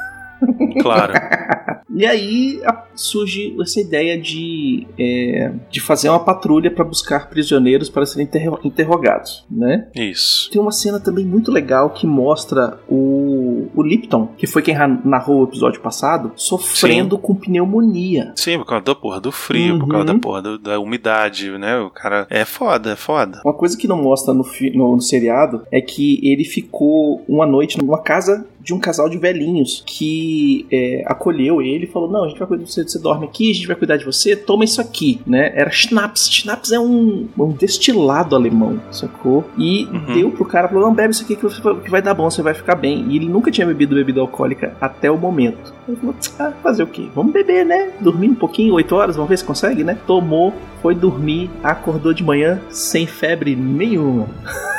Claro. 0.82 1.14
E 1.90 2.06
aí 2.06 2.62
surge 2.94 3.56
essa 3.60 3.80
ideia 3.82 4.20
de, 4.22 4.86
é, 5.00 5.52
de 5.72 5.80
fazer 5.80 6.10
uma 6.10 6.20
patrulha 6.20 6.70
para 6.70 6.84
buscar 6.84 7.28
prisioneiros 7.28 7.90
para 7.90 8.06
serem 8.06 8.28
interro- 8.28 8.60
interrogados, 8.64 9.44
né? 9.50 9.88
Isso. 9.96 10.48
Tem 10.52 10.62
uma 10.62 10.72
cena 10.72 11.00
também 11.00 11.26
muito 11.26 11.52
legal 11.52 11.90
que 11.90 12.06
mostra 12.06 12.78
o, 12.88 13.68
o 13.74 13.82
Lipton, 13.82 14.28
que 14.38 14.46
foi 14.46 14.62
quem 14.62 14.76
narrou 15.06 15.42
o 15.42 15.44
episódio 15.46 15.82
passado, 15.82 16.34
sofrendo 16.36 17.18
com 17.18 17.34
pneumonia. 17.34 18.32
Sim, 18.36 18.60
por 18.60 18.66
causa 18.66 18.84
da 18.86 18.94
porra 18.94 19.20
do 19.20 19.32
frio, 19.32 19.80
por 19.80 19.88
causa 19.88 20.08
Uhum. 20.12 20.14
da 20.18 20.22
porra 20.22 20.42
do- 20.44 20.60
da 20.60 20.80
umidade, 20.80 21.50
né? 21.58 21.80
O 21.80 21.90
cara. 21.90 22.28
É 22.30 22.46
foda, 22.46 22.92
é 22.92 22.96
foda. 22.96 23.42
Uma 23.44 23.54
coisa 23.54 23.76
que 23.78 23.88
não 23.88 23.98
mostra 24.04 24.34
no, 24.36 24.46
no- 24.76 24.96
no 24.98 25.02
seriado 25.02 25.66
é 25.72 25.82
que 25.82 26.20
ele 26.22 26.44
ficou 26.44 27.24
uma 27.28 27.46
noite 27.48 27.78
numa 27.78 28.02
casa 28.04 28.46
de 28.68 28.74
um 28.74 28.80
casal 28.80 29.08
de 29.08 29.18
velhinhos 29.18 29.82
que 29.86 30.66
é, 30.70 31.02
acolheu 31.06 31.62
ele 31.62 31.86
e 31.86 31.88
falou: 31.88 32.12
Não, 32.12 32.26
a 32.26 32.28
gente 32.28 32.38
vai 32.38 32.46
cuidar 32.50 32.66
de 32.66 32.70
você, 32.70 32.84
você 32.84 33.00
dorme 33.00 33.26
aqui, 33.26 33.50
a 33.50 33.54
gente 33.54 33.66
vai 33.66 33.78
cuidar 33.78 33.96
de 33.96 34.04
você, 34.04 34.36
toma 34.36 34.66
isso 34.66 34.82
aqui, 34.82 35.22
né? 35.26 35.54
Era 35.56 35.72
Schnaps. 35.72 36.28
Schnaps 36.30 36.74
é 36.74 36.80
um, 36.80 37.28
um 37.40 37.52
destilado 37.52 38.36
alemão, 38.36 38.78
sacou? 38.92 39.46
E 39.58 39.86
Uhum. 39.86 40.14
deu 40.14 40.32
pro 40.32 40.44
cara, 40.44 40.68
falou: 40.68 40.84
Não, 40.84 40.94
bebe 40.94 41.14
isso 41.14 41.24
aqui 41.24 41.38
que 41.38 41.44
você 41.44 41.62
vai- 41.62 41.76
que 41.80 41.90
vai 41.90 42.02
dar 42.02 42.14
bom, 42.14 42.30
você 42.30 42.42
vai 42.42 42.54
ficar 42.54 42.76
bem. 42.76 43.06
E 43.08 43.16
ele 43.16 43.30
nunca 43.30 43.50
tinha 43.50 43.66
bebido 43.66 43.96
bebida 43.96 44.20
alcoólica 44.20 44.76
até 44.82 45.10
o 45.10 45.18
momento. 45.18 45.74
Ele 45.88 45.96
falou: 45.96 46.16
ah, 46.38 46.52
fazer 46.62 46.84
o 46.84 46.88
quê? 46.88 47.08
Vamos 47.16 47.32
beber, 47.32 47.66
né? 47.66 47.92
Dormir 48.02 48.28
um 48.30 48.36
pouquinho, 48.36 48.74
8 48.74 48.94
horas, 48.94 49.16
vamos 49.16 49.30
ver 49.30 49.38
se 49.38 49.46
consegue, 49.46 49.82
né? 49.86 49.98
Tomou, 50.06 50.54
foi 50.82 50.94
dormir, 50.94 51.50
acordou 51.64 52.14
de 52.14 52.22
manhã 52.22 52.60
sem 52.70 53.08
febre 53.08 53.56
nenhuma. 53.56 54.28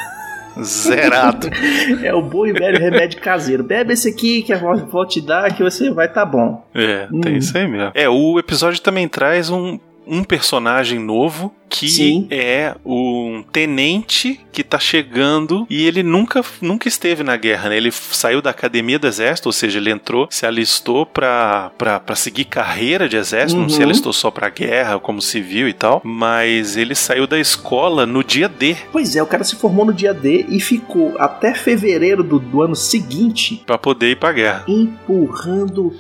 Zerado. 0.63 1.49
É 2.03 2.15
o 2.15 2.23
bom 2.23 2.47
e 2.47 2.53
velho 2.53 2.79
remédio 2.79 3.21
caseiro. 3.21 3.63
Bebe 3.63 3.93
esse 3.93 4.09
aqui 4.09 4.43
que 4.43 4.53
a 4.53 4.59
vou 4.59 5.07
te 5.07 5.21
dar 5.21 5.55
que 5.55 5.63
você 5.63 5.91
vai 5.91 6.11
tá 6.13 6.25
bom. 6.25 6.65
é, 6.75 7.07
tem 7.23 7.35
Hum. 7.35 7.37
isso 7.37 7.57
aí 7.57 7.67
mesmo. 7.67 7.91
É, 7.95 8.09
o 8.09 8.39
episódio 8.39 8.81
também 8.81 9.09
traz 9.09 9.51
um. 9.51 9.79
Um 10.09 10.25
personagem 10.25 10.99
novo 10.99 11.55
que 11.69 11.87
Sim. 11.87 12.27
é 12.31 12.75
um 12.85 13.45
tenente 13.53 14.41
que 14.51 14.65
tá 14.65 14.79
chegando 14.79 15.67
e 15.69 15.85
ele 15.87 16.03
nunca, 16.03 16.43
nunca 16.63 16.89
esteve 16.89 17.23
na 17.23 17.37
guerra, 17.37 17.69
né? 17.69 17.77
Ele 17.77 17.93
saiu 17.93 18.41
da 18.41 18.49
academia 18.49 18.99
do 18.99 19.07
exército, 19.07 19.51
ou 19.51 19.53
seja, 19.53 19.79
ele 19.79 19.91
entrou, 19.91 20.27
se 20.31 20.47
alistou 20.47 21.05
pra, 21.05 21.71
pra, 21.77 22.01
pra 22.01 22.17
seguir 22.17 22.47
carreira 22.47 23.07
de 23.07 23.19
exército, 23.19 23.61
não 23.61 23.69
se 23.69 23.77
Uhum. 23.81 23.85
alistou 23.85 24.13
só 24.15 24.31
pra 24.31 24.49
guerra, 24.49 24.99
como 24.99 25.21
civil 25.21 25.69
e 25.69 25.75
tal, 25.75 26.01
mas 26.03 26.75
ele 26.79 26.95
saiu 26.95 27.27
da 27.27 27.39
escola 27.39 28.07
no 28.07 28.25
dia 28.25 28.49
D 28.49 28.75
Pois 28.91 29.15
é, 29.15 29.23
o 29.23 29.27
cara 29.27 29.45
se 29.45 29.57
formou 29.57 29.85
no 29.85 29.93
dia 29.93 30.15
D 30.15 30.47
e 30.49 30.59
ficou 30.61 31.15
até 31.19 31.55
fevereiro 31.55 32.25
do, 32.25 32.39
do 32.39 32.63
ano 32.63 32.75
seguinte 32.75 33.63
pra 33.67 33.77
poder 33.77 34.13
ir 34.13 34.17
pra 34.17 34.33
guerra. 34.33 34.65
empurrando 34.67 35.95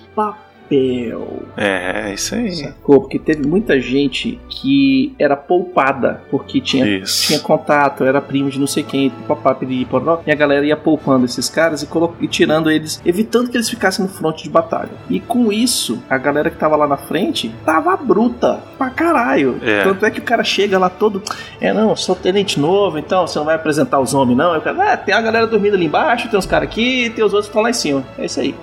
papel. 0.68 1.42
É, 1.56 2.12
isso 2.12 2.34
aí. 2.34 2.54
Sacou? 2.54 3.00
Porque 3.00 3.18
teve 3.18 3.46
muita 3.46 3.80
gente 3.80 4.38
que 4.48 5.14
era 5.18 5.36
poupada 5.36 6.22
porque 6.30 6.60
tinha, 6.60 6.86
Isso. 6.86 7.26
tinha 7.28 7.40
contato, 7.40 8.04
era 8.04 8.20
primo 8.20 8.50
de 8.50 8.58
não 8.58 8.66
sei 8.66 8.82
quem, 8.82 9.10
papá, 9.26 9.54
piriri, 9.54 9.84
poró, 9.84 10.20
e 10.26 10.30
a 10.30 10.34
galera 10.34 10.64
ia 10.66 10.76
poupando 10.76 11.24
esses 11.24 11.48
caras 11.48 11.82
e, 11.82 11.86
colo- 11.86 12.14
e 12.20 12.28
tirando 12.28 12.70
eles, 12.70 13.00
evitando 13.04 13.50
que 13.50 13.56
eles 13.56 13.68
ficassem 13.68 14.04
no 14.04 14.10
fronte 14.10 14.44
de 14.44 14.50
batalha. 14.50 14.90
E 15.08 15.18
com 15.20 15.52
isso, 15.52 16.02
a 16.08 16.18
galera 16.18 16.50
que 16.50 16.56
tava 16.56 16.76
lá 16.76 16.86
na 16.86 16.96
frente 16.96 17.52
tava 17.64 17.96
bruta 17.96 18.60
pra 18.76 18.90
caralho. 18.90 19.58
É. 19.62 19.82
Tanto 19.84 20.04
é 20.04 20.10
que 20.10 20.20
o 20.20 20.22
cara 20.22 20.44
chega 20.44 20.78
lá 20.78 20.88
todo, 20.90 21.22
é 21.60 21.72
não, 21.72 21.96
sou 21.96 22.14
tenente 22.14 22.60
novo, 22.60 22.98
então 22.98 23.26
você 23.26 23.38
não 23.38 23.46
vai 23.46 23.54
apresentar 23.54 24.00
os 24.00 24.14
homens 24.14 24.36
não. 24.36 24.56
O 24.56 24.60
cara, 24.60 24.92
ah, 24.92 24.96
tem 24.96 25.14
a 25.14 25.20
galera 25.20 25.46
dormindo 25.46 25.74
ali 25.74 25.86
embaixo, 25.86 26.28
tem 26.28 26.38
uns 26.38 26.46
caras 26.46 26.68
aqui, 26.68 27.10
tem 27.14 27.24
os 27.24 27.32
outros 27.32 27.46
que 27.46 27.50
estão 27.50 27.62
lá 27.62 27.70
em 27.70 27.74
cima. 27.74 28.04
É 28.18 28.24
isso 28.26 28.40
aí. 28.40 28.54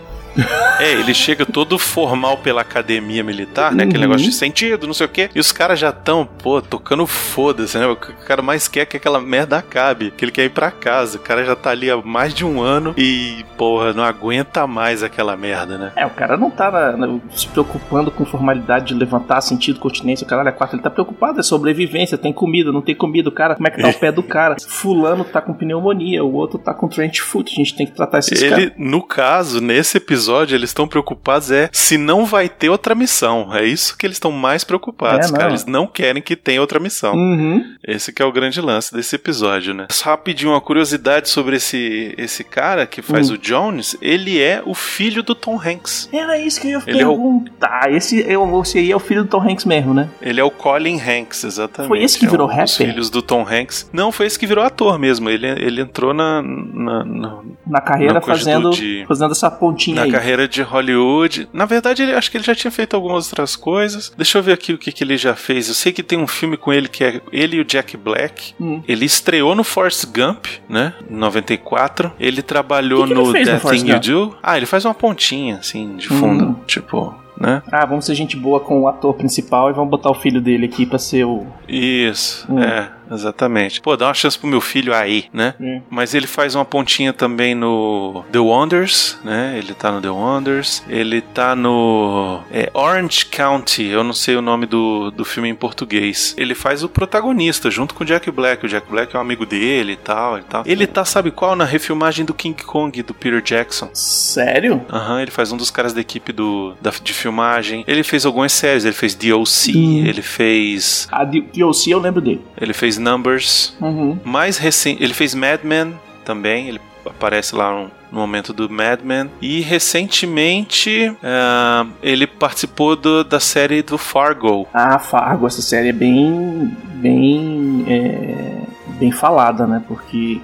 É, 0.79 0.91
ele 0.93 1.13
chega 1.13 1.45
todo 1.45 1.77
formal 1.79 2.37
pela 2.37 2.61
academia 2.61 3.23
militar, 3.23 3.71
né? 3.73 3.83
Aquele 3.83 3.99
Uhum. 4.03 4.09
negócio 4.11 4.29
de 4.29 4.35
sentido, 4.35 4.85
não 4.85 4.93
sei 4.93 5.05
o 5.05 5.09
quê. 5.09 5.29
E 5.33 5.39
os 5.39 5.51
caras 5.51 5.79
já 5.79 5.89
estão, 5.89 6.25
pô, 6.25 6.61
tocando 6.61 7.05
foda-se, 7.07 7.77
né? 7.77 7.87
O 7.87 7.95
cara 7.95 8.41
mais 8.41 8.67
quer 8.67 8.81
é 8.81 8.85
que 8.85 8.97
aquela 8.97 9.21
merda 9.21 9.57
acabe, 9.57 10.11
que 10.11 10.25
ele 10.25 10.31
quer 10.31 10.43
ir 10.45 10.49
pra 10.49 10.69
casa. 10.71 11.17
O 11.17 11.21
cara 11.21 11.45
já 11.45 11.55
tá 11.55 11.69
ali 11.71 11.89
há 11.89 11.97
mais 11.97 12.33
de 12.33 12.43
um 12.45 12.61
ano 12.61 12.93
e, 12.97 13.45
porra, 13.57 13.93
não 13.93 14.03
aguenta 14.03 14.67
mais 14.67 15.01
aquela 15.01 15.35
merda, 15.37 15.77
né? 15.77 15.91
É, 15.95 16.05
o 16.05 16.09
cara 16.09 16.35
não 16.35 16.51
tá 16.51 16.69
na- 16.69 16.97
na- 16.97 17.19
se 17.33 17.47
preocupando 17.47 18.11
com 18.11 18.25
formalidade 18.25 18.87
de 18.87 18.93
levantar 18.93 19.39
sentido, 19.41 19.79
continência, 19.79 20.25
o 20.25 20.27
caralho 20.29 20.49
é 20.49 20.51
quatro. 20.51 20.75
Ele 20.75 20.83
tá 20.83 20.89
preocupado, 20.89 21.39
é 21.39 21.43
sobrevivência, 21.43 22.17
tem 22.17 22.33
comida, 22.33 22.71
não 22.71 22.81
tem 22.81 22.93
comida, 22.95 23.29
o 23.29 23.31
cara, 23.31 23.55
como 23.55 23.67
é 23.67 23.71
que 23.71 23.81
tá 23.81 23.87
o 23.89 23.93
pé 23.93 24.11
do 24.11 24.21
cara? 24.23 24.55
Fulano 24.67 25.23
tá 25.23 25.41
com 25.41 25.53
pneumonia, 25.53 26.23
o 26.23 26.33
outro 26.33 26.59
tá 26.59 26.73
com 26.73 26.87
trench 26.89 27.21
foot, 27.21 27.51
a 27.53 27.55
gente 27.55 27.75
tem 27.75 27.85
que 27.85 27.93
tratar 27.93 28.19
esses 28.19 28.41
Ele, 28.41 28.49
caras. 28.49 28.71
no 28.77 29.01
caso, 29.01 29.61
nesse 29.61 29.97
episódio, 29.97 30.24
eles 30.55 30.69
estão 30.69 30.87
preocupados 30.87 31.51
é 31.51 31.69
se 31.71 31.97
não 31.97 32.25
vai 32.25 32.49
ter 32.49 32.69
outra 32.69 32.95
missão. 32.95 33.53
É 33.55 33.63
isso 33.65 33.97
que 33.97 34.05
eles 34.05 34.15
estão 34.15 34.31
mais 34.31 34.63
preocupados, 34.63 35.27
É, 35.27 35.31
não. 35.31 35.37
cara. 35.37 35.49
Eles 35.51 35.65
não 35.65 35.87
querem 35.87 36.21
que 36.21 36.35
tenha 36.35 36.61
outra 36.61 36.79
missão. 36.79 37.13
Uhum. 37.15 37.63
Esse 37.87 38.11
que 38.11 38.21
é 38.21 38.25
o 38.25 38.31
grande 38.31 38.59
lance 38.61 38.93
desse 38.93 39.15
episódio, 39.15 39.73
né? 39.73 39.87
Só 39.91 40.09
rapidinho, 40.11 40.51
uma 40.51 40.61
curiosidade 40.61 41.29
sobre 41.29 41.57
esse, 41.57 42.13
esse 42.17 42.43
cara 42.43 42.85
que 42.85 43.01
faz 43.01 43.29
Hum. 43.29 43.33
o 43.33 43.37
Jones. 43.37 43.95
Ele 44.01 44.41
é 44.41 44.61
o 44.65 44.73
filho 44.73 45.21
do 45.23 45.35
Tom 45.35 45.59
Hanks. 45.59 46.09
Era 46.11 46.37
isso 46.37 46.59
que 46.61 46.67
eu 46.67 46.79
ia 46.79 46.83
Ele 46.87 47.01
é 47.01 47.07
o- 47.07 47.11
perguntar. 47.11 47.91
Esse, 47.91 48.19
eu, 48.27 48.61
esse 48.61 48.77
aí 48.79 48.91
é 48.91 48.95
o 48.95 48.99
filho 48.99 49.23
do 49.23 49.29
Tom 49.29 49.41
Hanks 49.41 49.65
mesmo, 49.65 49.93
né? 49.93 50.09
Ele 50.21 50.39
é 50.39 50.43
o 50.43 50.51
Colin 50.51 50.99
Hanks, 50.99 51.43
exatamente. 51.43 51.87
Foi 51.89 52.03
esse 52.03 52.17
que 52.19 52.25
É 52.25 52.29
virou 52.29 52.47
um 52.47 52.49
rapper? 52.49 52.67
filhos 52.67 53.09
do 53.09 53.21
Tom 53.21 53.45
Hanks. 53.47 53.89
Não, 53.93 54.11
foi 54.11 54.25
esse 54.27 54.37
que 54.39 54.47
virou 54.47 54.63
ator 54.63 54.97
mesmo. 54.99 55.29
Ele, 55.29 55.47
ele 55.47 55.81
entrou 55.81 56.13
na, 56.13 56.41
na, 56.41 57.03
na, 57.05 57.39
Na 57.65 57.81
carreira 57.81 58.13
Na 58.15 58.21
fazendo, 58.21 58.69
do 58.69 58.75
de- 58.75 59.05
fazendo 59.07 59.31
essa 59.31 59.49
pontinha 59.51 60.03
aí. 60.03 60.11
Carreira 60.19 60.47
de 60.47 60.61
Hollywood. 60.61 61.47
Na 61.51 61.65
verdade, 61.65 62.03
ele, 62.03 62.13
acho 62.13 62.29
que 62.31 62.37
ele 62.37 62.43
já 62.43 62.55
tinha 62.55 62.71
feito 62.71 62.95
algumas 62.95 63.27
outras 63.27 63.55
coisas. 63.55 64.13
Deixa 64.15 64.37
eu 64.37 64.43
ver 64.43 64.53
aqui 64.53 64.73
o 64.73 64.77
que, 64.77 64.91
que 64.91 65.03
ele 65.03 65.17
já 65.17 65.35
fez. 65.35 65.67
Eu 65.67 65.73
sei 65.73 65.91
que 65.91 66.03
tem 66.03 66.17
um 66.17 66.27
filme 66.27 66.57
com 66.57 66.71
ele 66.71 66.87
que 66.87 67.03
é 67.03 67.21
ele 67.31 67.57
e 67.57 67.59
o 67.61 67.65
Jack 67.65 67.97
Black. 67.97 68.53
Hum. 68.59 68.81
Ele 68.87 69.05
estreou 69.05 69.55
no 69.55 69.63
Forrest 69.63 70.05
Gump, 70.05 70.45
né? 70.69 70.93
Em 71.09 71.15
94. 71.15 72.13
Ele 72.19 72.41
trabalhou 72.41 73.03
que 73.03 73.09
que 73.09 73.13
no 73.13 73.31
fez 73.31 73.47
no 73.47 73.69
Thing 73.69 73.89
You? 73.91 73.99
Do. 73.99 74.37
Ah, 74.41 74.57
ele 74.57 74.65
faz 74.65 74.85
uma 74.85 74.93
pontinha, 74.93 75.57
assim, 75.57 75.95
de 75.97 76.07
fundo. 76.07 76.45
Hum. 76.45 76.55
Tipo, 76.65 77.13
né? 77.39 77.61
Ah, 77.71 77.85
vamos 77.85 78.05
ser 78.05 78.15
gente 78.15 78.37
boa 78.37 78.59
com 78.59 78.81
o 78.81 78.87
ator 78.87 79.13
principal 79.13 79.69
e 79.69 79.73
vamos 79.73 79.89
botar 79.89 80.09
o 80.09 80.13
filho 80.15 80.41
dele 80.41 80.65
aqui 80.65 80.85
pra 80.85 80.97
ser 80.97 81.25
o. 81.25 81.45
Isso, 81.67 82.45
Hum. 82.49 82.59
é, 82.61 82.89
exatamente. 83.11 83.81
Pô, 83.81 83.95
dá 83.95 84.07
uma 84.07 84.13
chance 84.13 84.37
pro 84.37 84.47
meu 84.47 84.61
filho 84.61 84.93
aí, 84.93 85.25
né? 85.33 85.53
Hum. 85.59 85.81
Mas 85.89 86.13
ele 86.13 86.27
faz 86.27 86.55
uma 86.55 86.65
pontinha 86.65 87.13
também 87.13 87.53
no 87.55 88.23
The 88.31 88.39
Wonders, 88.39 89.17
né? 89.23 89.55
Ele 89.57 89.73
tá 89.73 89.91
no 89.91 90.01
The 90.01 90.09
Wonders. 90.09 90.83
Ele 90.89 91.21
tá 91.21 91.55
no 91.55 92.39
é, 92.51 92.69
Orange 92.73 93.25
County, 93.25 93.83
eu 93.85 94.03
não 94.03 94.13
sei 94.13 94.35
o 94.35 94.41
nome 94.41 94.65
do, 94.65 95.11
do 95.11 95.25
filme 95.25 95.49
em 95.49 95.55
português. 95.55 96.33
Ele 96.37 96.55
faz 96.55 96.83
o 96.83 96.89
protagonista 96.89 97.69
junto 97.69 97.93
com 97.93 98.03
o 98.03 98.07
Jack 98.07 98.29
Black. 98.31 98.65
O 98.65 98.69
Jack 98.69 98.89
Black 98.89 99.15
é 99.15 99.19
um 99.19 99.21
amigo 99.21 99.45
dele 99.45 99.93
e 99.93 99.97
tal, 99.97 100.37
e 100.39 100.41
tal. 100.43 100.63
Ele 100.65 100.87
tá, 100.87 101.03
sabe 101.05 101.31
qual? 101.31 101.55
Na 101.55 101.65
refilmagem 101.65 102.25
do 102.25 102.33
King 102.33 102.61
Kong, 102.63 103.01
do 103.03 103.13
Peter 103.13 103.41
Jackson. 103.41 103.89
Sério? 103.93 104.85
Aham, 104.91 105.21
ele 105.21 105.31
faz 105.31 105.51
um 105.51 105.57
dos 105.57 105.69
caras 105.71 105.93
da 105.93 106.01
equipe 106.01 106.31
do, 106.31 106.73
da, 106.81 106.91
de 107.03 107.13
filmagem. 107.13 107.83
Ele 107.87 108.03
fez 108.03 108.25
algumas 108.25 108.51
séries, 108.53 108.85
ele 108.85 108.93
fez 108.95 109.15
DOC, 109.15 109.75
Hum. 109.75 110.05
ele 110.05 110.21
fez. 110.21 111.07
A 111.11 111.23
DOC 111.23 111.87
eu 111.91 111.99
lembro 111.99 112.21
dele. 112.21 112.41
Ele 112.59 112.73
fez 112.73 112.94
Numbers. 112.97 113.75
Uhum. 113.81 114.17
Mais 114.23 114.57
recente, 114.57 115.03
ele 115.03 115.13
fez 115.13 115.33
Mad 115.35 115.61
Men 115.63 115.93
também, 116.23 116.67
ele 116.69 116.81
aparece 117.05 117.55
lá 117.55 117.71
no, 117.71 117.91
no 118.11 118.19
momento 118.19 118.51
do 118.51 118.69
Mad 118.69 119.01
Men. 119.03 119.29
E 119.41 119.61
recentemente 119.61 121.15
ah, 121.23 121.85
ele 122.01 122.25
participou 122.27 122.95
do- 122.95 123.23
da 123.23 123.39
série 123.39 123.81
do 123.81 123.97
Fargo. 123.97 124.67
Ah, 124.73 124.97
Fargo, 124.99 125.45
essa 125.47 125.61
série 125.61 125.89
é 125.89 125.93
bem. 125.93 126.75
bem. 126.95 127.85
é, 127.87 128.61
bem 128.99 129.11
falada, 129.11 129.67
né? 129.67 129.81
Porque 129.87 130.41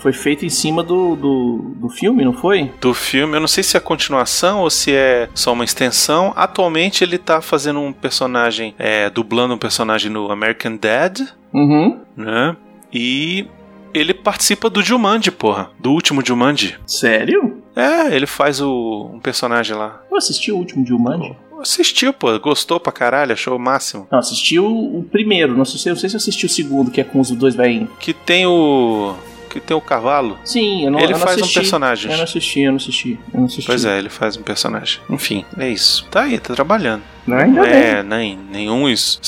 foi 0.00 0.12
feita 0.12 0.44
em 0.46 0.48
cima 0.50 0.82
do, 0.82 1.14
do, 1.16 1.72
do 1.76 1.88
filme, 1.88 2.24
não 2.24 2.32
foi? 2.32 2.70
Do 2.80 2.92
filme, 2.94 3.36
eu 3.36 3.40
não 3.40 3.48
sei 3.48 3.62
se 3.62 3.76
é 3.76 3.80
continuação 3.80 4.60
ou 4.60 4.70
se 4.70 4.92
é 4.92 5.28
só 5.34 5.52
uma 5.52 5.64
extensão. 5.64 6.32
Atualmente 6.36 7.04
ele 7.04 7.18
tá 7.18 7.40
fazendo 7.40 7.80
um 7.80 7.92
personagem, 7.92 8.74
é, 8.78 9.08
dublando 9.10 9.54
um 9.54 9.58
personagem 9.58 10.10
no 10.10 10.30
American 10.30 10.76
Dad, 10.76 11.20
Uhum. 11.52 11.98
né? 12.16 12.56
E 12.92 13.46
ele 13.92 14.14
participa 14.14 14.70
do 14.70 14.82
Jumanji, 14.82 15.30
porra. 15.30 15.70
Do 15.78 15.92
último 15.92 16.24
Jumanji. 16.24 16.76
Sério? 16.86 17.62
É, 17.74 18.14
ele 18.14 18.26
faz 18.26 18.60
o, 18.60 19.10
um 19.12 19.18
personagem 19.20 19.76
lá. 19.76 20.00
Eu 20.10 20.16
assisti 20.16 20.50
o 20.52 20.56
último 20.56 20.86
Jumanji? 20.86 21.36
Assistiu, 21.60 22.12
pô. 22.12 22.38
Gostou 22.38 22.80
pra 22.80 22.90
caralho, 22.92 23.32
achou 23.32 23.54
o 23.54 23.60
máximo. 23.60 24.08
Não, 24.10 24.18
assisti 24.18 24.58
o, 24.58 25.04
primeiro, 25.10 25.54
não 25.56 25.64
sei, 25.64 25.92
não 25.92 25.98
sei 25.98 26.08
se 26.08 26.16
eu 26.16 26.18
assisti 26.18 26.46
o 26.46 26.48
segundo, 26.48 26.90
que 26.90 27.00
é 27.00 27.04
com 27.04 27.20
os 27.20 27.30
dois 27.32 27.54
velhinhos. 27.54 27.90
Que 27.98 28.14
tem 28.14 28.46
o. 28.46 29.14
Que 29.50 29.58
tem 29.60 29.76
o 29.76 29.80
cavalo. 29.80 30.38
Sim, 30.44 30.84
eu 30.84 30.90
não 30.92 31.00
ele 31.00 31.08
eu 31.12 31.18
não 31.18 31.26
faz 31.26 31.38
assisti. 31.40 31.58
um 31.58 31.62
personagem. 31.62 32.10
Eu 32.12 32.16
não 32.16 32.24
assisti, 32.24 32.60
eu 32.60 32.70
não 32.72 32.76
assisti. 32.76 33.18
Eu 33.34 33.38
não 33.40 33.46
assisti. 33.46 33.66
Pois 33.66 33.84
é, 33.84 33.98
ele 33.98 34.08
faz 34.08 34.36
um 34.36 34.42
personagem. 34.42 35.00
Enfim, 35.10 35.44
é 35.58 35.68
isso. 35.68 36.06
Tá 36.10 36.22
aí, 36.22 36.38
tá 36.38 36.54
trabalhando. 36.54 37.02
Não, 37.26 37.36
ainda 37.36 37.62
bem. 37.62 37.70
é 37.72 38.02
nem, 38.02 38.38
nenhum 38.50 38.88
es- 38.88 39.18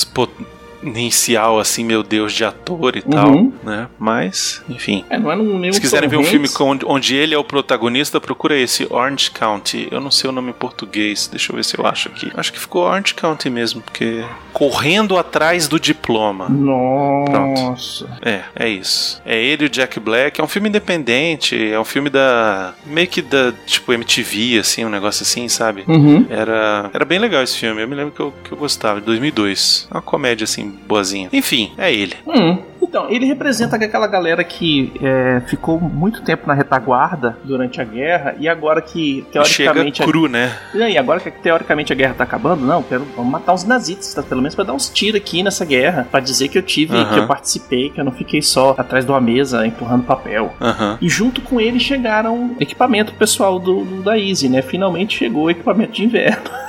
exponencial 0.83 1.59
assim, 1.59 1.83
meu 1.83 2.03
Deus, 2.03 2.33
de 2.33 2.43
ator 2.43 2.95
e 2.97 3.01
tal, 3.01 3.29
Uhum. 3.31 3.53
né? 3.63 3.87
Mas, 3.97 4.61
enfim. 4.69 5.05
É, 5.09 5.17
não 5.17 5.31
é 5.31 5.35
nenhum 5.35 5.73
Se 5.73 5.79
quiserem 5.81 6.09
ver 6.09 6.17
um 6.17 6.23
filme 6.23 6.47
com- 6.49 6.77
onde 6.85 7.15
ele 7.15 7.33
é 7.33 7.37
o 7.37 7.43
protagonista, 7.43 8.19
procura 8.19 8.57
esse 8.57 8.85
Orange 8.89 9.31
County. 9.31 9.87
Eu 9.91 9.99
não 10.01 10.11
sei 10.11 10.29
o 10.29 10.33
nome 10.33 10.49
em 10.49 10.53
português, 10.53 11.27
deixa 11.27 11.51
eu 11.51 11.55
ver 11.55 11.63
se 11.63 11.77
eu 11.79 11.85
acho 11.85 12.09
aqui. 12.09 12.31
Acho 12.35 12.51
que 12.51 12.59
ficou 12.59 12.83
Orange 12.83 13.13
County 13.13 13.49
mesmo, 13.49 13.81
porque 13.81 14.23
correndo 14.51 15.17
atrás 15.17 15.67
do 15.67 15.79
diploma. 15.79 16.47
Nossa. 16.49 18.09
É, 18.21 18.41
é 18.55 18.69
isso. 18.69 19.21
É 19.25 19.41
ele 19.41 19.63
e 19.63 19.67
o 19.67 19.69
Jack 19.69 19.99
Black. 19.99 20.39
É 20.39 20.43
um 20.43 20.47
filme 20.47 20.69
independente. 20.69 21.71
É 21.71 21.79
um 21.79 21.85
filme 21.85 22.09
da. 22.09 22.73
meio 22.85 23.07
que 23.07 23.21
da. 23.21 23.53
tipo 23.65 23.93
MTV, 23.93 24.59
assim, 24.59 24.85
um 24.85 24.89
negócio 24.89 25.23
assim, 25.23 25.47
sabe? 25.47 25.83
Uhum. 25.87 26.25
Era, 26.29 26.89
era 26.93 27.05
bem 27.05 27.19
legal 27.19 27.41
esse 27.43 27.57
filme. 27.57 27.81
Eu 27.81 27.87
me 27.87 27.95
lembro 27.95 28.11
que 28.13 28.19
eu, 28.19 28.33
que 28.43 28.51
eu 28.51 28.57
gostava. 28.57 28.99
De 28.99 29.05
2002. 29.05 29.87
Uma 29.91 30.01
comédia, 30.01 30.43
assim, 30.45 30.72
boazinha. 30.87 31.29
Enfim, 31.33 31.71
é 31.77 31.93
ele. 31.93 32.13
Hum. 32.27 32.57
Então, 32.81 33.09
ele 33.09 33.25
representa 33.25 33.75
aquela 33.77 34.05
galera 34.05 34.43
que 34.43 34.91
é, 35.01 35.41
ficou 35.47 35.79
muito 35.79 36.21
tempo 36.21 36.45
na 36.45 36.53
retaguarda 36.53 37.37
durante 37.43 37.81
a 37.81 37.83
guerra 37.83 38.35
e 38.37 38.47
agora 38.47 38.81
que 38.81 39.25
Chega 39.45 39.71
teoricamente. 39.71 40.03
a- 40.03 40.05
cru, 40.05 40.27
né? 40.27 40.51
E 40.75 40.97
agora 40.97 41.19
que 41.19 41.31
teoricamente 41.31 41.91
a 41.91 41.95
guerra 41.95 42.13
tá 42.13 42.23
acabando, 42.23 42.63
não, 42.65 42.83
quero 42.83 43.03
vamos 43.15 43.31
matar 43.31 43.53
uns 43.53 43.63
nazistas, 43.63 44.13
tá? 44.13 44.21
pelo 44.21 44.41
menos 44.41 44.53
pra 44.53 44.63
dar 44.63 44.73
uns 44.73 44.89
tiros 44.89 45.19
aqui 45.19 45.41
nessa 45.41 45.65
guerra, 45.65 46.07
Pra 46.11 46.19
dizer 46.19 46.49
que 46.49 46.57
eu 46.57 46.61
tive, 46.61 46.95
Aham. 46.95 47.13
que 47.13 47.19
eu 47.21 47.27
participei, 47.27 47.89
que 47.89 47.99
eu 47.99 48.03
não 48.05 48.11
fiquei 48.11 48.41
só 48.41 48.75
atrás 48.77 49.05
de 49.05 49.11
uma 49.11 49.21
mesa 49.21 49.65
empurrando 49.65 50.03
papel. 50.03 50.53
Aham. 50.61 50.97
E 51.01 51.09
junto 51.09 51.41
com 51.41 51.59
ele 51.59 51.79
chegaram 51.79 52.55
equipamento 52.59 53.13
pessoal 53.13 53.57
do, 53.59 53.83
do- 53.85 54.03
da 54.03 54.19
Easy, 54.19 54.49
né? 54.49 54.61
Finalmente 54.61 55.17
chegou 55.17 55.45
o 55.45 55.49
equipamento 55.49 55.93
de 55.93 56.03
inverno. 56.03 56.43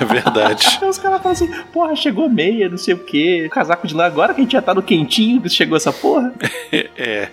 É 0.00 0.04
verdade. 0.04 0.78
Aí 0.80 0.88
os 0.88 0.98
caras 0.98 1.18
falam 1.18 1.32
assim, 1.32 1.50
porra, 1.72 1.94
chegou 1.94 2.28
meia, 2.28 2.68
não 2.68 2.78
sei 2.78 2.94
o 2.94 2.98
que, 2.98 3.48
casaco 3.50 3.86
de 3.86 3.94
lã, 3.94 4.06
agora 4.06 4.32
que 4.32 4.40
a 4.40 4.44
gente 4.44 4.52
já 4.52 4.62
tá 4.62 4.72
no 4.74 4.82
quentinho, 4.82 5.48
chegou 5.48 5.76
essa 5.76 5.92
porra. 5.92 6.32
É. 6.96 7.28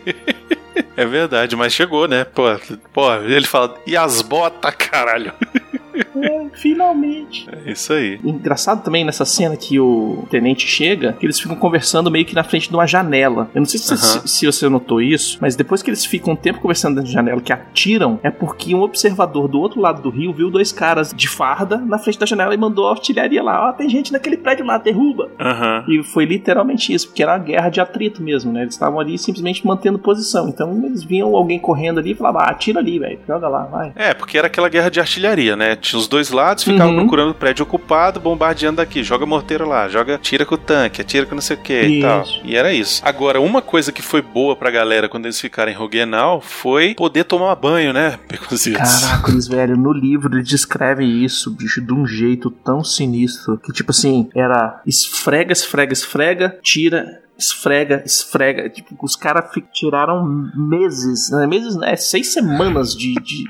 É 0.97 1.05
verdade, 1.05 1.55
mas 1.55 1.73
chegou, 1.73 2.07
né? 2.07 2.23
Pô, 2.25 2.43
pô, 2.91 3.13
ele 3.13 3.45
fala, 3.45 3.75
e 3.85 3.95
as 3.95 4.23
botas, 4.23 4.73
caralho? 4.75 5.31
É, 6.21 6.47
finalmente. 6.53 7.47
É 7.51 7.71
isso 7.71 7.93
aí. 7.93 8.19
Engraçado 8.23 8.83
também 8.83 9.03
nessa 9.03 9.25
cena 9.25 9.55
que 9.55 9.79
o 9.79 10.27
tenente 10.29 10.67
chega, 10.67 11.13
que 11.13 11.25
eles 11.25 11.39
ficam 11.39 11.55
conversando 11.55 12.11
meio 12.11 12.25
que 12.25 12.35
na 12.35 12.43
frente 12.43 12.69
de 12.69 12.75
uma 12.75 12.85
janela. 12.85 13.49
Eu 13.53 13.61
não 13.61 13.65
sei 13.65 13.79
se, 13.79 13.97
se, 13.97 14.27
se 14.27 14.45
você 14.45 14.69
notou 14.69 15.01
isso, 15.01 15.37
mas 15.41 15.55
depois 15.55 15.81
que 15.81 15.89
eles 15.89 16.05
ficam 16.05 16.33
um 16.33 16.35
tempo 16.35 16.59
conversando 16.59 17.01
na 17.01 17.05
janela 17.05 17.41
que 17.41 17.53
atiram, 17.53 18.19
é 18.23 18.29
porque 18.29 18.75
um 18.75 18.81
observador 18.81 19.47
do 19.47 19.59
outro 19.59 19.79
lado 19.79 20.01
do 20.01 20.09
rio 20.09 20.33
viu 20.33 20.49
dois 20.49 20.71
caras 20.71 21.13
de 21.13 21.27
farda 21.27 21.77
na 21.77 21.97
frente 21.97 22.19
da 22.19 22.25
janela 22.25 22.53
e 22.53 22.57
mandou 22.57 22.87
a 22.87 22.91
artilharia 22.91 23.41
lá. 23.41 23.69
Ó, 23.69 23.73
tem 23.73 23.89
gente 23.89 24.11
naquele 24.11 24.37
prédio 24.37 24.65
lá, 24.65 24.77
derruba. 24.77 25.29
Aham. 25.39 25.85
E 25.87 26.03
foi 26.03 26.25
literalmente 26.25 26.93
isso, 26.93 27.07
porque 27.07 27.23
era 27.23 27.33
uma 27.33 27.39
guerra 27.39 27.69
de 27.69 27.79
atrito 27.79 28.21
mesmo, 28.21 28.51
né? 28.51 28.61
Eles 28.63 28.73
estavam 28.73 28.99
ali 28.99 29.17
simplesmente 29.17 29.65
mantendo 29.65 29.99
posição. 29.99 30.47
Então 30.49 30.73
eles 30.87 31.03
viam 31.03 31.35
alguém 31.35 31.59
correndo 31.59 31.99
ali 31.99 32.11
e 32.11 32.15
falavam, 32.15 32.41
ah, 32.41 32.49
atira 32.49 32.79
ali, 32.79 32.99
velho, 32.99 33.19
joga 33.27 33.47
lá, 33.47 33.63
vai. 33.63 33.91
É, 33.95 34.13
porque 34.13 34.37
era 34.37 34.47
aquela 34.47 34.69
guerra 34.69 34.89
de 34.89 34.99
artilharia, 34.99 35.55
né? 35.55 35.75
Tinha 35.75 35.99
os 35.99 36.07
dois 36.07 36.29
lados, 36.31 36.63
ficavam 36.63 36.93
Uhum. 36.93 36.99
procurando 37.01 37.31
o 37.31 37.35
prédio 37.35 37.63
ocupado, 37.63 38.19
bombardeando 38.19 38.77
daqui, 38.77 39.03
joga 39.03 39.25
morteiro 39.25 39.67
lá, 39.67 39.87
joga, 39.89 40.17
tira 40.17 40.45
com 40.45 40.55
o 40.55 40.57
tanque, 40.57 41.01
atira 41.01 41.25
com 41.25 41.35
não 41.35 41.41
sei 41.41 41.55
o 41.57 41.59
que 41.61 41.81
e 41.81 42.01
tal. 42.01 42.23
E 42.43 42.55
era 42.55 42.73
isso. 42.73 43.01
Agora, 43.05 43.39
uma 43.41 43.61
coisa 43.61 43.91
que 43.91 44.01
foi 44.01 44.21
boa 44.21 44.55
pra 44.55 44.71
galera 44.71 45.07
quando 45.09 45.25
eles 45.25 45.39
ficaram 45.39 45.71
em 45.71 45.75
Roguenal 45.75 46.41
foi 46.41 46.93
poder 46.95 47.23
tomar 47.25 47.55
banho, 47.55 47.93
né, 47.93 48.17
Beconzitos? 48.29 49.01
Caracoles, 49.01 49.47
velho, 49.47 49.77
no 49.77 49.91
livro 49.91 50.33
ele 50.35 50.43
descreve 50.43 51.03
isso, 51.05 51.51
bicho, 51.51 51.81
de 51.81 51.93
um 51.93 52.05
jeito 52.05 52.49
tão 52.49 52.83
sinistro. 52.83 53.57
Que 53.57 53.71
tipo 53.71 53.91
assim, 53.91 54.29
era 54.35 54.81
esfrega, 54.85 55.51
esfrega, 55.53 55.93
esfrega, 55.93 56.57
tira. 56.61 57.21
Esfrega, 57.37 58.03
esfrega. 58.05 58.69
Tipo, 58.69 58.95
os 59.01 59.15
caras 59.15 59.45
tiraram 59.73 60.25
meses, 60.55 61.29
né? 61.31 61.45
Meses, 61.45 61.75
né? 61.75 61.95
Seis 61.95 62.33
semanas 62.33 62.95
de, 62.95 63.13
de, 63.15 63.43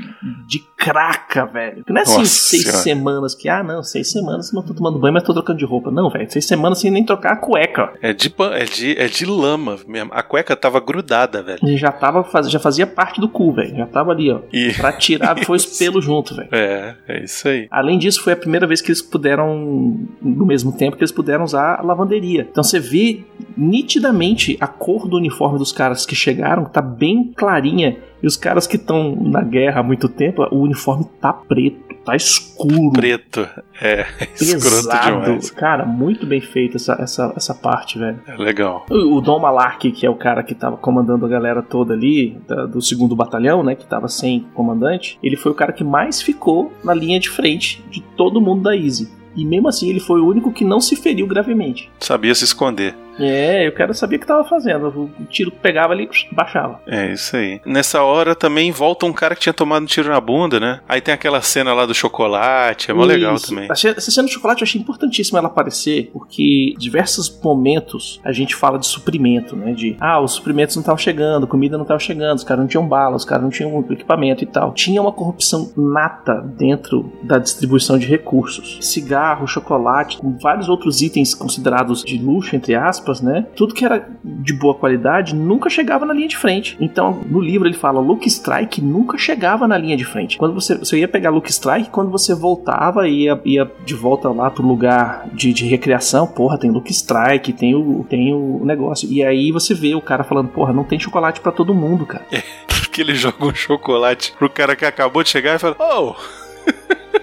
de 0.48 0.60
craca, 0.78 1.46
velho. 1.46 1.84
Não 1.88 1.98
é 1.98 2.02
assim, 2.02 2.18
Nossa 2.20 2.26
seis 2.26 2.64
Senhora. 2.64 2.82
semanas 2.82 3.36
que, 3.36 3.50
ah, 3.50 3.64
não, 3.64 3.84
seis 3.84 4.12
semanas 4.12 4.52
não 4.52 4.62
tô 4.62 4.74
tomando 4.74 5.00
banho, 5.00 5.14
mas 5.14 5.24
tô 5.24 5.34
trocando 5.34 5.60
de 5.60 5.66
roupa. 5.66 5.90
Não, 5.92 6.10
velho, 6.10 6.30
seis 6.32 6.46
semanas 6.46 6.80
sem 6.80 6.92
nem 6.92 7.06
trocar 7.06 7.34
a 7.34 7.36
cueca. 7.38 7.94
É 8.02 8.14
de, 8.14 8.34
é, 8.54 8.66
de, 8.66 8.98
é 8.98 9.08
de 9.08 9.26
lama 9.26 9.78
mesmo. 9.88 10.12
A 10.14 10.22
cueca 10.22 10.56
tava 10.56 10.80
grudada, 10.80 11.42
velho. 11.42 11.60
Ele 11.64 11.78
já 11.78 11.92
tava, 11.92 12.26
já 12.48 12.60
fazia 12.60 12.86
parte 12.86 13.20
do 13.20 13.30
cu, 13.30 13.54
velho. 13.54 13.76
Já 13.76 13.86
tava 13.86 14.12
ali, 14.12 14.32
ó. 14.32 14.40
E. 14.52 14.74
Pra 14.74 14.92
tirar, 14.92 15.38
foi 15.44 15.58
os 15.58 15.66
pelos 15.66 16.04
junto, 16.04 16.36
velho. 16.36 16.50
É, 16.52 16.96
é 17.08 17.24
isso 17.24 17.48
aí. 17.48 17.68
Além 17.72 17.98
disso, 17.98 18.22
foi 18.22 18.34
a 18.34 18.38
primeira 18.38 18.68
vez 18.68 18.82
que 18.82 18.90
eles 18.90 19.02
puderam, 19.02 19.98
no 20.22 20.46
mesmo 20.46 20.72
tempo 20.72 20.96
que 20.96 21.04
eles 21.04 21.12
puderam 21.12 21.44
usar 21.44 21.80
a 21.80 21.82
lavanderia. 21.82 22.48
Então 22.50 22.64
você 22.64 22.80
vê 22.80 23.26
nitidamente 23.58 24.58
a 24.60 24.68
cor 24.68 25.08
do 25.08 25.18
uniforme 25.18 25.58
dos 25.58 25.72
caras 25.72 26.06
que 26.06 26.16
chegaram, 26.16 26.66
tá 26.66 26.82
bem 26.82 27.32
clarinha. 27.36 27.98
E 28.22 28.26
os 28.28 28.36
caras 28.36 28.66
que 28.66 28.76
estão 28.78 29.16
na 29.16 29.42
guerra 29.44 29.80
há 29.82 29.84
muito 29.84 30.10
tempo, 30.10 30.44
o 30.52 30.62
uniforme 30.62 31.06
tá 31.22 31.32
preto, 31.32 31.78
tá 32.04 32.16
escuro, 32.16 32.92
Preto. 32.94 33.48
É, 33.80 34.06
pesado. 34.40 35.22
demais. 35.24 35.52
Cara, 35.52 35.86
muito 35.86 36.26
bem 36.26 36.42
feita 36.42 36.78
essa, 36.78 36.94
essa, 37.00 37.32
essa 37.36 37.54
parte, 37.54 38.00
velho. 38.00 38.20
É 38.28 38.36
legal. 38.36 38.86
O 38.90 39.18
o 39.18 39.22
Dom 39.22 39.40
Malark, 39.40 39.92
que 39.92 40.06
é 40.06 40.10
o 40.10 40.16
cara 40.16 40.42
que 40.42 40.56
tava 40.56 40.78
comandando 40.78 41.26
a 41.26 41.30
galera 41.30 41.62
toda 41.62 41.94
ali, 41.94 42.38
da- 42.48 42.66
do 42.66 42.82
segundo 42.82 43.16
batalhão, 43.16 43.64
né, 43.64 43.76
que 43.76 43.86
tava 43.86 44.08
sem 44.08 44.42
comandante, 44.54 45.20
ele 45.22 45.36
foi 45.36 45.52
o 45.52 45.56
cara 45.56 45.72
que 45.72 45.84
mais 45.84 46.20
ficou 46.22 46.72
na 46.84 46.94
linha 46.96 47.20
de 47.20 47.30
frente 47.30 47.84
de 47.92 48.02
todo 48.02 48.42
mundo 48.42 48.64
da 48.64 48.76
Easy. 48.76 49.10
E 49.36 49.46
mesmo 49.46 49.68
assim, 49.68 49.88
ele 49.90 50.00
foi 50.00 50.20
o 50.20 50.28
único 50.28 50.52
que 50.52 50.66
não 50.66 50.82
se 50.82 50.96
feriu 50.96 51.28
gravemente. 51.28 51.92
Sabia 52.00 52.34
se 52.34 52.44
esconder. 52.44 52.96
É, 53.20 53.68
eu 53.68 53.72
quero 53.72 53.94
saber 53.94 54.18
o 54.18 54.20
que 54.20 54.28
tava 54.28 54.44
fazendo. 54.44 54.88
O 54.88 55.26
tiro 55.26 55.52
pegava 55.52 55.94
ali, 55.94 56.10
baixava. 56.32 56.80
É 56.86 57.12
isso 57.12 57.36
aí. 57.36 57.62
Nessa 57.66 58.02
hora 58.04 58.36
também 58.36 58.72
volta 58.72 59.06
um 59.06 59.14
cara 59.14 59.36
que 59.36 59.42
tinha 59.42 59.54
tomado 59.54 59.84
um 59.84 59.88
tiro 59.88 60.10
na 60.10 60.20
bunda, 60.20 60.60
né? 60.60 60.80
Aí 60.88 61.02
tem 61.02 61.14
aquela 61.14 61.42
cena 61.42 61.74
lá 61.74 61.86
do 61.86 61.94
chocolate, 61.94 62.92
é 62.92 62.94
mó 62.94 63.04
legal 63.04 63.40
também. 63.40 63.68
Essa 63.70 64.12
cena 64.12 64.28
do 64.28 64.34
chocolate 64.34 64.62
eu 64.62 64.66
achei 64.66 64.80
importantíssima 64.80 65.40
ela 65.40 65.48
aparecer, 65.48 66.10
porque 66.14 66.74
em 66.76 66.78
diversos 66.78 67.40
momentos 67.42 68.20
a 68.24 68.32
gente 68.32 68.56
fala 68.56 68.78
de 68.78 68.88
suprimento, 68.88 69.56
né? 69.56 69.74
De 69.74 69.96
ah, 70.00 70.20
os 70.20 70.34
suprimentos 70.34 70.76
não 70.76 70.82
estavam 70.82 70.98
chegando, 70.98 71.48
comida 71.48 71.78
não 71.78 71.84
estava 71.84 72.00
chegando, 72.00 72.38
os 72.38 72.44
caras 72.44 72.62
não 72.62 72.68
tinham 72.68 72.88
bala, 72.88 73.16
os 73.16 73.26
caras 73.26 73.44
não 73.44 73.50
tinham 73.50 73.86
equipamento 73.90 74.44
e 74.44 74.48
tal. 74.48 74.74
Tinha 74.74 75.02
uma 75.02 75.12
corrupção 75.12 75.72
nata 75.76 76.36
dentro 76.36 77.12
da 77.24 77.38
distribuição 77.38 77.98
de 77.98 78.06
recursos. 78.06 78.78
Cigarro, 78.82 79.48
chocolate, 79.48 80.20
vários 80.42 80.70
outros 80.70 81.02
itens 81.02 81.34
considerados 81.34 82.04
de 82.04 82.18
luxo, 82.18 82.56
entre 82.56 82.76
aspas, 82.76 83.07
né? 83.22 83.46
Tudo 83.56 83.74
que 83.74 83.86
era 83.86 84.08
de 84.24 84.54
boa 84.54 84.76
qualidade 84.76 85.36
nunca 85.36 85.70
chegava 85.70 86.06
na 86.06 86.14
linha 86.14 86.28
de 86.28 86.38
frente. 86.38 86.78
Então, 86.80 87.22
no 87.26 87.40
livro 87.40 87.68
ele 87.68 87.76
fala, 87.76 88.00
Luke 88.00 88.28
Strike 88.28 88.82
nunca 88.82 89.18
chegava 89.18 89.68
na 89.68 89.78
linha 89.78 89.98
de 89.98 90.06
frente. 90.06 90.38
Quando 90.38 90.54
você, 90.54 90.78
você 90.78 91.00
ia 91.00 91.08
pegar 91.08 91.30
Luke 91.30 91.50
Strike, 91.50 91.90
quando 91.90 92.12
você 92.12 92.34
voltava 92.34 93.08
e 93.08 93.24
ia, 93.24 93.42
ia 93.46 93.72
de 93.86 93.94
volta 93.94 94.30
lá 94.30 94.50
pro 94.50 94.66
lugar 94.66 95.28
de, 95.34 95.54
de 95.54 95.66
recreação, 95.66 96.28
porra, 96.28 96.58
tem 96.58 96.72
Luke 96.72 96.92
Strike, 96.92 97.54
tem 97.54 97.76
o, 97.76 98.06
tem 98.10 98.34
o 98.34 98.64
negócio. 98.64 99.10
E 99.10 99.24
aí 99.24 99.52
você 99.52 99.74
vê 99.74 99.96
o 99.96 100.02
cara 100.02 100.24
falando, 100.24 100.50
porra, 100.50 100.74
não 100.74 100.84
tem 100.84 101.00
chocolate 101.00 101.42
pra 101.42 101.52
todo 101.52 101.74
mundo, 101.74 102.06
cara. 102.06 102.26
Que 102.92 103.02
ele 103.02 103.14
joga 103.14 103.46
um 103.46 103.54
chocolate 103.54 104.34
pro 104.40 104.50
cara 104.50 104.76
que 104.76 104.84
acabou 104.84 105.22
de 105.22 105.30
chegar 105.30 105.56
e 105.56 105.60
fala: 105.60 105.76
Ô, 105.80 106.16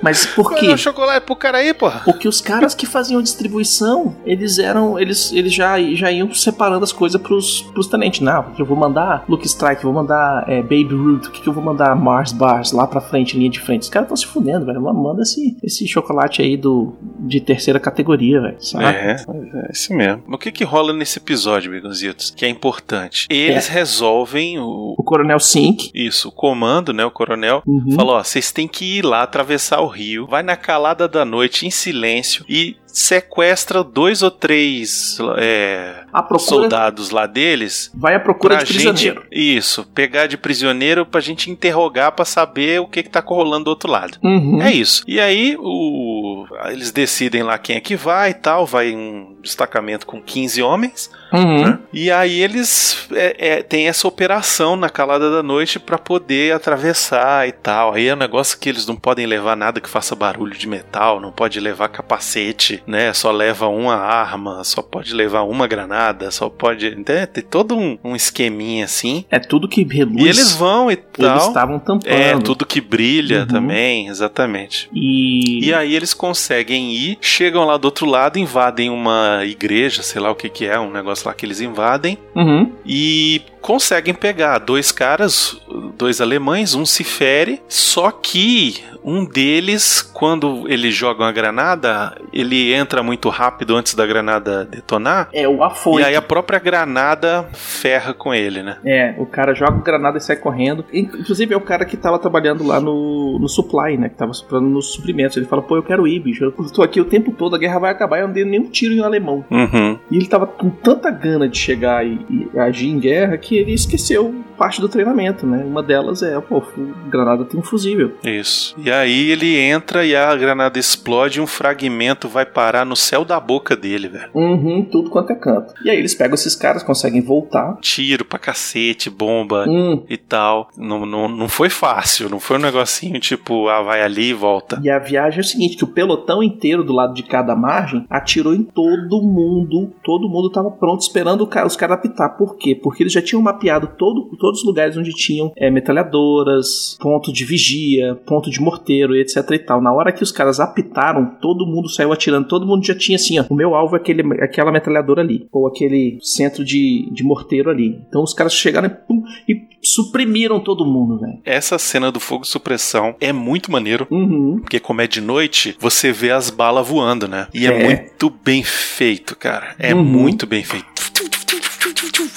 Mas 0.02 0.26
por 0.26 0.54
quê? 0.54 0.66
é 0.66 0.72
o 0.72 0.78
chocolate 0.78 1.24
pro 1.24 1.36
cara 1.36 1.58
aí, 1.58 1.72
porra? 1.72 2.00
Porque 2.04 2.28
os 2.28 2.40
caras 2.40 2.74
que 2.74 2.86
faziam 2.86 3.20
a 3.20 3.22
distribuição, 3.22 4.16
eles 4.24 4.58
eram. 4.58 4.98
Eles, 4.98 5.32
eles 5.32 5.52
já, 5.54 5.80
já 5.94 6.10
iam 6.10 6.32
separando 6.34 6.84
as 6.84 6.92
coisas 6.92 7.20
pros, 7.20 7.62
pros 7.72 7.86
tenentes. 7.86 8.20
Não, 8.20 8.46
eu 8.58 8.64
vou 8.66 8.76
mandar 8.76 9.24
Luke 9.28 9.46
Strike, 9.46 9.82
vou 9.82 9.92
mandar 9.92 10.44
é, 10.48 10.60
Baby 10.62 10.94
Root, 10.94 11.28
o 11.28 11.30
que, 11.30 11.40
que 11.40 11.48
eu 11.48 11.52
vou 11.52 11.62
mandar 11.62 11.94
Mars 11.96 12.32
Bars 12.32 12.72
lá 12.72 12.86
pra 12.86 13.00
frente, 13.00 13.36
linha 13.36 13.50
de 13.50 13.60
frente. 13.60 13.82
Os 13.82 13.88
caras 13.88 14.06
estão 14.06 14.16
se 14.16 14.26
fudendo, 14.26 14.66
velho. 14.66 14.80
Manda 14.82 15.22
esse, 15.22 15.56
esse 15.62 15.86
chocolate 15.86 16.42
aí 16.42 16.56
do, 16.56 16.94
de 17.20 17.40
terceira 17.40 17.80
categoria, 17.80 18.40
velho. 18.40 18.56
É, 18.80 19.12
é 19.12 19.72
isso 19.72 19.92
mesmo. 19.94 20.22
Mas 20.26 20.34
o 20.36 20.38
que 20.38 20.52
que 20.52 20.64
rola 20.64 20.92
nesse 20.92 21.18
episódio, 21.18 21.70
Begonzitos? 21.70 22.30
Que 22.30 22.44
é 22.44 22.48
importante. 22.48 23.26
Eles 23.30 23.68
resolvem 23.68 24.58
o. 24.58 24.94
O 24.98 25.02
Coronel 25.02 25.40
Sink. 25.40 25.90
Isso, 25.94 26.28
o 26.28 26.32
comando, 26.32 26.92
né? 26.92 27.04
O 27.04 27.10
coronel 27.10 27.62
Uhum. 27.66 27.92
falou: 27.92 28.16
ó, 28.16 28.22
vocês 28.22 28.50
têm 28.52 28.66
que 28.68 28.98
ir 28.98 29.04
lá 29.04 29.22
atravessar 29.22 29.80
o 29.84 29.88
rio, 29.88 30.26
vai 30.26 30.42
na 30.42 30.56
calada 30.56 31.06
da 31.08 31.24
noite 31.24 31.66
em 31.66 31.70
silêncio 31.70 32.44
e 32.48 32.76
sequestra 32.86 33.82
dois 33.82 34.22
ou 34.22 34.30
três 34.30 35.18
é, 35.36 36.04
procura. 36.12 36.38
soldados 36.38 37.10
lá 37.10 37.26
deles 37.26 37.90
Vai 37.92 38.14
à 38.14 38.20
procura 38.20 38.58
de 38.58 38.72
gente, 38.72 38.84
prisioneiro. 38.84 39.26
isso, 39.32 39.84
pegar 39.94 40.26
de 40.28 40.36
prisioneiro 40.36 41.04
pra 41.04 41.20
gente 41.20 41.50
interrogar 41.50 42.12
pra 42.12 42.24
saber 42.24 42.80
o 42.80 42.86
que 42.86 43.02
que 43.02 43.10
tá 43.10 43.20
rolando 43.20 43.64
do 43.64 43.70
outro 43.70 43.90
lado. 43.90 44.18
Uhum. 44.22 44.62
É 44.62 44.72
isso. 44.72 45.02
E 45.08 45.18
aí 45.18 45.56
o 45.58 46.46
eles 46.66 46.92
decidem 46.92 47.42
lá 47.42 47.58
quem 47.58 47.76
é 47.76 47.80
que 47.80 47.96
vai 47.96 48.30
e 48.30 48.34
tal, 48.34 48.64
vai 48.64 48.94
um 48.94 49.36
destacamento 49.42 50.06
com 50.06 50.22
15 50.22 50.62
homens, 50.62 51.10
Uhum. 51.34 51.64
né? 51.64 51.78
E 51.92 52.10
aí 52.10 52.40
eles 52.40 53.06
é, 53.12 53.36
é, 53.58 53.62
tem 53.62 53.88
essa 53.88 54.06
operação 54.08 54.76
na 54.76 54.88
calada 54.88 55.30
da 55.30 55.42
noite 55.42 55.78
pra 55.78 55.98
poder 55.98 56.54
atravessar 56.54 57.48
e 57.48 57.52
tal. 57.52 57.94
Aí 57.94 58.06
é 58.08 58.14
um 58.14 58.18
negócio 58.18 58.58
que 58.58 58.68
eles 58.68 58.86
não 58.86 58.96
podem 58.96 59.26
levar 59.26 59.56
nada 59.56 59.80
que 59.80 59.88
faça 59.88 60.14
barulho 60.14 60.54
de 60.56 60.68
metal, 60.68 61.20
não 61.20 61.30
pode 61.32 61.58
levar 61.60 61.88
capacete, 61.88 62.82
né? 62.86 63.12
Só 63.12 63.30
leva 63.30 63.66
uma 63.68 63.96
arma, 63.96 64.62
só 64.64 64.82
pode 64.82 65.14
levar 65.14 65.42
uma 65.42 65.66
granada, 65.66 66.30
só 66.30 66.48
pode. 66.48 66.94
né? 67.08 67.26
Tem 67.26 67.42
todo 67.44 67.76
um, 67.76 67.98
um 68.04 68.14
esqueminha 68.16 68.84
assim. 68.84 69.24
É 69.30 69.38
tudo 69.38 69.68
que 69.68 69.84
reluz. 69.84 70.22
E 70.24 70.28
eles 70.28 70.52
vão 70.54 70.90
e 70.90 70.94
Eles 70.94 71.04
tal. 71.18 71.48
estavam 71.48 71.78
tampando. 71.78 72.10
É, 72.12 72.36
tudo 72.38 72.64
que 72.66 72.80
brilha 72.80 73.40
Uhum. 73.40 73.46
também, 73.46 74.08
exatamente. 74.08 74.88
E. 74.92 75.64
E 75.64 75.72
aí 75.74 75.94
eles 75.94 76.12
conseguem 76.14 76.92
ir, 76.92 77.18
chegam 77.20 77.64
lá 77.64 77.76
do 77.76 77.86
outro 77.86 78.06
lado, 78.06 78.38
invadem 78.38 78.90
uma 78.90 79.40
igreja, 79.44 80.02
sei 80.02 80.20
lá 80.20 80.30
o 80.30 80.34
que 80.34 80.48
que 80.48 80.66
é, 80.66 80.78
um 80.78 80.90
negócio 80.90 81.23
lá 81.26 81.34
que 81.34 81.44
eles 81.46 81.60
invadem, 81.60 82.18
Uhum. 82.34 82.72
e 82.84 83.42
conseguem 83.64 84.12
pegar 84.12 84.58
dois 84.58 84.92
caras, 84.92 85.58
dois 85.96 86.20
alemães, 86.20 86.74
um 86.74 86.84
se 86.84 87.02
fere, 87.02 87.62
só 87.66 88.10
que 88.10 88.84
um 89.02 89.24
deles, 89.24 90.02
quando 90.02 90.64
ele 90.70 90.90
joga 90.90 91.24
uma 91.24 91.32
granada, 91.32 92.14
ele 92.30 92.74
entra 92.74 93.02
muito 93.02 93.30
rápido 93.30 93.74
antes 93.74 93.94
da 93.94 94.06
granada 94.06 94.66
detonar, 94.66 95.28
É 95.32 95.48
o 95.48 95.64
afoito. 95.64 96.00
e 96.00 96.04
aí 96.04 96.14
a 96.14 96.20
própria 96.20 96.58
granada 96.58 97.46
ferra 97.54 98.12
com 98.12 98.34
ele, 98.34 98.62
né? 98.62 98.76
É, 98.84 99.14
o 99.18 99.24
cara 99.24 99.54
joga 99.54 99.80
granada 99.82 100.18
e 100.18 100.20
sai 100.20 100.36
correndo. 100.36 100.84
Inclusive 100.92 101.54
é 101.54 101.56
o 101.56 101.60
cara 101.60 101.86
que 101.86 101.96
tava 101.96 102.18
trabalhando 102.18 102.64
lá 102.66 102.80
no, 102.80 103.38
no 103.38 103.48
supply, 103.48 103.96
né? 103.96 104.08
Que 104.10 104.16
tava 104.16 104.32
suprindo 104.32 104.64
nos 104.66 104.92
suprimentos. 104.92 105.36
Ele 105.36 105.46
fala, 105.46 105.62
pô, 105.62 105.76
eu 105.76 105.82
quero 105.82 106.06
ir, 106.06 106.20
bicho. 106.20 106.44
Eu 106.44 106.52
tô 106.52 106.82
aqui 106.82 107.00
o 107.00 107.04
tempo 107.04 107.32
todo, 107.32 107.56
a 107.56 107.58
guerra 107.58 107.78
vai 107.78 107.90
acabar 107.92 108.18
e 108.18 108.20
eu 108.22 108.26
não 108.26 108.34
dei 108.34 108.44
nenhum 108.44 108.68
tiro 108.70 108.94
em 108.94 109.00
um 109.00 109.04
alemão. 109.04 109.44
Uhum. 109.50 109.98
E 110.10 110.16
ele 110.16 110.26
tava 110.26 110.46
com 110.46 110.70
tanta 110.70 111.10
gana 111.10 111.48
de 111.48 111.58
chegar 111.58 112.06
e, 112.06 112.18
e 112.30 112.58
agir 112.58 112.88
em 112.88 112.98
guerra 112.98 113.36
que 113.36 113.53
ele 113.56 113.72
esqueceu 113.72 114.43
parte 114.56 114.80
do 114.80 114.88
treinamento, 114.88 115.46
né? 115.46 115.64
Uma 115.64 115.82
delas 115.82 116.22
é, 116.22 116.38
pô, 116.40 116.62
granada 117.08 117.44
tem 117.44 117.58
um 117.58 117.62
fusível. 117.62 118.12
Isso. 118.24 118.74
E 118.78 118.90
aí 118.90 119.30
ele 119.30 119.56
entra 119.58 120.04
e 120.04 120.14
a 120.14 120.34
granada 120.36 120.78
explode 120.78 121.38
e 121.38 121.42
um 121.42 121.46
fragmento 121.46 122.28
vai 122.28 122.46
parar 122.46 122.84
no 122.84 122.96
céu 122.96 123.24
da 123.24 123.38
boca 123.40 123.76
dele, 123.76 124.08
velho. 124.08 124.30
Uhum, 124.34 124.84
tudo 124.90 125.10
quanto 125.10 125.32
é 125.32 125.36
canto. 125.36 125.74
E 125.84 125.90
aí 125.90 125.98
eles 125.98 126.14
pegam 126.14 126.34
esses 126.34 126.54
caras, 126.54 126.82
conseguem 126.82 127.20
voltar. 127.20 127.76
Tiro 127.80 128.24
pra 128.24 128.38
cacete, 128.38 129.10
bomba 129.10 129.64
Hum, 129.68 130.02
e 130.08 130.16
tal. 130.16 130.68
Não, 130.76 131.04
não, 131.06 131.28
não 131.28 131.48
foi 131.48 131.68
fácil, 131.70 132.28
não 132.28 132.40
foi 132.40 132.56
um 132.56 132.60
negocinho 132.60 133.18
tipo, 133.20 133.68
ah, 133.68 133.82
vai 133.82 134.02
ali 134.02 134.30
e 134.30 134.34
volta. 134.34 134.80
E 134.82 134.90
a 134.90 134.98
viagem 134.98 135.38
é 135.38 135.42
o 135.42 135.44
seguinte, 135.44 135.76
que 135.76 135.84
o 135.84 135.88
pelotão 135.88 136.42
inteiro 136.42 136.84
do 136.84 136.92
lado 136.92 137.14
de 137.14 137.22
cada 137.22 137.54
margem 137.56 138.04
atirou 138.10 138.54
em 138.54 138.62
todo 138.62 139.22
mundo. 139.22 139.92
Todo 140.02 140.28
mundo 140.28 140.50
tava 140.50 140.70
pronto 140.70 141.00
esperando 141.00 141.44
os 141.44 141.76
caras 141.76 141.96
apitar. 141.96 142.36
Por 142.36 142.56
quê? 142.56 142.74
Porque 142.74 143.02
eles 143.02 143.12
já 143.12 143.22
tinham 143.22 143.42
mapeado 143.42 143.88
todo, 143.98 144.28
todos 144.44 144.60
os 144.60 144.66
lugares 144.66 144.94
onde 144.98 145.10
tinham 145.12 145.50
é, 145.56 145.70
metralhadoras, 145.70 146.98
ponto 147.00 147.32
de 147.32 147.46
vigia, 147.46 148.14
ponto 148.26 148.50
de 148.50 148.60
morteiro, 148.60 149.16
etc 149.16 149.36
e 149.52 149.58
tal. 149.58 149.80
Na 149.80 149.90
hora 149.90 150.12
que 150.12 150.22
os 150.22 150.30
caras 150.30 150.60
apitaram, 150.60 151.24
todo 151.40 151.66
mundo 151.66 151.88
saiu 151.88 152.12
atirando, 152.12 152.46
todo 152.46 152.66
mundo 152.66 152.84
já 152.84 152.94
tinha 152.94 153.16
assim, 153.16 153.38
ó, 153.38 153.44
o 153.48 153.54
meu 153.54 153.74
alvo 153.74 153.96
é 153.96 153.98
aquele, 153.98 154.22
aquela 154.42 154.70
metralhadora 154.70 155.22
ali, 155.22 155.46
ou 155.50 155.66
aquele 155.66 156.18
centro 156.20 156.62
de, 156.62 157.08
de 157.10 157.24
morteiro 157.24 157.70
ali. 157.70 157.98
Então 158.06 158.22
os 158.22 158.34
caras 158.34 158.52
chegaram 158.52 158.86
e, 158.86 158.90
pum, 158.90 159.22
e 159.48 159.62
suprimiram 159.82 160.60
todo 160.60 160.84
mundo, 160.84 161.18
velho. 161.18 161.38
Essa 161.44 161.78
cena 161.78 162.12
do 162.12 162.20
fogo 162.20 162.44
supressão 162.44 163.14
é 163.20 163.32
muito 163.32 163.72
maneiro. 163.72 164.06
Uhum. 164.10 164.58
Porque 164.60 164.78
como 164.78 165.00
é 165.00 165.06
de 165.06 165.20
noite, 165.22 165.74
você 165.80 166.12
vê 166.12 166.30
as 166.30 166.50
balas 166.50 166.86
voando, 166.86 167.26
né? 167.26 167.46
E 167.54 167.66
é, 167.66 167.70
É. 167.70 167.84
muito 167.84 168.28
bem 168.44 168.62
feito, 168.62 169.34
cara. 169.36 169.74
É 169.78 169.94
Uhum. 169.94 170.04
muito 170.04 170.46
bem 170.46 170.62
feito. 170.62 170.86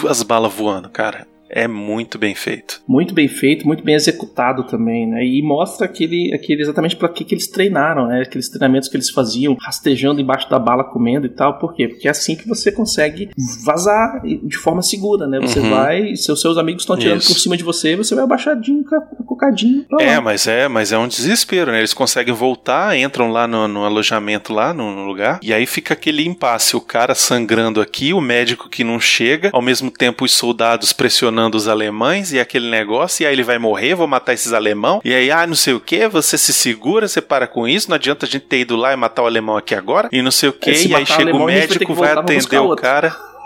As 0.07 0.23
balas 0.23 0.53
voando, 0.53 0.89
cara. 0.89 1.27
É 1.49 1.67
muito 1.67 2.17
bem 2.17 2.35
feito. 2.35 2.81
Muito 2.87 3.13
bem 3.13 3.27
feito, 3.27 3.65
muito 3.65 3.83
bem 3.83 3.95
executado 3.95 4.63
também, 4.65 5.07
né? 5.07 5.25
E 5.25 5.41
mostra 5.41 5.85
aquele, 5.85 6.33
aquele 6.33 6.61
exatamente 6.61 6.95
para 6.95 7.09
que, 7.09 7.23
que 7.23 7.33
eles 7.35 7.47
treinaram, 7.47 8.07
né? 8.07 8.21
Aqueles 8.21 8.49
treinamentos 8.49 8.89
que 8.89 8.97
eles 8.97 9.09
faziam, 9.09 9.55
rastejando 9.61 10.19
embaixo 10.21 10.49
da 10.49 10.59
bala, 10.59 10.83
comendo 10.83 11.25
e 11.25 11.29
tal. 11.29 11.57
Por 11.59 11.73
quê? 11.73 11.87
Porque 11.87 12.07
é 12.07 12.11
assim 12.11 12.35
que 12.35 12.47
você 12.47 12.71
consegue 12.71 13.29
vazar 13.65 14.21
de 14.23 14.57
forma 14.57 14.81
segura, 14.81 15.27
né? 15.27 15.39
Você 15.39 15.59
Uhum. 15.59 15.69
vai, 15.69 16.15
seus, 16.15 16.41
seus 16.41 16.57
amigos 16.57 16.83
estão 16.83 16.95
atirando 16.95 17.19
Isso. 17.21 17.33
por 17.33 17.39
cima 17.39 17.55
de 17.55 17.63
você, 17.63 17.95
você 17.95 18.13
vai 18.15 18.23
abaixadinho, 18.23 18.83
ca- 18.83 19.01
cocadinho. 19.25 19.83
pra 19.83 20.03
É, 20.03 20.19
mas 20.19 20.47
é, 20.47 20.67
mas 20.67 20.91
é 20.91 20.97
um 20.97 21.07
desespero, 21.07 21.71
né? 21.71 21.79
Eles 21.79 21.93
conseguem 21.93 22.33
voltar, 22.33 22.97
entram 22.97 23.31
lá 23.31 23.47
no, 23.47 23.67
no 23.67 23.85
alojamento 23.85 24.53
lá 24.53 24.73
no, 24.73 24.93
no 24.95 25.05
lugar, 25.05 25.39
e 25.41 25.53
aí 25.53 25.65
fica 25.65 25.93
aquele 25.93 26.25
impasse, 26.25 26.75
o 26.75 26.81
cara 26.81 27.15
sangrando 27.15 27.79
aqui, 27.81 28.13
o 28.13 28.19
médico 28.21 28.69
que 28.69 28.83
não 28.83 28.99
chega, 28.99 29.49
ao 29.53 29.61
mesmo 29.61 29.89
tempo 29.89 30.25
os 30.25 30.33
soldados 30.33 30.91
pressionando 30.93 31.36
os 31.55 31.67
alemães 31.67 32.31
e 32.31 32.39
aquele 32.39 32.69
negócio, 32.69 33.23
e 33.23 33.25
aí 33.27 33.33
ele 33.33 33.43
vai 33.43 33.57
morrer, 33.57 33.95
vou 33.95 34.07
matar 34.07 34.33
esses 34.33 34.53
alemão, 34.53 35.01
e 35.03 35.13
aí, 35.13 35.31
ah, 35.31 35.45
não 35.45 35.55
sei 35.55 35.73
o 35.73 35.79
que, 35.79 36.07
você 36.07 36.37
se 36.37 36.53
segura, 36.53 37.07
você 37.07 37.21
para 37.21 37.47
com 37.47 37.67
isso, 37.67 37.89
não 37.89 37.95
adianta 37.95 38.25
a 38.25 38.29
gente 38.29 38.45
ter 38.45 38.59
ido 38.59 38.75
lá 38.75 38.93
e 38.93 38.95
matar 38.95 39.23
o 39.23 39.25
alemão 39.25 39.57
aqui 39.57 39.75
agora, 39.75 40.09
e 40.11 40.21
não 40.21 40.31
sei 40.31 40.49
o 40.49 40.53
que, 40.53 40.71
É, 40.71 40.83
e 40.87 40.95
aí 40.95 41.05
chega 41.05 41.35
o 41.35 41.39
vai 41.39 41.53
ter 41.53 41.59
médico, 41.59 41.93
vai 41.93 42.15
buscar 42.15 42.19
atender 42.19 42.59
o 42.59 42.75
cara. 42.75 43.36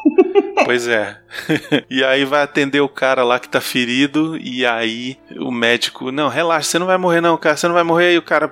Pois 0.66 0.88
é. 0.88 1.18
e 1.90 2.04
aí 2.04 2.26
vai 2.26 2.42
atender 2.44 2.82
o 2.82 2.90
cara 2.90 3.24
lá 3.24 3.40
que 3.40 3.48
tá 3.50 3.62
ferido, 3.62 4.38
e 4.38 4.66
aí 4.66 5.18
o 5.40 5.52
médico, 5.52 6.12
não, 6.12 6.28
relaxa, 6.28 6.70
você 6.72 6.80
não 6.80 6.86
vai 6.86 6.98
morrer 6.98 7.22
não, 7.22 7.38
cara, 7.38 7.56
você 7.56 7.68
não 7.68 7.74
vai 7.74 7.84
morrer, 7.84 8.14
e 8.14 8.18
o 8.18 8.22
cara, 8.22 8.52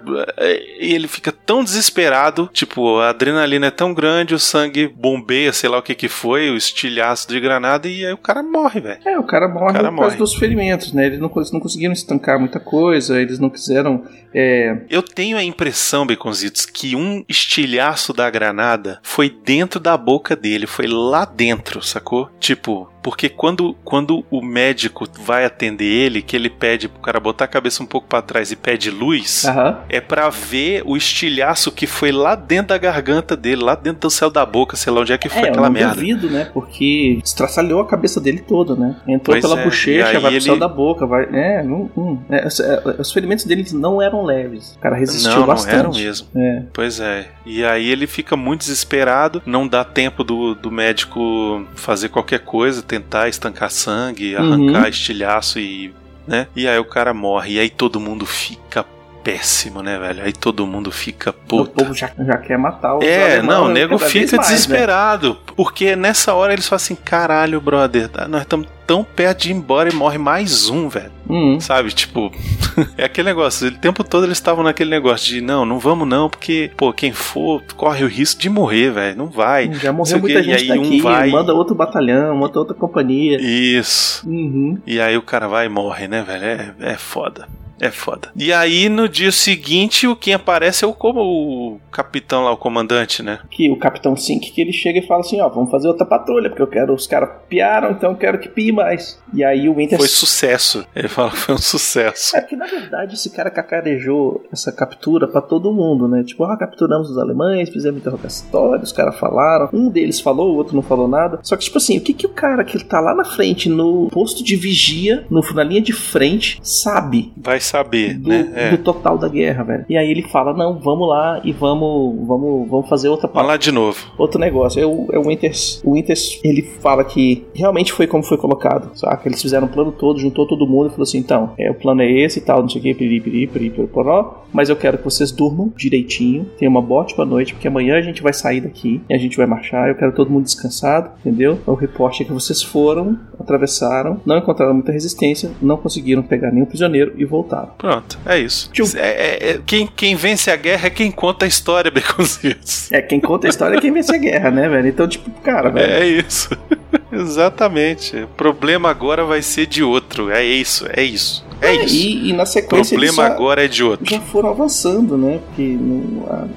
e 0.79 0.93
ele 0.93 1.07
fica 1.07 1.31
tão 1.31 1.63
desesperado, 1.63 2.49
tipo, 2.53 2.99
a 2.99 3.09
adrenalina 3.09 3.67
é 3.67 3.71
tão 3.71 3.93
grande, 3.93 4.33
o 4.33 4.39
sangue 4.39 4.87
bombeia, 4.87 5.51
sei 5.51 5.69
lá 5.69 5.77
o 5.77 5.83
que 5.83 5.93
que 5.95 6.07
foi, 6.07 6.49
o 6.49 6.55
estilhaço 6.55 7.27
de 7.27 7.39
granada, 7.39 7.87
e 7.87 8.05
aí 8.05 8.13
o 8.13 8.17
cara 8.17 8.41
morre, 8.41 8.79
velho. 8.79 8.99
É, 9.05 9.19
o 9.19 9.23
cara 9.23 9.47
morre 9.47 9.73
cara 9.73 9.89
por 9.91 9.99
causa 9.99 10.17
dos 10.17 10.33
ferimentos, 10.35 10.93
né? 10.93 11.05
Eles 11.05 11.19
não, 11.19 11.29
cons- 11.29 11.51
não 11.51 11.59
conseguiram 11.59 11.93
estancar 11.93 12.39
muita 12.39 12.59
coisa, 12.59 13.21
eles 13.21 13.39
não 13.39 13.49
quiseram. 13.49 14.03
É, 14.33 14.77
Eu 14.89 15.01
tenho 15.01 15.37
a 15.37 15.43
impressão, 15.43 16.05
Baconzitos, 16.05 16.65
que 16.65 16.95
um 16.95 17.23
estilhaço 17.27 18.13
da 18.13 18.29
granada 18.29 18.99
foi 19.03 19.29
dentro 19.29 19.79
da 19.79 19.97
boca 19.97 20.35
dele, 20.35 20.67
foi 20.67 20.87
lá 20.87 21.25
dentro, 21.25 21.81
sacou? 21.81 22.29
Tipo, 22.39 22.91
porque 23.01 23.29
quando, 23.29 23.75
quando 23.83 24.25
o 24.29 24.41
médico 24.41 25.07
vai 25.23 25.45
atender 25.45 25.85
ele, 25.85 26.21
que 26.21 26.35
ele 26.35 26.49
pede 26.49 26.87
pro 26.87 26.99
cara 27.01 27.19
botar 27.19 27.45
a 27.45 27.47
cabeça 27.47 27.81
um 27.81 27.85
pouco 27.85 28.07
pra 28.07 28.21
trás 28.21 28.51
e 28.51 28.55
pede 28.55 28.89
luz, 28.91 29.45
aham. 29.45 29.79
é 29.89 30.01
pra 30.01 30.29
ver 30.29 30.83
o 30.85 30.95
estilhaço 30.97 31.71
que 31.71 31.87
foi 31.87 32.11
lá 32.11 32.35
dentro 32.35 32.69
da 32.69 32.77
garganta 32.77 33.35
dele, 33.35 33.63
lá 33.63 33.75
dentro 33.75 34.01
do 34.01 34.09
céu 34.09 34.29
da 34.29 34.45
boca, 34.45 34.75
sei 34.75 34.91
lá 34.91 35.01
onde 35.01 35.13
é 35.13 35.17
que 35.17 35.29
foi 35.29 35.39
É, 35.43 35.45
eu 35.45 35.49
aquela 35.49 35.67
não 35.67 35.73
merda. 35.73 35.95
duvido, 35.95 36.29
né? 36.29 36.49
Porque 36.53 37.19
estraçalhou 37.23 37.79
a 37.81 37.87
cabeça 37.87 38.19
dele 38.19 38.39
toda, 38.47 38.75
né? 38.75 38.95
Entrou 39.07 39.33
Pois 39.35 39.41
pela 39.41 39.59
é, 39.59 39.63
bochecha, 39.63 40.11
vai 40.13 40.21
pro 40.21 40.31
ele- 40.31 40.41
céu 40.41 40.57
da 40.57 40.67
boca, 40.67 41.05
vai. 41.05 41.23
É, 41.31 41.63
não, 41.63 41.89
hum, 41.95 42.19
é, 42.29 42.45
os- 42.47 42.59
os 42.99 43.11
ferimentos 43.11 43.45
dele 43.45 43.65
não 43.73 44.01
eram 44.01 44.23
leves. 44.23 44.75
O 44.75 44.79
cara 44.79 44.95
resistiu 44.95 45.31
Não, 45.31 45.39
não 45.41 45.47
bastante. 45.47 45.75
eram 45.75 45.91
mesmo. 45.91 46.27
É. 46.35 46.63
Pois 46.73 46.99
é. 46.99 47.27
E 47.45 47.63
aí 47.63 47.89
ele 47.89 48.07
fica 48.07 48.35
muito 48.35 48.61
desesperado, 48.61 49.41
não 49.45 49.67
dá 49.67 49.83
tempo 49.83 50.23
do, 50.23 50.53
do 50.55 50.71
médico 50.71 51.65
fazer 51.75 52.09
qualquer 52.09 52.39
coisa, 52.39 52.81
tentar 52.89 53.29
estancar 53.29 53.69
sangue, 53.69 54.35
Uhum. 54.35 54.41
arrancar 54.73 54.89
estilhaço 54.89 55.59
e. 55.59 55.93
né? 56.27 56.47
E 56.55 56.67
aí 56.67 56.77
o 56.79 56.85
cara 56.85 57.13
morre. 57.13 57.53
E 57.53 57.59
aí 57.59 57.69
todo 57.69 57.99
mundo 57.99 58.25
fica 58.25 58.83
péssimo, 59.23 59.81
né, 59.81 59.97
velho? 59.99 60.23
Aí 60.23 60.33
todo 60.33 60.65
mundo 60.65 60.91
fica 60.91 61.29
O 61.31 61.33
puto. 61.33 61.71
povo 61.71 61.93
já, 61.93 62.09
já 62.19 62.37
quer 62.37 62.57
matar 62.57 62.97
os 62.97 63.05
É, 63.05 63.33
alemão, 63.33 63.61
não, 63.61 63.65
o 63.65 63.67
né, 63.69 63.73
nego 63.81 63.97
fica 63.97 64.37
mais, 64.37 64.49
né? 64.49 64.55
desesperado. 64.55 65.37
Porque 65.55 65.95
nessa 65.95 66.33
hora 66.33 66.53
eles 66.53 66.67
falam 66.67 66.77
assim: 66.77 66.95
caralho, 66.95 67.59
brother, 67.61 68.07
tá- 68.09 68.27
nós 68.27 68.41
estamos 68.41 68.67
tão 68.87 69.03
perto 69.03 69.41
de 69.43 69.51
ir 69.51 69.53
embora 69.53 69.87
e 69.87 69.93
morre 69.93 70.17
mais 70.17 70.67
um, 70.67 70.89
velho. 70.89 71.11
Hum. 71.29 71.59
Sabe, 71.59 71.91
tipo, 71.91 72.31
é 72.97 73.03
aquele 73.05 73.27
negócio. 73.29 73.67
O 73.67 73.71
tempo 73.77 74.03
todo 74.03 74.25
eles 74.25 74.37
estavam 74.37 74.63
naquele 74.63 74.89
negócio 74.89 75.27
de 75.27 75.41
não, 75.41 75.63
não 75.63 75.77
vamos 75.77 76.07
não, 76.07 76.27
porque, 76.27 76.71
pô, 76.75 76.91
quem 76.91 77.11
for 77.11 77.61
corre 77.75 78.03
o 78.03 78.07
risco 78.07 78.41
de 78.41 78.49
morrer, 78.49 78.91
velho. 78.91 79.15
Não 79.17 79.27
vai. 79.27 79.71
Já 79.73 79.79
sei 79.79 79.91
morreu 79.91 80.17
o 80.17 80.21
muita 80.21 80.41
gente 80.41 80.65
e 80.65 80.71
aí 80.71 80.79
daqui, 80.79 80.99
um 80.99 81.03
vai. 81.03 81.29
manda 81.29 81.53
outro 81.53 81.75
batalhão, 81.75 82.35
manda 82.35 82.57
outra 82.57 82.73
companhia. 82.73 83.37
Isso. 83.39 84.27
Uhum. 84.27 84.79
E 84.87 84.99
aí 84.99 85.15
o 85.15 85.21
cara 85.21 85.47
vai 85.47 85.67
e 85.67 85.69
morre, 85.69 86.07
né, 86.07 86.23
velho? 86.23 86.43
É, 86.45 86.73
é 86.79 86.97
foda. 86.97 87.47
É 87.79 87.89
foda. 87.89 88.29
E 88.35 88.51
aí, 88.51 88.89
no 88.89 89.07
dia 89.07 89.31
seguinte, 89.31 90.07
o 90.07 90.15
quem 90.15 90.33
aparece 90.33 90.83
é 90.83 90.87
o, 90.87 90.93
como 90.93 91.21
o 91.21 91.79
capitão 91.91 92.43
lá, 92.43 92.51
o 92.51 92.57
comandante, 92.57 93.23
né? 93.23 93.39
Que 93.49 93.69
o 93.71 93.77
Capitão 93.77 94.15
Sink 94.15 94.51
que 94.51 94.61
ele 94.61 94.73
chega 94.73 94.99
e 94.99 95.07
fala 95.07 95.21
assim, 95.21 95.39
ó, 95.41 95.49
vamos 95.49 95.71
fazer 95.71 95.87
outra 95.87 96.05
patrulha, 96.05 96.49
porque 96.49 96.61
eu 96.61 96.67
quero, 96.67 96.93
os 96.93 97.07
caras 97.07 97.29
piaram, 97.47 97.91
então 97.91 98.11
eu 98.11 98.17
quero 98.17 98.39
que 98.39 98.49
pie 98.49 98.71
mais. 98.71 99.21
E 99.33 99.43
aí 99.43 99.69
o 99.69 99.75
Winter 99.75 99.97
Foi 99.97 100.07
sucesso. 100.07 100.85
Ele 100.95 101.07
fala 101.07 101.31
que 101.31 101.37
foi 101.37 101.55
um 101.55 101.59
sucesso. 101.59 102.35
É 102.35 102.41
que 102.41 102.55
na 102.55 102.65
verdade 102.65 103.15
esse 103.15 103.29
cara 103.29 103.49
cacarejou 103.49 104.43
essa 104.51 104.71
captura 104.71 105.27
pra 105.27 105.41
todo 105.41 105.73
mundo, 105.73 106.07
né? 106.07 106.23
Tipo, 106.23 106.43
ah, 106.45 106.57
capturamos 106.57 107.09
os 107.09 107.17
alemães, 107.17 107.69
fizemos 107.69 107.99
interrogatório, 107.99 108.83
os 108.83 108.91
caras 108.91 109.17
falaram. 109.17 109.69
Um 109.71 109.89
deles 109.89 110.19
falou, 110.19 110.53
o 110.53 110.57
outro 110.57 110.75
não 110.75 110.83
falou 110.83 111.07
nada. 111.07 111.39
Só 111.43 111.55
que, 111.55 111.63
tipo 111.63 111.77
assim, 111.77 111.97
o 111.97 112.01
que, 112.01 112.13
que 112.13 112.25
o 112.25 112.33
cara 112.33 112.63
que 112.63 112.83
tá 112.83 112.99
lá 112.99 113.13
na 113.13 113.25
frente, 113.25 113.69
no 113.69 114.09
posto 114.09 114.43
de 114.43 114.55
vigia, 114.55 115.25
no, 115.29 115.41
na 115.53 115.63
linha 115.63 115.81
de 115.81 115.93
frente, 115.93 116.59
sabe? 116.61 117.31
Vai 117.37 117.59
saber, 117.69 118.15
Do, 118.15 118.29
né? 118.29 118.51
É. 118.55 118.71
do 118.71 118.77
total 118.79 119.17
da 119.17 119.27
guerra, 119.27 119.63
velho. 119.63 119.85
E 119.89 119.97
aí 119.97 120.09
ele 120.09 120.23
fala: 120.23 120.53
Não, 120.53 120.79
vamos 120.79 121.07
lá 121.07 121.41
e 121.43 121.51
vamos, 121.51 122.27
vamos, 122.27 122.69
vamos 122.69 122.89
fazer 122.89 123.09
outra 123.09 123.27
Vamos 123.27 123.47
lá 123.47 123.57
de 123.57 123.71
novo. 123.71 123.97
outro 124.17 124.39
negócio. 124.39 124.81
É 124.81 124.85
o, 124.85 125.07
é 125.11 125.19
o 125.19 125.27
Winters. 125.27 125.81
O 125.83 125.93
Winters, 125.93 126.39
ele 126.43 126.61
fala 126.61 127.03
que 127.03 127.45
realmente 127.53 127.93
foi 127.93 128.07
como 128.07 128.23
foi 128.23 128.37
colocado, 128.37 128.97
saca? 128.97 129.27
Eles 129.27 129.41
fizeram 129.41 129.67
o 129.67 129.69
plano 129.69 129.91
todo, 129.91 130.19
juntou 130.19 130.47
todo 130.47 130.67
mundo 130.67 130.87
e 130.87 130.89
falou 130.89 131.03
assim: 131.03 131.19
então, 131.19 131.51
é, 131.57 131.69
o 131.69 131.75
plano 131.75 132.01
é 132.01 132.11
esse 132.11 132.39
e 132.39 132.41
tal, 132.41 132.61
não 132.61 132.69
sei 132.69 132.79
o 132.79 132.83
que, 132.83 132.93
piriri, 132.93 133.21
piriri, 133.21 133.47
piriri, 133.47 133.87
poró, 133.87 134.43
mas 134.51 134.69
eu 134.69 134.75
quero 134.75 134.97
que 134.97 135.03
vocês 135.03 135.31
durmam 135.31 135.71
direitinho, 135.75 136.45
tenham 136.57 136.71
uma 136.71 136.93
ótima 136.93 137.25
noite, 137.25 137.53
porque 137.53 137.67
amanhã 137.67 137.97
a 137.97 138.01
gente 138.01 138.21
vai 138.21 138.33
sair 138.33 138.61
daqui 138.61 139.01
e 139.09 139.13
a 139.13 139.17
gente 139.17 139.37
vai 139.37 139.45
marchar. 139.45 139.89
Eu 139.89 139.95
quero 139.95 140.11
todo 140.13 140.29
mundo 140.31 140.43
descansado, 140.43 141.11
entendeu? 141.19 141.59
O 141.65 141.73
reporte 141.73 142.23
é 142.23 142.25
que 142.25 142.33
vocês 142.33 142.61
foram, 142.63 143.17
atravessaram, 143.39 144.19
não 144.25 144.37
encontraram 144.37 144.73
muita 144.73 144.91
resistência, 144.91 145.51
não 145.61 145.77
conseguiram 145.77 146.21
pegar 146.23 146.51
nenhum 146.51 146.65
prisioneiro 146.65 147.13
e 147.17 147.25
voltaram. 147.25 147.58
Pronto, 147.77 148.17
é 148.25 148.39
isso. 148.39 148.69
Tchum. 148.71 148.85
É, 148.95 149.09
é- 149.09 149.49
é- 149.51 149.59
quem, 149.65 149.87
quem 149.87 150.15
vence 150.15 150.49
a 150.51 150.55
guerra 150.55 150.87
é 150.87 150.89
quem 150.89 151.11
conta 151.11 151.45
a 151.45 151.47
história, 151.47 151.89
Beconzitos. 151.91 152.91
É, 152.91 153.01
quem 153.01 153.19
conta 153.19 153.47
a 153.47 153.49
história 153.49 153.77
é 153.77 153.81
quem 153.81 153.91
vence 153.91 154.13
a 154.13 154.17
guerra, 154.17 154.51
né, 154.51 154.67
velho? 154.69 154.87
Então, 154.87 155.07
tipo, 155.07 155.29
cara, 155.41 155.69
velho. 155.69 155.91
É 155.91 156.07
isso. 156.07 156.49
Exatamente. 157.11 158.15
O 158.17 158.27
problema 158.27 158.89
agora 158.89 159.23
vai 159.25 159.41
ser 159.41 159.65
de 159.65 159.83
outro. 159.83 160.29
É 160.31 160.43
isso, 160.43 160.85
é 160.95 161.03
isso. 161.03 161.45
É 161.61 161.73
isso. 161.73 161.95
E, 161.95 162.29
e 162.29 162.33
na 162.33 162.43
O 162.43 162.45
sequência 162.45 162.95
eles 162.95 163.13
problema 163.13 163.33
agora 163.35 163.65
é 163.65 163.67
de 163.67 163.83
outro. 163.83 164.05
já 164.09 164.19
foram 164.21 164.49
avançando, 164.49 165.17
né? 165.17 165.39
Porque 165.47 165.63
não, 165.79 166.25
a- 166.27 166.47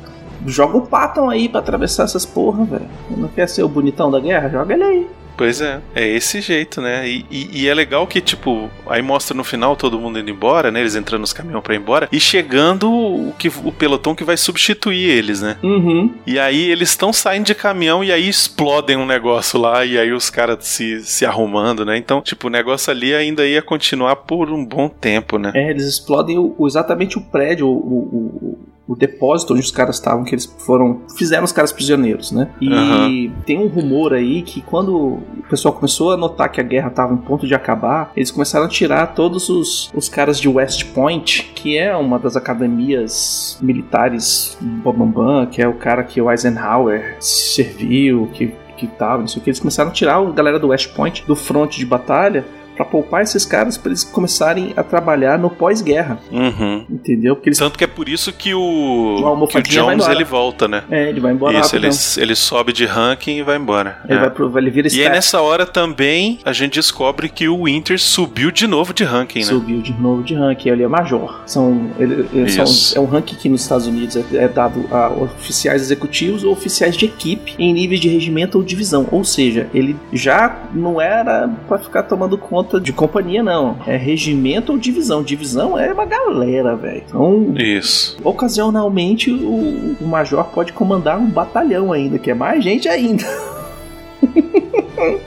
joga 0.46 0.76
o 0.76 0.86
Patton 0.86 1.28
aí 1.30 1.48
pra 1.48 1.60
atravessar 1.60 2.04
essas 2.04 2.24
porra, 2.26 2.64
velho. 2.64 2.88
Não 3.16 3.28
quer 3.28 3.48
ser 3.48 3.62
o 3.62 3.68
bonitão 3.68 4.10
da 4.10 4.20
guerra? 4.20 4.48
Joga 4.48 4.74
ele 4.74 4.82
aí. 4.84 5.06
Pois 5.36 5.60
é, 5.60 5.80
é 5.94 6.06
esse 6.06 6.40
jeito, 6.40 6.80
né? 6.80 7.08
E, 7.08 7.24
e- 7.30 7.62
e 7.62 7.68
é 7.68 7.74
legal 7.74 8.06
que, 8.06 8.20
tipo, 8.20 8.70
aí 8.86 9.00
mostra 9.02 9.36
no 9.36 9.42
final 9.44 9.74
todo 9.76 9.98
mundo 9.98 10.18
indo 10.18 10.30
embora, 10.30 10.70
né? 10.70 10.80
Eles 10.80 10.94
entrando 10.94 11.22
nos 11.22 11.32
caminhões 11.32 11.62
pra 11.64 11.74
ir 11.74 11.78
embora. 11.78 12.08
E 12.12 12.20
chegando 12.20 12.90
o, 12.92 13.32
que, 13.38 13.48
o 13.48 13.72
pelotão 13.72 14.14
que 14.14 14.24
vai 14.24 14.36
substituir 14.36 15.08
eles, 15.08 15.40
né? 15.40 15.56
Uhum. 15.62 16.12
E 16.26 16.38
aí 16.38 16.70
eles 16.70 16.90
estão 16.90 17.12
saindo 17.12 17.46
de 17.46 17.54
caminhão 17.54 18.04
e 18.04 18.12
aí 18.12 18.28
explodem 18.28 18.96
um 18.96 19.06
negócio 19.06 19.58
lá 19.58 19.84
e 19.84 19.98
aí 19.98 20.12
os 20.12 20.28
caras 20.30 20.64
se, 20.66 21.00
se 21.02 21.24
arrumando, 21.26 21.84
né? 21.84 21.96
Então, 21.96 22.20
tipo, 22.20 22.46
o 22.46 22.50
negócio 22.50 22.90
ali 22.90 23.14
ainda 23.14 23.46
ia 23.46 23.62
continuar 23.62 24.16
por 24.16 24.50
um 24.50 24.64
bom 24.64 24.88
tempo, 24.88 25.38
né? 25.38 25.52
É, 25.54 25.70
eles 25.70 25.84
explodem 25.86 26.38
o- 26.38 26.54
exatamente 26.66 27.16
o 27.18 27.20
prédio, 27.22 27.66
o, 27.68 27.70
o, 27.70 28.58
o- 28.92 28.96
depósito 28.96 29.52
onde 29.52 29.62
os 29.62 29.70
caras 29.70 29.96
estavam, 29.96 30.24
que 30.24 30.34
eles 30.34 30.46
foram. 30.58 31.00
fizeram 31.16 31.44
os 31.44 31.52
caras 31.52 31.72
prisioneiros, 31.72 32.30
né? 32.32 32.48
E 32.60 32.72
Aham. 32.72 33.32
tem 33.46 33.58
um 33.58 33.66
rumor 33.66 34.12
aí 34.12 34.42
que 34.42 34.60
quando 34.60 34.94
o 34.96 35.22
pessoal 35.48 35.74
começou 35.74 36.12
a 36.12 36.16
notar 36.16 36.50
que 36.50 36.60
a 36.60 36.64
guerra 36.64 36.88
estava 36.88 37.12
em 37.12 37.16
ponto 37.16 37.46
de 37.46 37.54
acabar, 37.54 38.12
eles 38.16 38.30
começaram 38.30 38.66
a 38.66 38.68
tirar 38.68 39.14
todos 39.14 39.48
os, 39.48 39.90
os 39.94 40.08
caras 40.08 40.38
de 40.38 40.48
West 40.48 40.86
Point, 40.94 41.50
que 41.54 41.76
é 41.78 41.94
uma 41.96 42.18
das 42.18 42.36
academias 42.36 43.58
militares 43.62 44.56
Bambambam, 44.60 45.46
que 45.46 45.60
é 45.62 45.68
o 45.68 45.74
cara 45.74 46.02
que 46.02 46.20
o 46.20 46.30
Eisenhower 46.30 47.16
serviu, 47.20 48.28
que, 48.32 48.52
que 48.76 48.86
tava, 48.86 49.20
não 49.20 49.28
sei 49.28 49.40
o 49.40 49.44
que. 49.44 49.50
Eles 49.50 49.60
começaram 49.60 49.90
a 49.90 49.92
tirar 49.92 50.16
a 50.16 50.30
galera 50.30 50.58
do 50.58 50.68
West 50.68 50.92
Point 50.94 51.24
do 51.26 51.36
fronte 51.36 51.78
de 51.78 51.86
batalha. 51.86 52.44
Pra 52.82 52.90
poupar 52.90 53.22
esses 53.22 53.44
caras 53.44 53.76
pra 53.78 53.90
eles 53.90 54.02
começarem 54.02 54.72
a 54.76 54.82
trabalhar 54.82 55.38
no 55.38 55.48
pós-guerra, 55.48 56.18
Uhum. 56.32 56.84
entendeu? 56.90 57.36
Porque 57.36 57.50
eles. 57.50 57.58
Tanto 57.58 57.78
que 57.78 57.84
é 57.84 57.86
por 57.86 58.08
isso 58.08 58.32
que 58.32 58.52
O 58.54 58.60
o, 58.60 59.46
que 59.46 59.58
o 59.58 59.62
Jones 59.62 60.06
ele 60.08 60.24
volta, 60.24 60.66
né? 60.66 60.82
É, 60.90 61.08
ele 61.08 61.20
vai 61.20 61.32
embora 61.32 61.58
Isso, 61.60 61.76
ele, 61.76 61.88
ele 62.18 62.34
sobe 62.34 62.72
de 62.72 62.84
ranking 62.84 63.36
e 63.38 63.42
vai 63.42 63.56
embora. 63.56 64.00
Ele 64.08 64.18
É. 64.18 64.20
vai 64.22 64.30
pro, 64.30 64.58
ele 64.58 64.68
vira 64.70 64.88
E 64.92 65.00
aí 65.02 65.08
nessa 65.08 65.40
hora 65.40 65.64
também 65.64 66.40
a 66.44 66.52
gente 66.52 66.74
descobre 66.74 67.28
que 67.28 67.48
o 67.48 67.64
Winter 67.64 68.00
subiu 68.00 68.50
de 68.50 68.66
novo 68.66 68.92
de 68.92 69.04
ranking, 69.04 69.40
né? 69.40 69.44
Subiu 69.44 69.80
de 69.80 69.92
novo 69.92 70.22
de 70.24 70.34
ranking, 70.34 70.70
ele 70.70 70.82
é 70.82 70.88
major. 70.88 71.42
São, 71.46 71.88
ele, 72.00 72.28
ele 72.32 72.48
são- 72.50 72.96
é 72.96 73.04
um 73.04 73.08
ranking 73.08 73.36
que 73.36 73.48
nos 73.48 73.62
Estados 73.62 73.86
Unidos 73.86 74.16
é, 74.16 74.24
é 74.32 74.48
dado 74.48 74.84
a 74.90 75.08
oficiais 75.08 75.82
executivos 75.82 76.42
ou 76.42 76.52
oficiais 76.52 76.96
de 76.96 77.04
equipe 77.04 77.54
em 77.58 77.72
níveis 77.72 78.00
de 78.00 78.08
regimento 78.08 78.58
ou 78.58 78.64
divisão. 78.64 79.06
Ou 79.12 79.22
seja, 79.24 79.68
ele 79.72 79.94
já 80.12 80.56
não 80.74 81.00
era 81.00 81.48
pra 81.68 81.78
ficar 81.78 82.02
tomando 82.02 82.36
conta 82.36 82.71
de 82.80 82.92
companhia, 82.92 83.42
não. 83.42 83.76
É 83.86 83.96
regimento 83.96 84.72
ou 84.72 84.78
divisão. 84.78 85.22
Divisão 85.22 85.78
é 85.78 85.92
uma 85.92 86.04
galera, 86.04 86.76
velho. 86.76 87.02
Então, 87.06 87.54
Isso. 87.56 88.16
ocasionalmente, 88.24 89.30
o, 89.30 89.96
o 90.00 90.06
major 90.06 90.44
pode 90.44 90.72
comandar 90.72 91.18
um 91.18 91.26
batalhão 91.26 91.92
ainda, 91.92 92.18
que 92.18 92.30
é 92.30 92.34
mais 92.34 92.62
gente 92.62 92.88
ainda. 92.88 93.24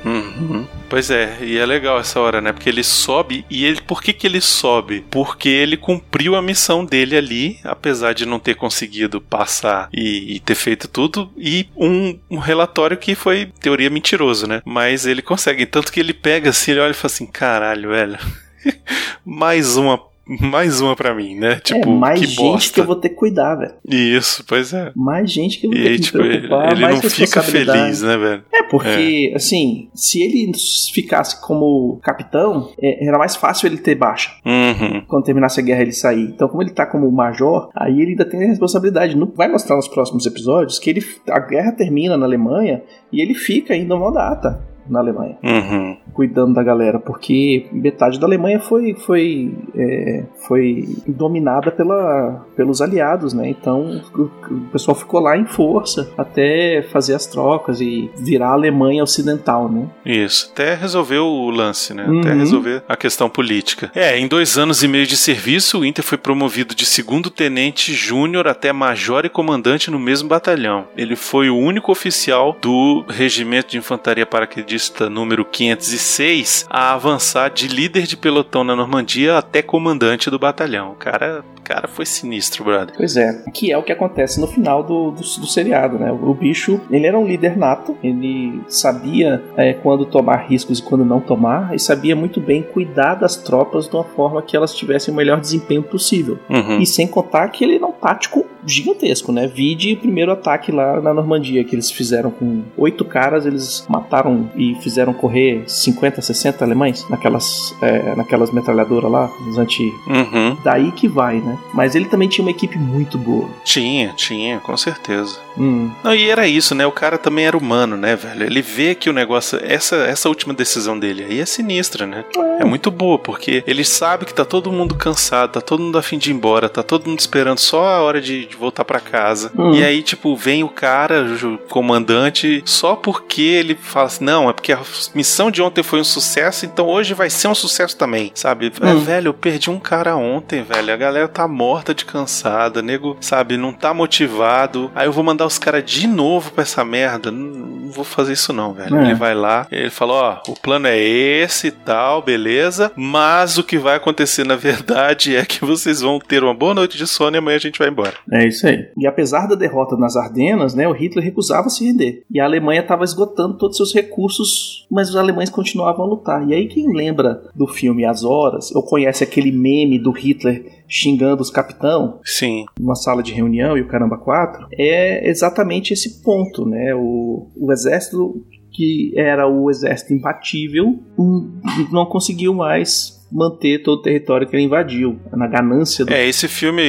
Uhum. 0.05 0.65
Pois 0.95 1.11
é, 1.11 1.39
e 1.41 1.57
é 1.57 1.65
legal 1.65 1.99
essa 1.99 2.21
hora, 2.21 2.39
né? 2.39 2.53
Porque 2.53 2.69
ele 2.69 2.81
sobe 2.81 3.45
e 3.49 3.65
ele, 3.65 3.81
por 3.81 4.01
que 4.01 4.13
que 4.13 4.25
ele 4.25 4.39
sobe? 4.39 5.05
Porque 5.11 5.49
ele 5.49 5.75
cumpriu 5.75 6.37
a 6.37 6.41
missão 6.41 6.85
dele 6.85 7.17
ali, 7.17 7.59
apesar 7.65 8.13
de 8.13 8.25
não 8.25 8.39
ter 8.39 8.55
conseguido 8.55 9.19
passar 9.19 9.89
e, 9.91 10.37
e 10.37 10.39
ter 10.39 10.55
feito 10.55 10.87
tudo, 10.87 11.29
e 11.35 11.67
um, 11.75 12.17
um 12.31 12.37
relatório 12.37 12.95
que 12.95 13.13
foi 13.13 13.51
teoria 13.59 13.89
mentiroso, 13.89 14.47
né? 14.47 14.61
Mas 14.63 15.05
ele 15.05 15.21
consegue, 15.21 15.65
tanto 15.65 15.91
que 15.91 15.99
ele 15.99 16.13
pega 16.13 16.51
assim, 16.51 16.71
ele 16.71 16.79
olha 16.79 16.91
e 16.91 16.93
fala 16.93 17.13
assim, 17.13 17.25
caralho, 17.25 17.89
velho, 17.89 18.17
mais 19.25 19.75
uma, 19.75 19.99
mais 20.27 20.81
uma 20.81 20.95
pra 20.95 21.13
mim, 21.13 21.35
né? 21.35 21.59
Tipo, 21.63 21.89
é 21.89 21.93
mais 21.93 22.19
que 22.19 22.25
gente 22.27 22.37
bosta. 22.37 22.73
que 22.73 22.79
eu 22.79 22.85
vou 22.85 22.95
ter 22.95 23.09
que 23.09 23.15
cuidar, 23.15 23.55
velho. 23.55 23.73
Isso, 23.87 24.43
pois 24.47 24.73
é. 24.73 24.91
Mais 24.95 25.31
gente 25.31 25.59
que 25.59 25.67
eu 25.67 25.71
vou 25.71 25.79
E 25.79 25.83
ter 25.83 25.89
aí, 25.89 25.95
que 25.95 26.03
tipo, 26.03 26.17
ele, 26.19 26.37
preocupar, 26.39 26.71
ele 26.71 26.81
mais 26.81 27.01
não 27.01 27.09
fica 27.09 27.43
feliz, 27.43 28.01
né, 28.01 28.17
velho? 28.17 28.43
É, 28.53 28.63
porque, 28.63 29.31
assim, 29.35 29.89
se 29.93 30.21
ele 30.21 30.51
ficasse 30.93 31.39
como 31.41 31.99
capitão, 32.01 32.71
é, 32.81 33.07
era 33.07 33.17
mais 33.17 33.35
fácil 33.35 33.67
ele 33.67 33.77
ter 33.77 33.95
baixa. 33.95 34.31
Uhum. 34.45 35.01
Quando 35.07 35.25
terminasse 35.25 35.59
a 35.59 35.63
guerra, 35.63 35.81
ele 35.81 35.91
sair. 35.91 36.23
Então, 36.23 36.47
como 36.47 36.63
ele 36.63 36.71
tá 36.71 36.85
como 36.85 37.11
major, 37.11 37.69
aí 37.75 38.01
ele 38.01 38.11
ainda 38.11 38.25
tem 38.25 38.43
a 38.43 38.47
responsabilidade. 38.47 39.15
Não 39.15 39.27
vai 39.27 39.47
mostrar 39.47 39.75
nos 39.75 39.87
próximos 39.87 40.25
episódios 40.25 40.79
que 40.79 40.89
ele, 40.89 41.05
a 41.29 41.39
guerra 41.39 41.71
termina 41.71 42.17
na 42.17 42.25
Alemanha 42.25 42.81
e 43.11 43.21
ele 43.21 43.33
fica 43.33 43.73
ainda 43.73 43.95
uma 43.95 44.11
data 44.11 44.74
na 44.89 44.99
Alemanha, 44.99 45.37
Uhum. 45.43 45.97
cuidando 46.13 46.53
da 46.53 46.63
galera, 46.63 46.99
porque 46.99 47.67
metade 47.71 48.19
da 48.19 48.25
Alemanha 48.27 48.59
foi 48.59 48.93
foi 48.95 49.53
é, 49.75 50.23
foi 50.47 50.87
dominada 51.07 51.71
pela, 51.71 52.45
pelos 52.55 52.81
aliados, 52.81 53.33
né? 53.33 53.49
Então 53.49 54.01
o, 54.15 54.21
o 54.21 54.59
pessoal 54.71 54.95
ficou 54.95 55.19
lá 55.19 55.37
em 55.37 55.45
força 55.45 56.11
até 56.17 56.81
fazer 56.91 57.15
as 57.15 57.25
trocas 57.25 57.81
e 57.81 58.09
virar 58.17 58.49
a 58.49 58.53
Alemanha 58.53 59.03
ocidental, 59.03 59.69
né? 59.69 59.87
Isso, 60.05 60.49
até 60.51 60.75
resolver 60.75 61.19
o 61.19 61.49
lance, 61.49 61.93
né? 61.93 62.03
Até 62.03 62.31
Uhum. 62.33 62.39
resolver 62.39 62.83
a 62.87 62.95
questão 62.95 63.29
política. 63.29 63.91
É, 63.95 64.17
em 64.19 64.27
dois 64.27 64.57
anos 64.57 64.83
e 64.83 64.87
meio 64.87 65.05
de 65.07 65.17
serviço, 65.17 65.79
o 65.79 65.85
Inter 65.85 66.03
foi 66.03 66.17
promovido 66.17 66.75
de 66.75 66.85
segundo 66.85 67.29
tenente 67.29 67.93
júnior 67.93 68.47
até 68.47 68.71
major 68.71 69.25
e 69.25 69.29
comandante 69.29 69.89
no 69.89 69.99
mesmo 69.99 70.27
batalhão. 70.29 70.85
Ele 70.97 71.15
foi 71.15 71.49
o 71.49 71.57
único 71.57 71.91
oficial 71.91 72.55
do 72.61 73.03
Regimento 73.07 73.71
de 73.71 73.77
Infantaria 73.77 74.25
Paraquedista 74.25 74.74
número 75.09 75.45
506 75.45 76.65
a 76.69 76.93
avançar 76.93 77.49
de 77.49 77.67
líder 77.67 78.03
de 78.03 78.17
pelotão 78.17 78.63
na 78.63 78.75
Normandia 78.75 79.37
até 79.37 79.61
comandante 79.61 80.29
do 80.29 80.39
batalhão. 80.39 80.91
O 80.91 80.95
cara, 80.95 81.43
cara 81.65 81.87
foi 81.87 82.05
sinistro, 82.05 82.63
brother. 82.63 82.95
Pois 82.95 83.17
é, 83.17 83.43
que 83.51 83.71
é 83.71 83.77
o 83.77 83.83
que 83.83 83.91
acontece 83.91 84.39
no 84.39 84.47
final 84.47 84.83
do, 84.83 85.11
do, 85.11 85.21
do 85.21 85.47
seriado, 85.47 85.97
né? 85.97 86.11
O 86.11 86.33
bicho, 86.33 86.79
ele 86.91 87.07
era 87.07 87.17
um 87.17 87.25
líder 87.25 87.57
nato, 87.57 87.97
ele 88.03 88.61
sabia 88.67 89.43
é, 89.57 89.73
quando 89.73 90.05
tomar 90.05 90.47
riscos 90.47 90.79
e 90.79 90.83
quando 90.83 91.03
não 91.03 91.19
tomar, 91.19 91.75
e 91.75 91.79
sabia 91.79 92.15
muito 92.15 92.39
bem 92.39 92.61
cuidar 92.61 93.15
das 93.15 93.35
tropas 93.35 93.89
de 93.89 93.95
uma 93.95 94.03
forma 94.03 94.41
que 94.41 94.55
elas 94.55 94.73
tivessem 94.75 95.13
o 95.13 95.17
melhor 95.17 95.41
desempenho 95.41 95.81
possível. 95.81 96.37
Uhum. 96.49 96.79
E 96.79 96.85
sem 96.85 97.07
contar 97.07 97.49
que 97.49 97.63
ele 97.63 97.75
era 97.75 97.85
um 97.85 97.91
tático 97.91 98.45
gigantesco, 98.65 99.31
né? 99.31 99.47
Vide 99.47 99.93
o 99.93 99.97
primeiro 99.97 100.31
ataque 100.31 100.71
lá 100.71 100.99
na 100.99 101.13
Normandia, 101.13 101.63
que 101.63 101.75
eles 101.75 101.91
fizeram 101.91 102.31
com 102.31 102.63
oito 102.77 103.05
caras, 103.05 103.45
eles 103.45 103.85
mataram 103.87 104.49
e 104.55 104.75
fizeram 104.75 105.13
correr 105.13 105.63
50, 105.67 106.21
60 106.21 106.63
alemães 106.63 107.07
naquelas, 107.09 107.75
é, 107.81 108.15
naquelas 108.15 108.51
metralhadoras 108.51 109.11
lá, 109.11 109.29
os 109.49 109.57
anti... 109.57 109.83
Uhum. 110.07 110.57
Daí 110.63 110.91
que 110.91 111.07
vai, 111.07 111.39
né? 111.39 111.54
Mas 111.73 111.95
ele 111.95 112.05
também 112.05 112.27
tinha 112.27 112.43
uma 112.43 112.51
equipe 112.51 112.77
muito 112.77 113.17
boa. 113.17 113.49
Tinha, 113.63 114.13
tinha, 114.13 114.59
com 114.59 114.75
certeza. 114.77 115.37
Hum. 115.57 115.89
Não, 116.03 116.13
e 116.13 116.29
era 116.29 116.47
isso, 116.47 116.75
né? 116.75 116.85
O 116.85 116.91
cara 116.91 117.17
também 117.17 117.45
era 117.45 117.57
humano, 117.57 117.95
né, 117.95 118.15
velho? 118.15 118.43
Ele 118.45 118.61
vê 118.61 118.93
que 118.93 119.09
o 119.09 119.13
negócio. 119.13 119.59
Essa, 119.63 119.95
essa 119.97 120.27
última 120.29 120.53
decisão 120.53 120.97
dele 120.99 121.23
aí 121.23 121.39
é 121.39 121.45
sinistra, 121.45 122.05
né? 122.05 122.25
É. 122.59 122.65
muito 122.65 122.91
boa, 122.91 123.17
porque 123.17 123.63
ele 123.65 123.83
sabe 123.83 124.25
que 124.25 124.33
tá 124.33 124.43
todo 124.45 124.71
mundo 124.71 124.95
cansado, 124.95 125.51
tá 125.53 125.61
todo 125.61 125.81
mundo 125.81 125.97
a 125.97 126.01
fim 126.01 126.17
de 126.17 126.29
ir 126.29 126.33
embora, 126.33 126.67
tá 126.69 126.83
todo 126.83 127.07
mundo 127.09 127.19
esperando 127.19 127.59
só 127.59 127.85
a 127.85 128.01
hora 128.01 128.21
de, 128.21 128.45
de 128.45 128.55
voltar 128.55 128.83
pra 128.85 128.99
casa. 128.99 129.51
Hum. 129.57 129.73
E 129.73 129.83
aí, 129.83 130.01
tipo, 130.01 130.35
vem 130.35 130.63
o 130.63 130.69
cara, 130.69 131.25
o 131.43 131.57
comandante, 131.69 132.61
só 132.65 132.95
porque 132.95 133.41
ele 133.41 133.75
fala 133.75 134.07
assim: 134.07 134.23
não, 134.25 134.49
é 134.49 134.53
porque 134.53 134.73
a 134.73 134.79
missão 135.13 135.49
de 135.49 135.61
ontem 135.61 135.83
foi 135.83 135.99
um 135.99 136.03
sucesso, 136.03 136.65
então 136.65 136.87
hoje 136.87 137.13
vai 137.13 137.29
ser 137.29 137.47
um 137.47 137.55
sucesso 137.55 137.95
também, 137.95 138.31
sabe? 138.35 138.71
É, 138.81 138.85
Hum. 138.87 138.99
velho, 138.99 139.29
eu 139.29 139.33
perdi 139.33 139.69
um 139.69 139.79
cara 139.79 140.15
ontem, 140.15 140.63
velho. 140.63 140.93
A 140.93 140.97
galera 140.97 141.27
tá 141.27 141.44
morta 141.47 141.93
de 141.93 142.05
cansada, 142.05 142.81
nego, 142.81 143.17
sabe, 143.19 143.57
não 143.57 143.73
tá 143.73 143.93
motivado. 143.93 144.91
Aí 144.95 145.07
eu 145.07 145.11
vou 145.11 145.23
mandar 145.23 145.45
os 145.45 145.57
caras 145.57 145.83
de 145.83 146.07
novo 146.07 146.51
pra 146.51 146.63
essa 146.63 146.83
merda. 146.83 147.31
Não, 147.31 147.75
não 147.85 147.91
vou 147.91 148.03
fazer 148.03 148.33
isso 148.33 148.51
não, 148.51 148.73
velho. 148.73 148.95
É. 148.97 149.05
Ele 149.05 149.15
vai 149.15 149.35
lá, 149.35 149.67
ele 149.71 149.89
falou, 149.89 150.17
ó, 150.17 150.41
o 150.47 150.59
plano 150.59 150.87
é 150.87 150.97
esse 150.97 151.67
e 151.67 151.71
tal, 151.71 152.21
beleza, 152.21 152.91
mas 152.95 153.57
o 153.57 153.63
que 153.63 153.77
vai 153.77 153.95
acontecer 153.95 154.45
na 154.45 154.55
verdade 154.55 155.35
é 155.35 155.45
que 155.45 155.63
vocês 155.63 156.01
vão 156.01 156.19
ter 156.19 156.43
uma 156.43 156.53
boa 156.53 156.73
noite 156.73 156.97
de 156.97 157.07
sono 157.07 157.35
e 157.35 157.39
amanhã 157.39 157.57
a 157.57 157.59
gente 157.59 157.79
vai 157.79 157.89
embora. 157.89 158.13
É 158.31 158.47
isso 158.47 158.67
aí. 158.67 158.89
E 158.97 159.07
apesar 159.07 159.47
da 159.47 159.55
derrota 159.55 159.95
nas 159.95 160.15
Ardenas, 160.15 160.73
né, 160.73 160.87
o 160.87 160.91
Hitler 160.91 161.23
recusava 161.23 161.69
se 161.69 161.85
render. 161.85 162.23
E 162.31 162.39
a 162.39 162.45
Alemanha 162.45 162.81
estava 162.81 163.03
esgotando 163.03 163.57
todos 163.57 163.79
os 163.79 163.91
seus 163.91 164.05
recursos, 164.05 164.87
mas 164.91 165.09
os 165.09 165.15
alemães 165.15 165.49
continuavam 165.49 166.05
a 166.05 166.09
lutar. 166.09 166.47
E 166.47 166.53
aí 166.53 166.67
quem 166.67 166.91
lembra 166.91 167.43
do 167.53 167.67
filme 167.67 168.05
As 168.05 168.23
Horas, 168.23 168.73
ou 168.75 168.83
conhece 168.83 169.23
aquele 169.23 169.51
meme 169.51 169.99
do 169.99 170.11
Hitler 170.11 170.83
xingando 170.87 171.41
os 171.41 171.49
capitão 171.49 172.19
Sim. 172.23 172.65
numa 172.79 172.95
sala 172.95 173.23
de 173.23 173.33
reunião 173.33 173.77
e 173.77 173.81
o 173.81 173.87
caramba 173.87 174.17
quatro, 174.17 174.67
é 174.71 175.27
exatamente 175.29 175.93
esse 175.93 176.21
ponto, 176.21 176.65
né? 176.65 176.93
O, 176.95 177.47
o 177.55 177.71
exército 177.71 178.45
que 178.71 179.13
era 179.15 179.47
o 179.47 179.69
exército 179.69 180.13
imbatível 180.13 180.99
hum, 181.17 181.59
não 181.91 182.05
conseguiu 182.05 182.53
mais 182.53 183.14
manter 183.35 183.83
todo 183.83 183.99
o 183.99 184.01
território 184.01 184.47
que 184.47 184.55
ele 184.55 184.63
invadiu 184.63 185.19
na 185.33 185.45
ganância 185.47 186.05
do 186.05 186.13
É, 186.13 186.25
esse 186.25 186.47
filme 186.47 186.81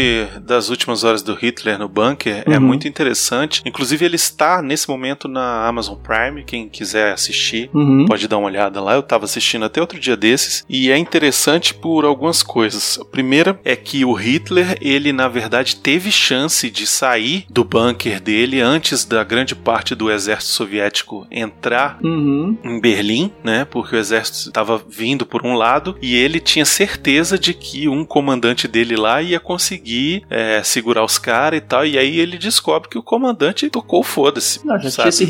das 0.42 0.70
últimas 0.70 1.03
horas 1.03 1.22
do 1.22 1.34
Hitler 1.34 1.78
no 1.78 1.88
bunker 1.88 2.44
é 2.47 2.57
Uhum. 2.57 2.61
muito 2.61 2.86
interessante. 2.86 3.62
Inclusive, 3.66 4.05
ele 4.05 4.16
está 4.16 4.62
nesse 4.62 4.88
momento 4.88 5.26
na 5.26 5.66
Amazon 5.66 5.97
Prime. 5.97 6.44
Quem 6.44 6.68
quiser 6.68 7.12
assistir, 7.12 7.68
Uhum. 7.74 8.05
pode 8.07 8.28
dar 8.28 8.38
uma 8.38 8.47
olhada 8.47 8.80
lá. 8.80 8.94
Eu 8.94 9.03
tava 9.03 9.24
assistindo 9.24 9.64
até 9.64 9.80
outro 9.80 9.99
dia 9.99 10.16
desses. 10.16 10.64
E 10.68 10.90
é 10.90 10.97
interessante 10.97 11.74
por 11.74 12.05
algumas 12.05 12.42
coisas. 12.42 12.99
A 13.01 13.05
primeira 13.05 13.59
é 13.64 13.74
que 13.74 14.05
o 14.05 14.12
Hitler, 14.12 14.78
ele 14.80 15.12
na 15.12 15.26
verdade 15.28 15.76
teve 15.76 16.12
chance 16.12 16.70
de 16.70 16.86
sair 16.86 17.44
do 17.51 17.64
bunker 17.64 18.20
dele 18.20 18.61
antes 18.61 19.05
da 19.05 19.24
grande 19.24 19.55
parte 19.57 19.94
do 19.94 20.11
exército 20.11 20.53
soviético 20.53 21.26
entrar 21.30 21.99
Uhum. 22.03 22.57
em 22.62 22.80
Berlim, 22.80 23.32
né? 23.42 23.64
Porque 23.64 23.97
o 23.97 23.99
exército 23.99 24.49
estava 24.49 24.80
vindo 24.88 25.26
por 25.26 25.44
um 25.44 25.55
lado 25.55 25.97
e 26.01 26.14
ele 26.14 26.36
tinha 26.41 26.64
certeza 26.64 27.39
de 27.39 27.53
que 27.55 27.89
um 27.89 28.05
comandante 28.05 28.66
dele 28.68 28.97
lá 28.97 29.20
ia 29.22 29.39
conseguir 29.41 30.24
é, 30.30 30.62
segurar 30.62 31.05
os 31.05 31.18
caras 31.18 31.59
e 31.59 31.61
tal. 31.62 31.84
E 31.87 31.99
aí 31.99 32.18
ele 32.18 32.39
descobre 32.39 32.89
que 32.89 32.99
o 32.99 33.03
comandante 33.03 33.68
tocou 33.70 34.03
foda-se. 34.03 34.61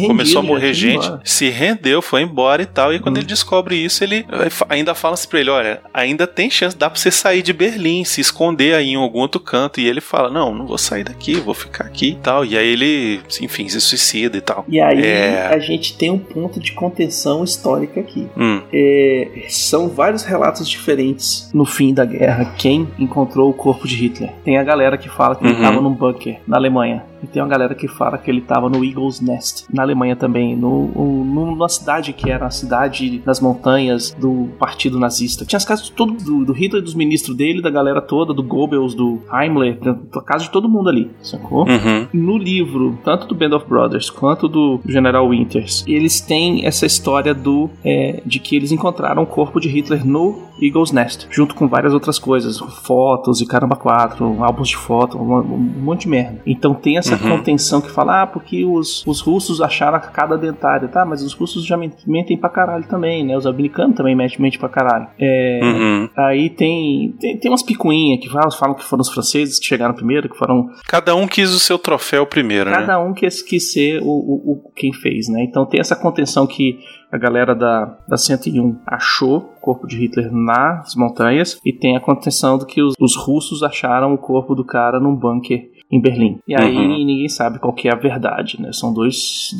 Começou 0.06 0.40
a 0.40 0.42
morrer 0.42 0.72
gente, 0.74 1.10
se 1.24 1.48
rendeu, 1.48 2.00
foi 2.02 2.22
embora 2.22 2.62
e 2.62 2.66
tal. 2.66 2.92
E 2.92 2.98
quando 2.98 3.16
Hum. 3.16 3.20
ele 3.20 3.26
descobre 3.26 3.76
isso, 3.76 4.02
ele 4.04 4.24
fa- 4.50 4.66
ainda 4.68 4.94
fala 4.94 5.14
assim 5.14 5.28
pra 5.28 5.40
ele: 5.40 5.50
olha, 5.50 5.80
ainda 5.92 6.26
tem 6.26 6.50
chance, 6.50 6.76
dá 6.76 6.88
pra 6.90 6.98
você 6.98 7.10
sair 7.10 7.42
de 7.42 7.52
Berlim, 7.52 8.04
se 8.04 8.20
esconder 8.20 8.74
aí 8.74 8.90
em 8.90 8.96
algum 8.96 9.20
outro 9.20 9.40
canto. 9.40 9.80
E 9.80 9.86
ele 9.86 10.00
fala: 10.00 10.30
não, 10.30 10.54
não 10.54 10.66
vou 10.66 10.78
sair 10.78 11.04
daqui, 11.04 11.34
vou 11.34 11.54
ficar 11.54 11.84
aqui 11.84 12.10
e 12.10 12.14
tal. 12.16 12.44
E 12.44 12.56
aí 12.56 12.66
ele, 12.66 13.20
enfim, 13.40 13.68
se 13.68 13.80
suicida 13.80 14.36
e 14.36 14.40
tal. 14.40 14.64
E 14.68 14.80
aí 14.80 15.04
É. 15.04 15.46
a 15.52 15.58
gente 15.58 15.96
tem 15.96 16.10
um 16.10 16.18
ponto 16.18 16.60
de 16.60 16.72
contenção 16.72 17.42
histórica 17.44 18.00
aqui. 18.00 18.26
Hum, 18.36 18.62
É, 18.72 19.44
são 19.48 19.88
vários 19.88 20.22
relatos 20.24 20.68
diferentes 20.86 21.50
no 21.52 21.64
fim 21.64 21.92
da 21.92 22.04
guerra. 22.04 22.52
Quem 22.56 22.86
encontrou 22.98 23.50
o 23.50 23.54
corpo 23.54 23.88
de 23.88 23.96
Hitler? 23.96 24.30
Tem 24.44 24.56
a 24.56 24.62
galera 24.62 24.96
que 24.96 25.08
fala 25.08 25.34
que 25.34 25.44
ele 25.44 25.52
Uhum. 25.54 25.58
estava 25.60 25.80
num 25.80 25.92
bunker 25.92 26.38
na 26.46 26.56
Alemanha. 26.56 27.04
E 27.26 27.32
tem 27.32 27.42
uma 27.42 27.48
galera 27.48 27.74
que 27.74 27.88
fala 27.88 28.16
que 28.18 28.30
ele 28.30 28.40
tava 28.40 28.68
no 28.68 28.84
Eagle's 28.84 29.20
Nest, 29.20 29.64
na 29.72 29.82
Alemanha 29.82 30.14
também, 30.16 30.56
no, 30.56 30.86
no- 30.88 31.24
numa 31.24 31.68
cidade 31.68 32.12
que 32.12 32.30
era 32.30 32.46
a 32.46 32.50
cidade 32.50 33.22
nas 33.26 33.40
montanhas 33.40 34.12
do 34.18 34.48
partido 34.58 34.98
nazista. 34.98 35.44
Tinha 35.44 35.56
as 35.56 35.64
casas 35.64 35.86
de 35.86 35.92
todo, 35.92 36.12
do, 36.14 36.44
do 36.44 36.52
Hitler, 36.52 36.82
dos 36.82 36.94
ministros 36.94 37.36
dele, 37.36 37.60
da 37.60 37.70
galera 37.70 38.00
toda, 38.00 38.32
do 38.32 38.42
Goebbels, 38.42 38.94
do 38.94 39.20
Heimler, 39.32 39.78
a 40.14 40.20
casa 40.22 40.44
de 40.44 40.50
todo 40.50 40.68
mundo 40.68 40.88
ali, 40.88 41.10
sacou? 41.22 41.66
Uhum. 41.68 42.06
No 42.12 42.36
livro, 42.38 42.98
tanto 43.04 43.26
do 43.26 43.34
Band 43.34 43.56
of 43.56 43.66
Brothers 43.68 44.08
quanto 44.10 44.48
do 44.48 44.80
General 44.86 45.26
Winters, 45.28 45.84
eles 45.86 46.20
têm 46.20 46.64
essa 46.66 46.86
história 46.86 47.34
do 47.34 47.68
é, 47.84 48.22
de 48.24 48.38
que 48.38 48.54
eles 48.56 48.70
encontraram 48.72 49.22
o 49.22 49.26
corpo 49.26 49.60
de 49.60 49.68
Hitler 49.68 50.06
no 50.06 50.46
Eagle's 50.60 50.92
Nest, 50.92 51.26
junto 51.30 51.54
com 51.54 51.68
várias 51.68 51.92
outras 51.92 52.18
coisas, 52.18 52.58
fotos 52.82 53.40
e 53.40 53.46
caramba 53.46 53.76
quatro, 53.76 54.42
álbuns 54.42 54.68
de 54.68 54.76
foto, 54.76 55.18
um, 55.18 55.38
um 55.38 55.58
monte 55.82 56.02
de 56.02 56.08
merda. 56.08 56.40
Então 56.46 56.72
tem 56.74 56.96
essa 56.96 57.15
contenção 57.18 57.80
que 57.80 57.90
fala, 57.90 58.22
ah, 58.22 58.26
porque 58.26 58.64
os, 58.64 59.04
os 59.06 59.20
russos 59.20 59.60
acharam 59.60 59.96
a 59.96 60.00
cada 60.00 60.36
dentária, 60.36 60.88
tá? 60.88 61.04
Mas 61.04 61.22
os 61.22 61.32
russos 61.34 61.64
já 61.64 61.76
men- 61.76 61.92
mentem 62.06 62.36
pra 62.36 62.48
caralho 62.50 62.86
também, 62.88 63.24
né? 63.24 63.36
Os 63.36 63.46
americanos 63.46 63.96
também 63.96 64.14
mentem, 64.14 64.40
mentem 64.40 64.58
pra 64.58 64.68
caralho. 64.68 65.08
É, 65.18 65.60
Uhum. 65.62 66.08
Aí 66.16 66.50
tem, 66.50 67.14
tem, 67.20 67.36
tem 67.38 67.50
umas 67.50 67.62
picuinhas 67.62 68.20
que 68.20 68.28
falam, 68.30 68.50
falam 68.50 68.74
que 68.74 68.84
foram 68.84 69.00
os 69.02 69.10
franceses 69.10 69.58
que 69.58 69.66
chegaram 69.66 69.94
primeiro, 69.94 70.28
que 70.28 70.36
foram 70.36 70.68
Cada 70.86 71.14
um 71.14 71.26
quis 71.26 71.50
o 71.52 71.58
seu 71.60 71.78
troféu 71.78 72.26
primeiro, 72.26 72.70
né? 72.70 72.76
Cada 72.76 72.98
um 73.00 73.12
quis, 73.12 73.42
quis 73.42 73.72
ser 73.72 74.00
o, 74.02 74.06
o, 74.06 74.52
o- 74.52 74.72
quem 74.74 74.92
fez, 74.92 75.28
né? 75.28 75.42
Então 75.44 75.64
tem 75.66 75.80
essa 75.80 75.96
contenção 75.96 76.46
que 76.46 76.78
a 77.10 77.18
galera 77.18 77.54
da, 77.54 77.96
da 78.08 78.16
101 78.16 78.78
achou 78.86 79.36
o 79.36 79.60
corpo 79.60 79.86
de 79.86 79.96
Hitler 79.96 80.30
nas 80.32 80.94
montanhas 80.96 81.58
e 81.64 81.72
tem 81.72 81.96
a 81.96 82.00
contenção 82.00 82.58
do 82.58 82.66
que 82.66 82.82
os, 82.82 82.94
os 83.00 83.16
russos 83.16 83.62
acharam 83.62 84.12
o 84.12 84.18
corpo 84.18 84.54
do 84.54 84.64
cara 84.64 84.98
num 85.00 85.14
bunker 85.14 85.70
em 85.90 86.00
Berlim. 86.00 86.38
E 86.48 86.54
aí 86.54 86.76
Uhum. 86.76 86.88
ninguém 87.04 87.28
sabe 87.28 87.58
qual 87.58 87.72
que 87.72 87.88
é 87.88 87.92
a 87.92 87.96
verdade, 87.96 88.60
né? 88.60 88.72
São 88.72 88.92
dois, 88.92 89.50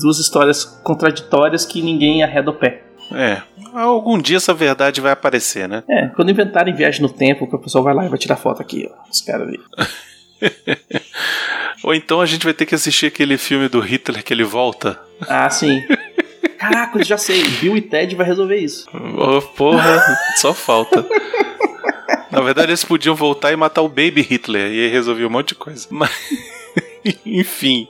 duas 0.00 0.18
histórias 0.18 0.64
contraditórias 0.64 1.64
que 1.64 1.80
ninguém 1.82 2.22
arreda 2.22 2.50
o 2.50 2.54
pé. 2.54 2.84
É. 3.12 3.42
Algum 3.72 4.18
dia 4.20 4.36
essa 4.36 4.52
verdade 4.54 5.00
vai 5.00 5.12
aparecer, 5.12 5.68
né? 5.68 5.82
É, 5.88 6.08
quando 6.08 6.30
inventarem 6.30 6.74
viagem 6.74 7.00
no 7.02 7.08
tempo, 7.08 7.44
o 7.44 7.58
pessoal 7.58 7.84
vai 7.84 7.94
lá 7.94 8.04
e 8.04 8.08
vai 8.08 8.18
tirar 8.18 8.36
foto 8.36 8.60
aqui, 8.60 8.88
ó. 8.90 9.10
Os 9.10 9.20
caras 9.20 9.48
ali. 9.48 9.60
Ou 11.84 11.94
então 11.94 12.20
a 12.20 12.26
gente 12.26 12.44
vai 12.44 12.52
ter 12.54 12.66
que 12.66 12.74
assistir 12.74 13.06
aquele 13.06 13.38
filme 13.38 13.68
do 13.68 13.80
Hitler 13.80 14.22
que 14.22 14.32
ele 14.34 14.44
volta. 14.44 15.00
Ah, 15.28 15.48
sim. 15.48 15.82
Caraca, 16.58 16.98
eu 16.98 17.04
já 17.04 17.16
sei. 17.16 17.42
Bill 17.60 17.76
e 17.76 17.80
Ted 17.80 18.14
vai 18.14 18.26
resolver 18.26 18.56
isso. 18.58 18.86
Oh, 18.92 19.40
porra, 19.40 19.98
só 20.36 20.52
falta. 20.52 21.06
Na 22.30 22.40
verdade, 22.40 22.70
eles 22.70 22.84
podiam 22.84 23.14
voltar 23.14 23.52
e 23.52 23.56
matar 23.56 23.82
o 23.82 23.88
Baby 23.88 24.22
Hitler 24.22 24.70
e 24.70 24.84
aí 24.84 24.88
um 25.26 25.30
monte 25.30 25.48
de 25.48 25.54
coisa. 25.56 25.86
Mas, 25.90 26.10
enfim. 27.26 27.88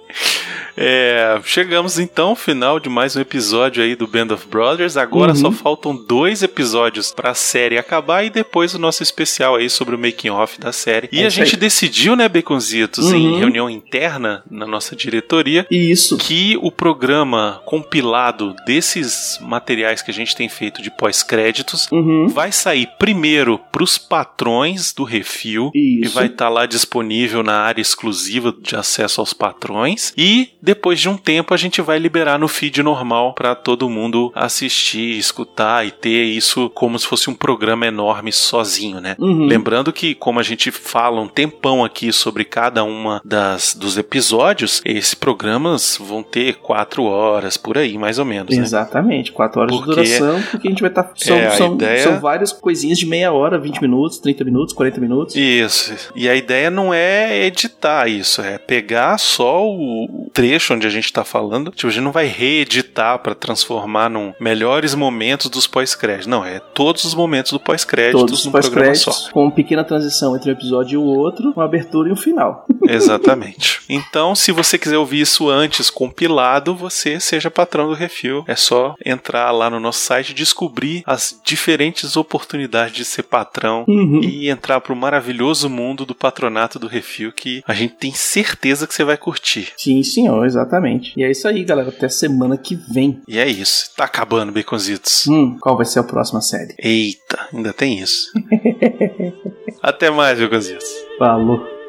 É, 0.76 1.38
chegamos 1.44 1.98
então 1.98 2.30
ao 2.30 2.36
final 2.36 2.78
de 2.80 2.88
mais 2.88 3.16
um 3.16 3.20
episódio 3.20 3.82
aí 3.82 3.94
do 3.94 4.06
Band 4.06 4.32
of 4.32 4.46
Brothers. 4.46 4.96
Agora 4.96 5.32
Uhum. 5.32 5.36
só 5.36 5.50
faltam 5.52 5.94
dois 5.94 6.42
episódios 6.42 7.12
pra 7.12 7.34
série 7.34 7.76
acabar 7.78 8.24
e 8.24 8.30
depois 8.30 8.74
o 8.74 8.78
nosso 8.78 9.02
especial 9.02 9.56
aí 9.56 9.68
sobre 9.68 9.94
o 9.94 9.98
making 9.98 10.30
off 10.30 10.58
da 10.60 10.72
série. 10.72 11.08
E 11.12 11.20
É 11.22 11.26
a 11.26 11.28
gente 11.28 11.54
aí. 11.54 11.60
decidiu, 11.60 12.16
né, 12.16 12.28
Baconzitos, 12.28 13.12
em 13.12 13.28
Uhum. 13.28 13.38
reunião 13.38 13.68
interna 13.70 14.42
na 14.50 14.66
nossa 14.66 14.94
diretoria, 14.96 15.66
Isso. 15.70 16.16
que 16.16 16.56
o 16.62 16.70
programa 16.70 17.60
compilado 17.66 18.54
desses 18.66 19.38
materiais 19.40 20.02
que 20.02 20.10
a 20.10 20.14
gente 20.14 20.34
tem 20.34 20.48
feito 20.48 20.80
de 20.82 20.90
pós-créditos 20.90 21.88
Uhum. 21.90 22.28
vai 22.28 22.52
sair 22.52 22.88
primeiro 22.98 23.58
para 23.72 23.82
os 23.82 23.98
patrões 23.98 24.92
do 24.92 25.04
Refil 25.04 25.70
e 25.74 26.00
Isso. 26.04 26.14
vai 26.14 26.26
estar 26.26 26.48
lá 26.48 26.66
disponível 26.66 27.42
na 27.42 27.58
área 27.60 27.80
exclusiva 27.82 28.54
de 28.60 28.76
acesso 28.76 29.20
aos 29.20 29.32
patrões 29.32 30.12
e 30.16 30.39
depois 30.62 30.98
de 31.00 31.08
um 31.08 31.16
tempo 31.16 31.52
a 31.54 31.56
gente 31.56 31.80
vai 31.80 31.98
liberar 31.98 32.38
no 32.38 32.48
feed 32.48 32.82
normal 32.82 33.34
para 33.34 33.54
todo 33.54 33.88
mundo 33.88 34.30
assistir, 34.34 35.18
escutar 35.18 35.86
e 35.86 35.90
ter 35.90 36.24
isso 36.24 36.68
como 36.70 36.98
se 36.98 37.06
fosse 37.06 37.30
um 37.30 37.34
programa 37.34 37.86
enorme 37.86 38.32
sozinho, 38.32 39.00
né? 39.00 39.16
Uhum. 39.18 39.46
Lembrando 39.46 39.92
que, 39.92 40.14
como 40.14 40.38
a 40.40 40.42
gente 40.42 40.70
fala 40.70 41.20
um 41.20 41.28
tempão 41.28 41.84
aqui 41.84 42.12
sobre 42.12 42.44
cada 42.44 42.84
uma 42.84 43.20
das 43.24 43.74
dos 43.74 43.96
episódios, 43.98 44.80
esses 44.84 45.14
programas 45.14 45.96
vão 46.00 46.22
ter 46.22 46.56
quatro 46.56 47.04
horas 47.04 47.56
por 47.56 47.78
aí, 47.78 47.96
mais 47.98 48.18
ou 48.18 48.24
menos, 48.24 48.56
né? 48.56 48.62
Exatamente, 48.62 49.32
4 49.32 49.60
horas 49.60 49.74
Porque- 49.76 50.02
de 50.02 50.18
duração, 50.18 50.42
porque 50.50 50.68
a 50.68 50.70
gente 50.70 50.80
vai 50.80 50.90
estar. 50.90 51.10
são, 51.16 51.36
É, 51.36 51.50
são, 51.50 51.74
ideia- 51.74 52.02
são 52.02 52.20
várias 52.20 52.52
coisinhas 52.52 52.98
de 52.98 53.06
meia 53.06 53.32
hora, 53.32 53.58
20 53.58 53.80
minutos, 53.80 54.18
30 54.18 54.44
minutos, 54.44 54.74
40 54.74 55.00
minutos. 55.00 55.34
Isso. 55.36 55.94
E 56.14 56.28
a 56.28 56.34
ideia 56.34 56.70
não 56.70 56.92
é 56.92 57.44
editar 57.46 58.06
isso, 58.08 58.40
é 58.42 58.58
pegar 58.58 59.18
só 59.18 59.64
o 59.66 60.29
trecho 60.32 60.74
onde 60.74 60.86
a 60.86 60.90
gente 60.90 61.12
tá 61.12 61.24
falando. 61.24 61.70
Tipo, 61.70 61.88
a 61.88 61.90
gente 61.90 62.02
não 62.04 62.12
vai 62.12 62.26
reeditar 62.26 63.18
pra 63.18 63.34
transformar 63.34 64.08
num 64.08 64.32
melhores 64.40 64.94
momentos 64.94 65.48
dos 65.50 65.66
pós-créditos. 65.66 66.26
Não, 66.26 66.44
é 66.44 66.58
todos 66.60 67.04
os 67.04 67.14
momentos 67.14 67.52
do 67.52 67.60
pós-créditos 67.60 68.44
num 68.44 68.52
programa 68.52 68.72
pós-créditos, 68.86 69.14
só. 69.26 69.30
com 69.32 69.42
uma 69.44 69.50
pequena 69.50 69.84
transição 69.84 70.36
entre 70.36 70.50
um 70.50 70.52
episódio 70.52 70.94
e 70.94 70.96
o 70.96 71.04
outro, 71.04 71.52
uma 71.54 71.64
abertura 71.64 72.08
e 72.08 72.12
um 72.12 72.16
final. 72.16 72.66
Exatamente. 72.88 73.80
Então, 73.88 74.34
se 74.34 74.52
você 74.52 74.78
quiser 74.78 74.98
ouvir 74.98 75.20
isso 75.22 75.48
antes, 75.48 75.90
compilado, 75.90 76.74
você 76.74 77.18
seja 77.18 77.50
patrão 77.50 77.88
do 77.88 77.94
Refil. 77.94 78.44
É 78.46 78.54
só 78.56 78.94
entrar 79.04 79.50
lá 79.50 79.68
no 79.68 79.80
nosso 79.80 80.00
site, 80.00 80.32
descobrir 80.34 81.02
as 81.06 81.40
diferentes 81.44 82.16
oportunidades 82.16 82.94
de 82.94 83.04
ser 83.04 83.24
patrão 83.24 83.84
Uhum. 83.88 84.20
e 84.22 84.48
entrar 84.48 84.80
pro 84.80 84.94
maravilhoso 84.94 85.68
mundo 85.68 86.04
do 86.06 86.14
patronato 86.14 86.78
do 86.78 86.86
Refil 86.86 87.32
que 87.32 87.62
a 87.66 87.74
gente 87.74 87.94
tem 87.94 88.12
certeza 88.12 88.86
que 88.86 88.94
você 88.94 89.04
vai 89.04 89.16
curtir. 89.16 89.72
Sim, 89.76 90.02
senhor, 90.20 90.44
exatamente. 90.44 91.12
E 91.16 91.24
é 91.24 91.30
isso 91.30 91.48
aí, 91.48 91.64
galera. 91.64 91.88
Até 91.88 92.08
semana 92.08 92.56
que 92.56 92.74
vem. 92.74 93.20
E 93.26 93.38
é 93.38 93.48
isso. 93.48 93.90
Tá 93.96 94.04
acabando, 94.04 94.52
Baconzitos. 94.52 95.26
Hum, 95.26 95.56
qual 95.60 95.76
vai 95.76 95.86
ser 95.86 96.00
a 96.00 96.04
próxima 96.04 96.40
série? 96.40 96.74
Eita, 96.78 97.48
ainda 97.52 97.72
tem 97.72 97.98
isso. 97.98 98.30
Até 99.82 100.10
mais, 100.10 100.38
Baconzitos. 100.38 100.88
Falou. 101.18 101.79